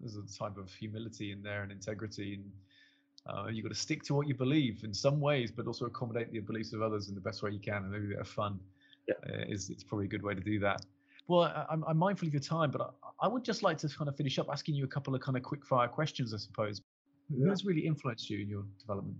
There's 0.00 0.16
a 0.16 0.38
type 0.38 0.56
of 0.58 0.72
humility 0.72 1.32
in 1.32 1.42
there 1.42 1.62
and 1.62 1.72
integrity, 1.72 2.34
and 2.34 2.50
Uh, 3.26 3.48
you've 3.50 3.64
got 3.64 3.74
to 3.74 3.82
stick 3.88 4.02
to 4.04 4.14
what 4.14 4.28
you 4.28 4.36
believe 4.36 4.84
in 4.84 4.94
some 4.94 5.18
ways, 5.20 5.50
but 5.50 5.66
also 5.66 5.84
accommodate 5.86 6.30
the 6.30 6.38
beliefs 6.38 6.72
of 6.72 6.80
others 6.80 7.08
in 7.08 7.14
the 7.14 7.20
best 7.20 7.42
way 7.42 7.50
you 7.50 7.58
can, 7.58 7.82
and 7.82 7.90
maybe 7.90 8.06
a 8.06 8.08
bit 8.14 8.20
of 8.20 8.28
fun 8.28 8.52
yeah. 9.08 9.18
uh, 9.28 9.54
is 9.54 9.68
it's 9.68 9.82
probably 9.82 10.06
a 10.06 10.08
good 10.14 10.22
way 10.22 10.34
to 10.40 10.40
do 10.40 10.60
that. 10.60 10.80
Well, 11.28 11.42
I, 11.42 11.66
am 11.72 11.84
I'm 11.88 11.96
mindful 11.96 12.28
of 12.28 12.34
your 12.34 12.40
time, 12.40 12.70
but 12.70 12.80
I, 12.80 13.26
I, 13.26 13.28
would 13.28 13.44
just 13.44 13.62
like 13.62 13.78
to 13.78 13.88
kind 13.88 14.08
of 14.08 14.16
finish 14.16 14.38
up 14.38 14.46
asking 14.50 14.76
you 14.76 14.84
a 14.84 14.88
couple 14.88 15.14
of 15.14 15.20
kind 15.20 15.36
of 15.36 15.42
quick 15.42 15.64
fire 15.64 15.88
questions, 15.88 16.32
I 16.32 16.38
suppose. 16.38 16.82
Yeah. 17.28 17.44
Who 17.44 17.50
has 17.50 17.64
really 17.64 17.84
influenced 17.84 18.30
you 18.30 18.40
in 18.40 18.48
your 18.48 18.64
development? 18.78 19.16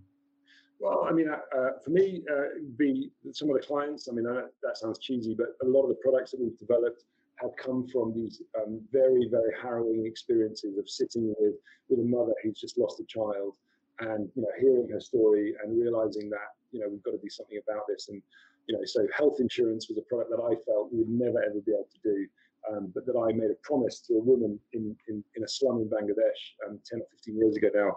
Well, 0.78 1.06
I 1.08 1.12
mean, 1.12 1.28
uh, 1.28 1.38
uh 1.56 1.70
for 1.84 1.90
me, 1.90 2.22
uh, 2.30 2.60
be 2.76 3.10
some 3.32 3.50
of 3.50 3.56
the 3.56 3.66
clients. 3.66 4.08
I 4.08 4.12
mean, 4.12 4.24
that 4.24 4.78
sounds 4.78 4.98
cheesy, 4.98 5.34
but 5.34 5.56
a 5.62 5.68
lot 5.68 5.82
of 5.82 5.88
the 5.88 5.96
products 5.96 6.32
that 6.32 6.40
we've 6.40 6.58
developed 6.58 7.04
have 7.36 7.50
come 7.56 7.86
from 7.88 8.14
these 8.14 8.42
um, 8.58 8.80
very, 8.92 9.28
very 9.30 9.52
harrowing 9.60 10.06
experiences 10.06 10.78
of 10.78 10.88
sitting 10.88 11.34
with 11.38 11.54
with 11.88 12.00
a 12.00 12.02
mother 12.02 12.32
who's 12.42 12.60
just 12.60 12.78
lost 12.78 13.00
a 13.00 13.04
child, 13.04 13.56
and 14.00 14.28
you 14.34 14.42
know, 14.42 14.48
hearing 14.60 14.88
her 14.90 15.00
story 15.00 15.54
and 15.62 15.80
realizing 15.80 16.30
that 16.30 16.54
you 16.72 16.80
know 16.80 16.88
we've 16.88 17.02
got 17.02 17.12
to 17.12 17.18
do 17.18 17.30
something 17.30 17.58
about 17.66 17.82
this. 17.88 18.08
And 18.08 18.22
you 18.66 18.76
know, 18.76 18.84
so 18.84 19.06
health 19.16 19.36
insurance 19.38 19.88
was 19.88 19.98
a 19.98 20.02
product 20.02 20.30
that 20.30 20.42
I 20.42 20.54
felt 20.64 20.92
we 20.92 20.98
would 20.98 21.08
never 21.08 21.42
ever 21.42 21.60
be 21.64 21.72
able 21.72 21.88
to 21.92 22.02
do. 22.02 22.26
Um, 22.66 22.90
but 22.92 23.06
that 23.06 23.14
I 23.14 23.32
made 23.32 23.52
a 23.52 23.58
promise 23.62 24.00
to 24.08 24.14
a 24.14 24.20
woman 24.20 24.58
in, 24.72 24.96
in, 25.06 25.22
in 25.36 25.44
a 25.44 25.48
slum 25.48 25.82
in 25.82 25.88
Bangladesh 25.88 26.40
um, 26.66 26.80
10 26.84 26.98
or 26.98 27.06
15 27.12 27.36
years 27.38 27.56
ago 27.56 27.70
now. 27.72 27.96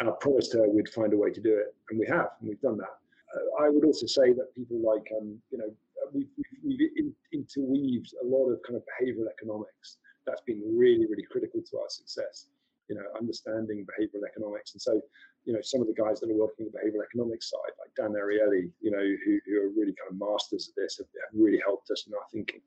And 0.00 0.08
I 0.08 0.12
promised 0.20 0.54
her 0.54 0.66
we'd 0.66 0.88
find 0.88 1.12
a 1.12 1.18
way 1.18 1.30
to 1.30 1.40
do 1.40 1.52
it. 1.52 1.74
And 1.90 2.00
we 2.00 2.06
have, 2.06 2.28
and 2.40 2.48
we've 2.48 2.60
done 2.62 2.78
that. 2.78 2.96
Uh, 3.36 3.64
I 3.64 3.68
would 3.68 3.84
also 3.84 4.06
say 4.06 4.32
that 4.32 4.54
people 4.54 4.80
like, 4.80 5.06
um, 5.20 5.36
you 5.50 5.58
know, 5.58 5.68
we've, 6.14 6.28
we've, 6.64 6.78
we've 6.96 7.12
interweaved 7.32 8.14
a 8.22 8.26
lot 8.26 8.48
of 8.48 8.58
kind 8.66 8.76
of 8.76 8.82
behavioral 8.88 9.28
economics. 9.30 9.98
That's 10.26 10.40
been 10.42 10.62
really, 10.64 11.06
really 11.06 11.26
critical 11.30 11.60
to 11.60 11.78
our 11.78 11.90
success. 11.90 12.46
You 12.88 12.96
know, 12.96 13.02
understanding 13.18 13.84
behavioral 13.84 14.22
economics, 14.28 14.72
and 14.74 14.82
so 14.82 15.00
you 15.44 15.52
know 15.52 15.60
some 15.62 15.80
of 15.80 15.86
the 15.86 15.94
guys 15.94 16.20
that 16.20 16.30
are 16.30 16.34
working 16.34 16.66
the 16.66 16.78
behavioral 16.78 17.04
economics 17.04 17.50
side, 17.50 17.72
like 17.80 17.94
Dan 17.96 18.14
Ariely, 18.14 18.70
you 18.80 18.90
know, 18.90 18.98
who, 19.24 19.38
who 19.46 19.60
are 19.62 19.70
really 19.70 19.94
kind 20.00 20.10
of 20.10 20.18
masters 20.18 20.68
of 20.68 20.74
this, 20.74 20.98
have, 20.98 21.06
have 21.06 21.40
really 21.40 21.60
helped 21.64 21.90
us 21.90 22.04
in 22.06 22.14
our 22.14 22.20
thinking. 22.32 22.60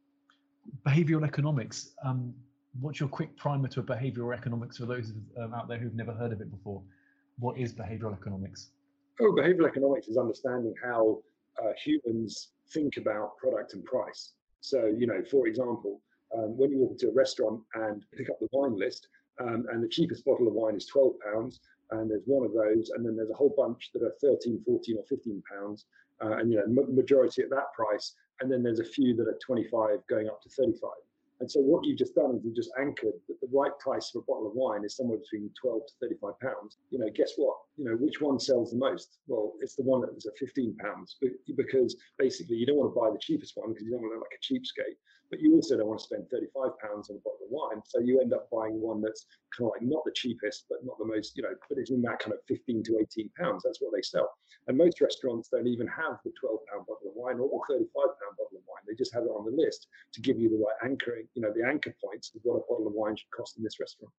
Behavioral 0.86 1.26
economics. 1.26 1.92
Um, 2.06 2.34
what's 2.80 3.00
your 3.00 3.10
quick 3.10 3.36
primer 3.38 3.68
to 3.70 3.80
a 3.80 3.84
behavioral 3.84 4.36
economics 4.36 4.78
for 4.78 4.86
those 4.86 5.14
um, 5.42 5.54
out 5.54 5.68
there 5.68 5.78
who've 5.78 5.96
never 5.96 6.14
heard 6.14 6.32
of 6.32 6.42
it 6.42 6.52
before? 6.52 6.82
What 7.40 7.58
is 7.58 7.74
behavioral 7.74 8.14
economics? 8.14 8.72
Oh, 9.22 9.34
behavioral 9.34 9.68
economics 9.68 10.08
is 10.08 10.18
understanding 10.18 10.74
how 10.84 11.20
uh, 11.62 11.72
humans 11.84 12.50
think 12.72 12.98
about 12.98 13.38
product 13.38 13.74
and 13.74 13.84
price. 13.84 14.34
So, 14.62 14.86
you 14.86 15.08
know, 15.08 15.24
for 15.30 15.48
example, 15.48 16.02
um, 16.38 16.58
when 16.58 16.72
you 16.72 16.80
walk 16.80 16.92
into 16.92 17.10
a 17.10 17.14
restaurant 17.14 17.62
and 17.74 18.04
pick 18.16 18.30
up 18.30 18.40
the 18.40 18.48
wine 18.52 18.78
list, 18.78 19.08
um, 19.40 19.66
and 19.72 19.84
the 19.84 19.88
cheapest 19.88 20.26
bottle 20.26 20.48
of 20.48 20.54
wine 20.54 20.76
is 20.76 20.86
12 20.86 21.14
pounds, 21.20 21.60
and 21.92 22.10
there's 22.10 22.24
one 22.26 22.46
of 22.46 22.54
those, 22.54 22.92
and 22.92 23.06
then 23.06 23.16
there's 23.16 23.30
a 23.30 23.36
whole 23.36 23.54
bunch 23.58 23.90
that 23.94 24.04
are 24.04 24.14
13, 24.22 24.62
14, 24.66 24.98
or 24.98 25.04
15 25.04 25.44
pounds, 25.52 25.86
uh, 26.22 26.38
and 26.38 26.52
you 26.52 26.58
know, 26.58 26.86
majority 26.90 27.42
at 27.42 27.50
that 27.50 27.74
price, 27.74 28.16
and 28.42 28.52
then 28.52 28.62
there's 28.62 28.80
a 28.80 28.84
few 28.84 29.16
that 29.16 29.28
are 29.28 29.40
25 29.46 30.00
going 30.08 30.28
up 30.28 30.42
to 30.42 30.50
35. 30.50 30.92
And 31.40 31.50
so 31.50 31.62
what 31.62 31.86
you've 31.86 31.98
just 31.98 32.16
done 32.16 32.36
is 32.36 32.44
you've 32.44 32.56
just 32.56 32.72
anchored 32.78 33.14
that 33.30 33.40
the 33.40 33.48
right 33.54 33.72
price 33.80 34.10
for 34.10 34.20
a 34.20 34.24
bottle 34.24 34.48
of 34.48 34.54
wine 34.56 34.84
is 34.84 34.98
somewhere 34.98 35.18
between 35.18 35.50
12 35.62 35.82
to 35.88 35.94
35 36.02 36.40
pounds. 36.42 36.78
You 36.90 37.00
know, 37.00 37.10
guess 37.16 37.32
what? 37.38 37.56
You 37.78 37.86
know, 37.86 37.96
which 37.96 38.20
one 38.20 38.40
sells 38.40 38.72
the 38.72 38.78
most? 38.78 39.20
Well, 39.28 39.54
it's 39.62 39.76
the 39.76 39.84
one 39.84 40.02
that's 40.02 40.28
at 40.28 40.38
15 40.38 40.76
pounds 40.76 41.16
because 41.56 41.96
basically 42.18 42.58
you 42.58 42.66
don't 42.66 42.76
want 42.76 42.94
to 42.94 43.00
buy 43.00 43.10
the 43.10 43.20
cheapest 43.22 43.54
one 43.56 43.70
because 43.70 43.86
you 43.86 43.92
don't 43.92 44.02
want 44.02 44.14
to 44.14 44.20
look 44.20 44.28
like 44.28 44.40
a 44.40 44.54
cheapskate 44.54 44.98
but 45.30 45.40
you 45.40 45.54
also 45.56 45.78
don't 45.78 45.88
want 45.88 46.00
to 46.00 46.06
spend 46.06 46.30
35 46.30 46.78
pounds 46.80 47.10
on 47.10 47.18
a 47.18 47.20
bottle 47.20 47.46
of 47.46 47.52
wine. 47.52 47.82
So 47.86 48.00
you 48.00 48.20
end 48.20 48.34
up 48.34 48.50
buying 48.50 48.82
one 48.82 49.02
that's 49.02 49.26
kind 49.56 49.68
of 49.68 49.74
like 49.74 49.82
not 49.82 50.04
the 50.06 50.12
cheapest, 50.14 50.66
but 50.70 50.80
not 50.84 50.98
the 50.98 51.06
most, 51.06 51.38
you 51.38 51.44
know, 51.44 51.54
but 51.70 51.78
it's 51.78 51.92
in 51.92 52.02
that 52.04 52.20
kind 52.20 52.34
of 52.34 52.40
15 52.48 52.84
to 52.84 53.00
18 53.00 53.30
pounds. 53.38 53.64
That's 53.64 53.82
what 53.82 53.94
they 53.94 54.02
sell. 54.02 54.30
And 54.68 54.78
most 54.78 55.02
restaurants 55.02 55.50
don't 55.50 55.68
even 55.68 55.88
have 55.88 56.18
the 56.26 56.32
12 56.40 56.60
pound 56.72 56.86
bottle 56.88 57.10
of 57.10 57.16
wine 57.16 57.40
or 57.40 57.50
the 57.50 57.74
35 57.76 57.94
pound 57.94 58.34
bottle 58.38 58.58
of 58.58 58.66
wine. 58.66 58.84
They 58.88 58.96
just 58.96 59.14
have 59.14 59.24
it 59.24 59.34
on 59.34 59.46
the 59.46 59.56
list 59.56 59.88
to 60.14 60.22
give 60.22 60.40
you 60.40 60.50
the 60.50 60.58
right 60.58 60.78
anchoring, 60.84 61.28
you 61.36 61.42
know, 61.42 61.54
the 61.54 61.66
anchor 61.66 61.94
points 62.04 62.32
of 62.36 62.42
what 62.44 62.58
a 62.58 62.66
bottle 62.68 62.88
of 62.88 62.94
wine 62.94 63.16
should 63.16 63.32
cost 63.32 63.58
in 63.58 63.64
this 63.64 63.80
restaurant. 63.80 64.14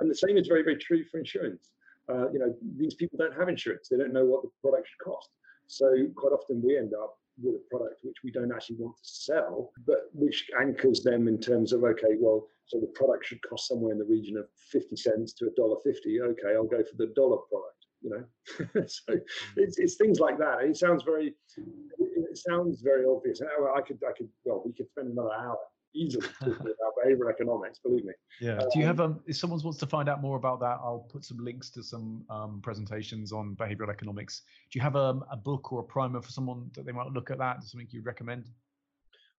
And 0.00 0.10
the 0.10 0.14
same 0.14 0.36
is 0.36 0.46
very, 0.46 0.62
very 0.62 0.76
true 0.76 1.04
for 1.10 1.18
insurance. 1.18 1.70
Uh, 2.08 2.30
you 2.30 2.38
know, 2.38 2.54
these 2.76 2.94
people 2.94 3.18
don't 3.18 3.34
have 3.34 3.48
insurance. 3.48 3.88
They 3.88 3.96
don't 3.96 4.12
know 4.12 4.26
what 4.26 4.42
the 4.42 4.50
product 4.60 4.88
should 4.88 5.04
cost. 5.04 5.30
So 5.66 5.88
quite 6.14 6.32
often 6.32 6.60
we 6.62 6.76
end 6.76 6.92
up 6.92 7.16
with 7.42 7.56
a 7.56 7.64
product 7.70 8.00
which 8.02 8.16
we 8.22 8.30
don't 8.30 8.52
actually 8.52 8.76
want 8.76 8.96
to 8.96 9.02
sell, 9.04 9.70
but 9.86 10.10
which 10.12 10.46
anchors 10.60 11.02
them 11.02 11.28
in 11.28 11.38
terms 11.40 11.72
of 11.72 11.84
okay, 11.84 12.16
well, 12.18 12.46
so 12.66 12.80
the 12.80 12.92
product 12.94 13.26
should 13.26 13.40
cost 13.48 13.68
somewhere 13.68 13.92
in 13.92 13.98
the 13.98 14.04
region 14.04 14.36
of 14.36 14.46
fifty 14.70 14.96
cents 14.96 15.32
to 15.34 15.46
a 15.46 15.50
dollar 15.56 15.76
fifty. 15.84 16.20
Okay, 16.20 16.54
I'll 16.54 16.64
go 16.64 16.82
for 16.82 16.96
the 16.96 17.12
dollar 17.14 17.38
product. 17.50 17.70
You 18.02 18.10
know, 18.10 18.86
so 18.86 19.18
it's, 19.56 19.78
it's 19.78 19.94
things 19.96 20.20
like 20.20 20.38
that. 20.38 20.62
It 20.62 20.76
sounds 20.76 21.02
very, 21.04 21.34
it 21.56 22.38
sounds 22.38 22.82
very 22.82 23.06
obvious. 23.06 23.40
Oh, 23.42 23.72
I 23.74 23.80
could, 23.80 23.98
I 24.06 24.12
could, 24.16 24.28
well, 24.44 24.62
we 24.64 24.74
could 24.74 24.88
spend 24.90 25.10
another 25.10 25.32
hour 25.32 25.56
easily 25.94 26.26
behavioral 26.42 27.30
economics. 27.30 27.78
Believe 27.78 28.04
me. 28.04 28.12
Yeah. 28.40 28.58
Um, 28.58 28.68
Do 28.72 28.78
you 28.80 28.86
have 28.86 29.00
um? 29.00 29.20
If 29.26 29.36
someone 29.36 29.60
wants 29.62 29.78
to 29.80 29.86
find 29.86 30.08
out 30.08 30.20
more 30.20 30.36
about 30.36 30.60
that, 30.60 30.78
I'll 30.82 31.06
put 31.10 31.24
some 31.24 31.38
links 31.38 31.70
to 31.70 31.82
some 31.82 32.24
um, 32.30 32.60
presentations 32.62 33.32
on 33.32 33.54
behavioral 33.56 33.90
economics. 33.90 34.42
Do 34.70 34.78
you 34.78 34.82
have 34.82 34.96
a, 34.96 35.04
um, 35.04 35.24
a 35.30 35.36
book 35.36 35.72
or 35.72 35.80
a 35.80 35.84
primer 35.84 36.20
for 36.20 36.30
someone 36.30 36.70
that 36.74 36.84
they 36.86 36.92
might 36.92 37.06
look 37.08 37.30
at 37.30 37.38
that? 37.38 37.62
Something 37.64 37.88
you'd 37.90 38.06
recommend? 38.06 38.50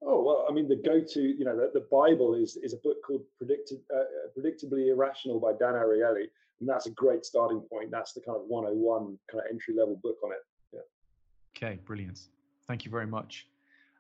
Oh 0.02 0.22
well, 0.22 0.46
I 0.50 0.54
mean, 0.54 0.68
the 0.68 0.76
go-to, 0.76 1.22
you 1.22 1.46
know, 1.46 1.56
the, 1.56 1.72
the 1.74 1.86
Bible 1.92 2.36
is 2.36 2.58
is 2.58 2.74
a 2.74 2.78
book 2.78 2.98
called 3.06 3.24
Predicted, 3.38 3.80
uh, 3.94 4.04
Predictably 4.38 4.90
Irrational 4.90 5.40
by 5.40 5.54
Dan 5.54 5.74
Ariely, 5.74 6.26
and 6.60 6.70
that's 6.70 6.86
a 6.86 6.92
great 6.92 7.26
starting 7.26 7.62
point. 7.62 7.92
That's 7.92 8.14
the 8.14 8.22
kind 8.22 8.38
of 8.38 8.44
101 8.48 9.18
kind 9.32 9.44
of 9.44 9.52
entry 9.52 9.74
level 9.78 10.00
book 10.04 10.18
on 10.24 10.32
it. 10.32 10.40
Yeah. 10.74 10.80
Okay, 11.56 11.80
brilliant. 11.86 12.20
Thank 12.68 12.86
you 12.86 12.92
very 12.92 13.08
much. 13.08 13.48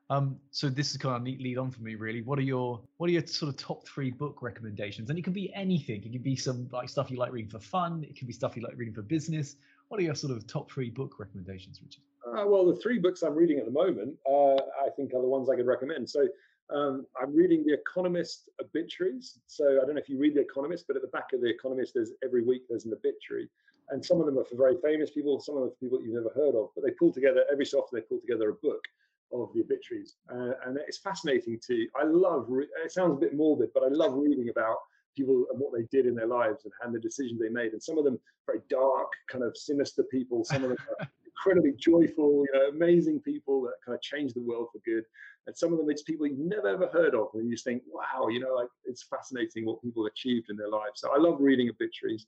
Um, 0.10 0.38
so 0.52 0.70
this 0.70 0.92
is 0.92 0.98
kind 0.98 1.16
of 1.16 1.22
a 1.22 1.24
neat 1.24 1.42
lead 1.42 1.58
on 1.58 1.72
for 1.72 1.82
me, 1.82 1.96
really. 1.96 2.22
What 2.22 2.38
are 2.38 2.44
your 2.44 2.82
what 2.98 3.10
are 3.10 3.14
your 3.14 3.26
sort 3.26 3.50
of 3.50 3.58
top 3.58 3.88
three 3.88 4.12
book 4.12 4.42
recommendations? 4.42 5.10
And 5.10 5.18
it 5.18 5.24
can 5.24 5.34
be 5.34 5.52
anything. 5.56 6.04
It 6.04 6.12
can 6.12 6.22
be 6.22 6.36
some 6.36 6.70
like 6.72 6.90
stuff 6.90 7.10
you 7.10 7.18
like 7.18 7.32
reading 7.32 7.50
for 7.50 7.60
fun. 7.60 8.06
It 8.08 8.16
can 8.16 8.28
be 8.28 8.34
stuff 8.34 8.56
you 8.56 8.62
like 8.62 8.74
reading 8.78 8.94
for 8.94 9.02
business. 9.02 9.56
What 9.88 10.00
are 10.00 10.04
your 10.04 10.16
sort 10.16 10.36
of 10.36 10.46
top 10.46 10.72
three 10.72 10.90
book 10.90 11.16
recommendations, 11.20 11.82
Richard? 11.82 12.04
Uh, 12.26 12.46
well, 12.48 12.66
the 12.66 12.76
three 12.76 13.00
books 13.00 13.24
I'm 13.24 13.36
reading 13.36 13.60
at 13.60 13.66
the 13.66 13.72
moment, 13.72 14.16
uh, 14.30 14.56
I 14.56 14.90
think, 14.96 15.14
are 15.14 15.22
the 15.22 15.28
ones 15.28 15.50
I 15.50 15.56
could 15.56 15.68
recommend. 15.68 16.10
So 16.10 16.28
um, 16.74 17.06
I'm 17.20 17.36
reading 17.36 17.64
The 17.66 17.74
Economist 17.74 18.50
obituaries. 18.62 19.40
So 19.48 19.80
I 19.82 19.86
don't 19.86 19.96
know 19.96 20.02
if 20.02 20.10
you 20.10 20.18
read 20.18 20.36
The 20.36 20.42
Economist, 20.42 20.86
but 20.88 20.96
at 20.96 21.04
the 21.04 21.10
back 21.10 21.34
of 21.34 21.42
The 21.42 21.50
Economist, 21.50 21.94
there's 21.94 22.12
every 22.24 22.44
week 22.44 22.64
there's 22.68 22.86
an 22.86 22.94
obituary, 22.94 23.50
and 23.90 24.04
some 24.04 24.20
of 24.20 24.26
them 24.26 24.40
are 24.40 24.44
for 24.44 24.56
very 24.56 24.76
famous 24.84 25.12
people, 25.12 25.40
some 25.40 25.56
of 25.56 25.62
them 25.62 25.72
for 25.72 25.78
people 25.78 26.02
you've 26.02 26.16
never 26.16 26.34
heard 26.36 26.56
of. 26.56 26.70
But 26.76 26.84
they 26.84 26.92
pull 26.92 27.12
together 27.12 27.44
every 27.52 27.66
so 27.66 27.80
often 27.80 28.00
they 28.00 28.06
pull 28.06 28.20
together 28.20 28.50
a 28.50 28.54
book 28.54 28.82
of 29.44 29.54
the 29.54 29.62
obituaries, 29.62 30.16
uh, 30.32 30.54
and 30.66 30.78
it's 30.88 30.98
fascinating 30.98 31.60
to. 31.68 31.88
I 32.00 32.04
love. 32.06 32.46
Re- 32.48 32.68
it 32.84 32.92
sounds 32.92 33.14
a 33.14 33.20
bit 33.20 33.36
morbid, 33.36 33.70
but 33.74 33.84
I 33.84 33.90
love 33.90 34.14
reading 34.14 34.50
about 34.50 34.78
people 35.16 35.46
and 35.52 35.60
what 35.60 35.72
they 35.74 35.86
did 35.92 36.06
in 36.06 36.16
their 36.16 36.28
lives 36.28 36.66
and, 36.66 36.74
and 36.84 36.94
the 36.94 37.00
decisions 37.00 37.40
they 37.40 37.50
made. 37.50 37.72
And 37.72 37.82
some 37.82 37.98
of 37.98 38.04
them 38.04 38.20
very 38.46 38.60
dark, 38.70 39.08
kind 39.30 39.44
of 39.44 39.56
sinister 39.58 40.04
people. 40.04 40.44
Some 40.44 40.64
of 40.64 40.70
them 40.70 40.78
are 41.00 41.08
incredibly 41.26 41.74
joyful, 41.78 42.46
you 42.46 42.60
know, 42.60 42.70
amazing 42.70 43.20
people 43.22 43.62
that 43.62 43.74
kind 43.86 43.96
of 43.96 44.02
change 44.02 44.34
the 44.34 44.42
world 44.42 44.68
for 44.72 44.80
good. 44.86 45.04
And 45.48 45.56
some 45.56 45.72
of 45.72 45.78
them 45.78 45.90
it's 45.90 46.02
people 46.02 46.26
you've 46.26 46.40
never 46.40 46.68
ever 46.68 46.88
heard 46.88 47.14
of, 47.14 47.28
and 47.34 47.46
you 47.46 47.52
just 47.52 47.66
think, 47.66 47.84
wow, 47.88 48.28
you 48.30 48.40
know, 48.40 48.56
like 48.56 48.70
it's 48.86 49.04
fascinating 49.04 49.66
what 49.66 49.82
people 49.82 50.06
achieved 50.08 50.50
in 50.50 50.58
their 50.58 50.70
lives. 50.70 51.02
So 51.02 51.12
I 51.14 51.20
love 51.20 51.38
reading 51.40 51.70
obituaries. 51.70 52.26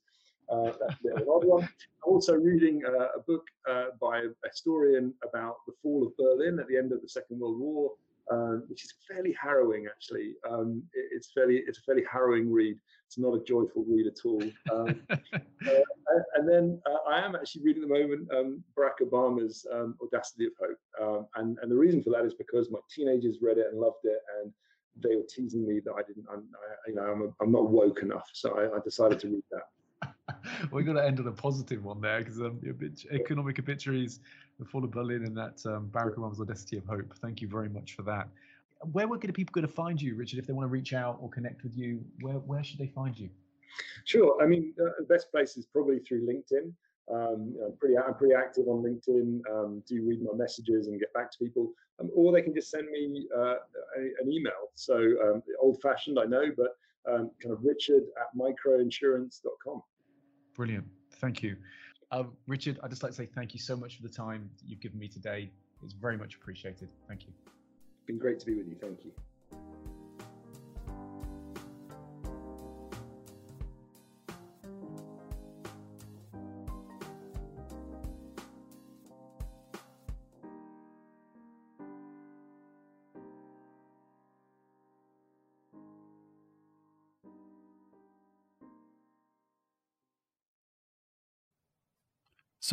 Uh, 0.50 0.72
that's 0.80 1.04
a 1.04 1.26
odd 1.30 1.44
one. 1.44 1.62
I'm 1.62 2.12
also 2.12 2.34
reading 2.34 2.82
uh, 2.86 3.08
a 3.16 3.20
book 3.26 3.46
uh, 3.68 3.86
by 4.00 4.20
a 4.20 4.48
historian 4.48 5.12
about 5.28 5.56
the 5.66 5.74
fall 5.82 6.06
of 6.06 6.16
Berlin 6.16 6.58
at 6.58 6.68
the 6.68 6.76
end 6.76 6.92
of 6.92 7.02
the 7.02 7.08
Second 7.08 7.40
World 7.40 7.58
War, 7.58 7.92
uh, 8.30 8.60
which 8.68 8.84
is 8.84 8.94
fairly 9.06 9.36
harrowing. 9.40 9.86
Actually, 9.86 10.34
um, 10.48 10.82
it, 10.94 11.08
it's 11.12 11.30
fairly 11.32 11.62
it's 11.66 11.78
a 11.78 11.82
fairly 11.82 12.04
harrowing 12.10 12.50
read. 12.50 12.78
It's 13.06 13.18
not 13.18 13.34
a 13.34 13.44
joyful 13.44 13.84
read 13.86 14.06
at 14.06 14.18
all. 14.24 14.42
Um, 14.72 15.00
uh, 15.10 16.20
and 16.34 16.48
then 16.48 16.80
uh, 16.86 17.10
I 17.10 17.24
am 17.24 17.34
actually 17.34 17.64
reading 17.64 17.82
at 17.82 17.88
the 17.88 17.94
moment 17.94 18.28
um, 18.34 18.62
Barack 18.76 19.02
Obama's 19.02 19.66
um, 19.72 19.96
Audacity 20.02 20.46
of 20.46 20.52
Hope, 20.60 20.78
um, 21.00 21.26
and 21.36 21.58
and 21.60 21.70
the 21.70 21.76
reason 21.76 22.02
for 22.02 22.10
that 22.10 22.24
is 22.24 22.34
because 22.34 22.70
my 22.70 22.80
teenagers 22.94 23.38
read 23.42 23.58
it 23.58 23.66
and 23.70 23.80
loved 23.80 24.04
it, 24.04 24.20
and 24.40 24.52
they 25.02 25.16
were 25.16 25.26
teasing 25.28 25.66
me 25.66 25.80
that 25.80 25.92
I 25.92 26.02
didn't, 26.02 26.26
I'm, 26.30 26.44
I, 26.54 26.90
you 26.90 26.96
know, 26.96 27.02
I'm, 27.02 27.22
a, 27.22 27.28
I'm 27.40 27.52
not 27.52 27.70
woke 27.70 28.02
enough, 28.02 28.28
so 28.32 28.58
I, 28.58 28.76
I 28.76 28.80
decided 28.84 29.20
to 29.20 29.28
read 29.28 29.44
that. 29.50 29.62
We're 30.70 30.82
going 30.82 30.96
to 30.96 31.04
end 31.04 31.20
on 31.20 31.26
a 31.26 31.32
positive 31.32 31.84
one 31.84 32.00
there 32.00 32.18
because 32.20 32.40
um, 32.40 32.60
economic 33.10 33.58
obituaries, 33.58 34.20
the 34.58 34.64
fall 34.64 34.84
of 34.84 34.90
Berlin, 34.90 35.24
and 35.24 35.36
that 35.36 35.60
um, 35.66 35.88
Barack 35.92 36.16
Obama's 36.16 36.40
audacity 36.40 36.76
of 36.76 36.86
hope. 36.86 37.14
Thank 37.20 37.40
you 37.40 37.48
very 37.48 37.68
much 37.68 37.94
for 37.94 38.02
that. 38.02 38.28
Where 38.92 39.08
were 39.08 39.18
people 39.18 39.52
going 39.52 39.66
to 39.66 39.72
find 39.72 40.00
you, 40.00 40.14
Richard? 40.14 40.38
If 40.38 40.46
they 40.46 40.52
want 40.52 40.64
to 40.64 40.72
reach 40.72 40.92
out 40.92 41.18
or 41.20 41.28
connect 41.28 41.62
with 41.62 41.76
you, 41.76 42.00
where 42.20 42.34
where 42.34 42.62
should 42.62 42.78
they 42.78 42.86
find 42.86 43.18
you? 43.18 43.28
Sure. 44.04 44.40
I 44.42 44.46
mean, 44.46 44.72
uh, 44.80 44.90
the 44.98 45.04
best 45.04 45.30
place 45.30 45.56
is 45.56 45.66
probably 45.66 45.98
through 46.00 46.26
LinkedIn. 46.26 46.72
Um, 47.12 47.54
I'm 47.64 47.76
pretty 47.78 47.96
I'm 47.96 48.14
pretty 48.14 48.34
active 48.34 48.68
on 48.68 48.82
LinkedIn. 48.82 49.40
Um, 49.50 49.82
do 49.86 50.06
read 50.06 50.22
my 50.22 50.34
messages 50.36 50.88
and 50.88 51.00
get 51.00 51.12
back 51.12 51.30
to 51.32 51.38
people, 51.38 51.72
um, 52.00 52.10
or 52.14 52.32
they 52.32 52.42
can 52.42 52.54
just 52.54 52.70
send 52.70 52.88
me 52.90 53.26
uh, 53.36 53.56
a, 53.96 54.00
an 54.20 54.30
email. 54.30 54.70
So 54.74 54.94
um, 54.96 55.42
old 55.60 55.80
fashioned, 55.80 56.18
I 56.18 56.24
know, 56.24 56.44
but 56.56 56.76
um, 57.08 57.30
kind 57.42 57.52
of 57.52 57.64
Richard 57.64 58.04
at 58.20 58.36
microinsurance.com. 58.36 59.82
Brilliant. 60.54 60.86
Thank 61.14 61.42
you. 61.42 61.56
Um, 62.10 62.32
Richard, 62.46 62.78
I'd 62.82 62.90
just 62.90 63.02
like 63.02 63.12
to 63.12 63.16
say 63.16 63.26
thank 63.26 63.54
you 63.54 63.60
so 63.60 63.76
much 63.76 63.96
for 63.96 64.02
the 64.02 64.08
time 64.08 64.50
you've 64.66 64.80
given 64.80 64.98
me 64.98 65.08
today. 65.08 65.50
It's 65.84 65.92
very 65.92 66.16
much 66.16 66.34
appreciated. 66.34 66.88
Thank 67.06 67.22
you. 67.22 67.32
It's 67.46 68.06
been 68.06 68.18
great 68.18 68.40
to 68.40 68.46
be 68.46 68.54
with 68.54 68.68
you. 68.68 68.76
Thank 68.80 69.04
you. 69.04 69.12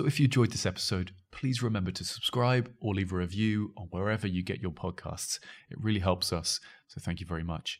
So 0.06 0.10
if 0.10 0.20
you 0.20 0.26
enjoyed 0.26 0.52
this 0.52 0.68
episode, 0.68 1.14
please 1.32 1.64
remember 1.64 1.90
to 1.90 2.04
subscribe 2.04 2.72
or 2.80 2.94
leave 2.94 3.12
a 3.12 3.16
review 3.16 3.74
on 3.76 3.88
wherever 3.90 4.28
you 4.28 4.44
get 4.44 4.62
your 4.62 4.70
podcasts. 4.70 5.40
It 5.72 5.82
really 5.82 6.00
helps 6.00 6.32
us. 6.32 6.60
So 6.86 7.02
thank 7.02 7.20
you 7.20 7.26
very 7.26 7.44
much. 7.44 7.80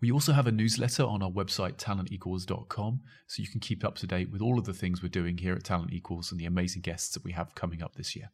We 0.00 0.12
also 0.12 0.34
have 0.34 0.46
a 0.46 0.52
newsletter 0.52 1.02
on 1.02 1.20
our 1.20 1.32
website, 1.32 1.78
talentequals.com, 1.78 3.00
so 3.26 3.42
you 3.42 3.48
can 3.48 3.58
keep 3.58 3.84
up 3.84 3.96
to 3.96 4.06
date 4.06 4.30
with 4.30 4.40
all 4.40 4.56
of 4.56 4.66
the 4.66 4.72
things 4.72 5.02
we're 5.02 5.08
doing 5.08 5.36
here 5.36 5.54
at 5.54 5.64
Talent 5.64 5.92
Equals 5.92 6.30
and 6.30 6.40
the 6.40 6.46
amazing 6.46 6.82
guests 6.82 7.12
that 7.14 7.24
we 7.24 7.32
have 7.32 7.56
coming 7.56 7.82
up 7.82 7.96
this 7.96 8.14
year. 8.14 8.30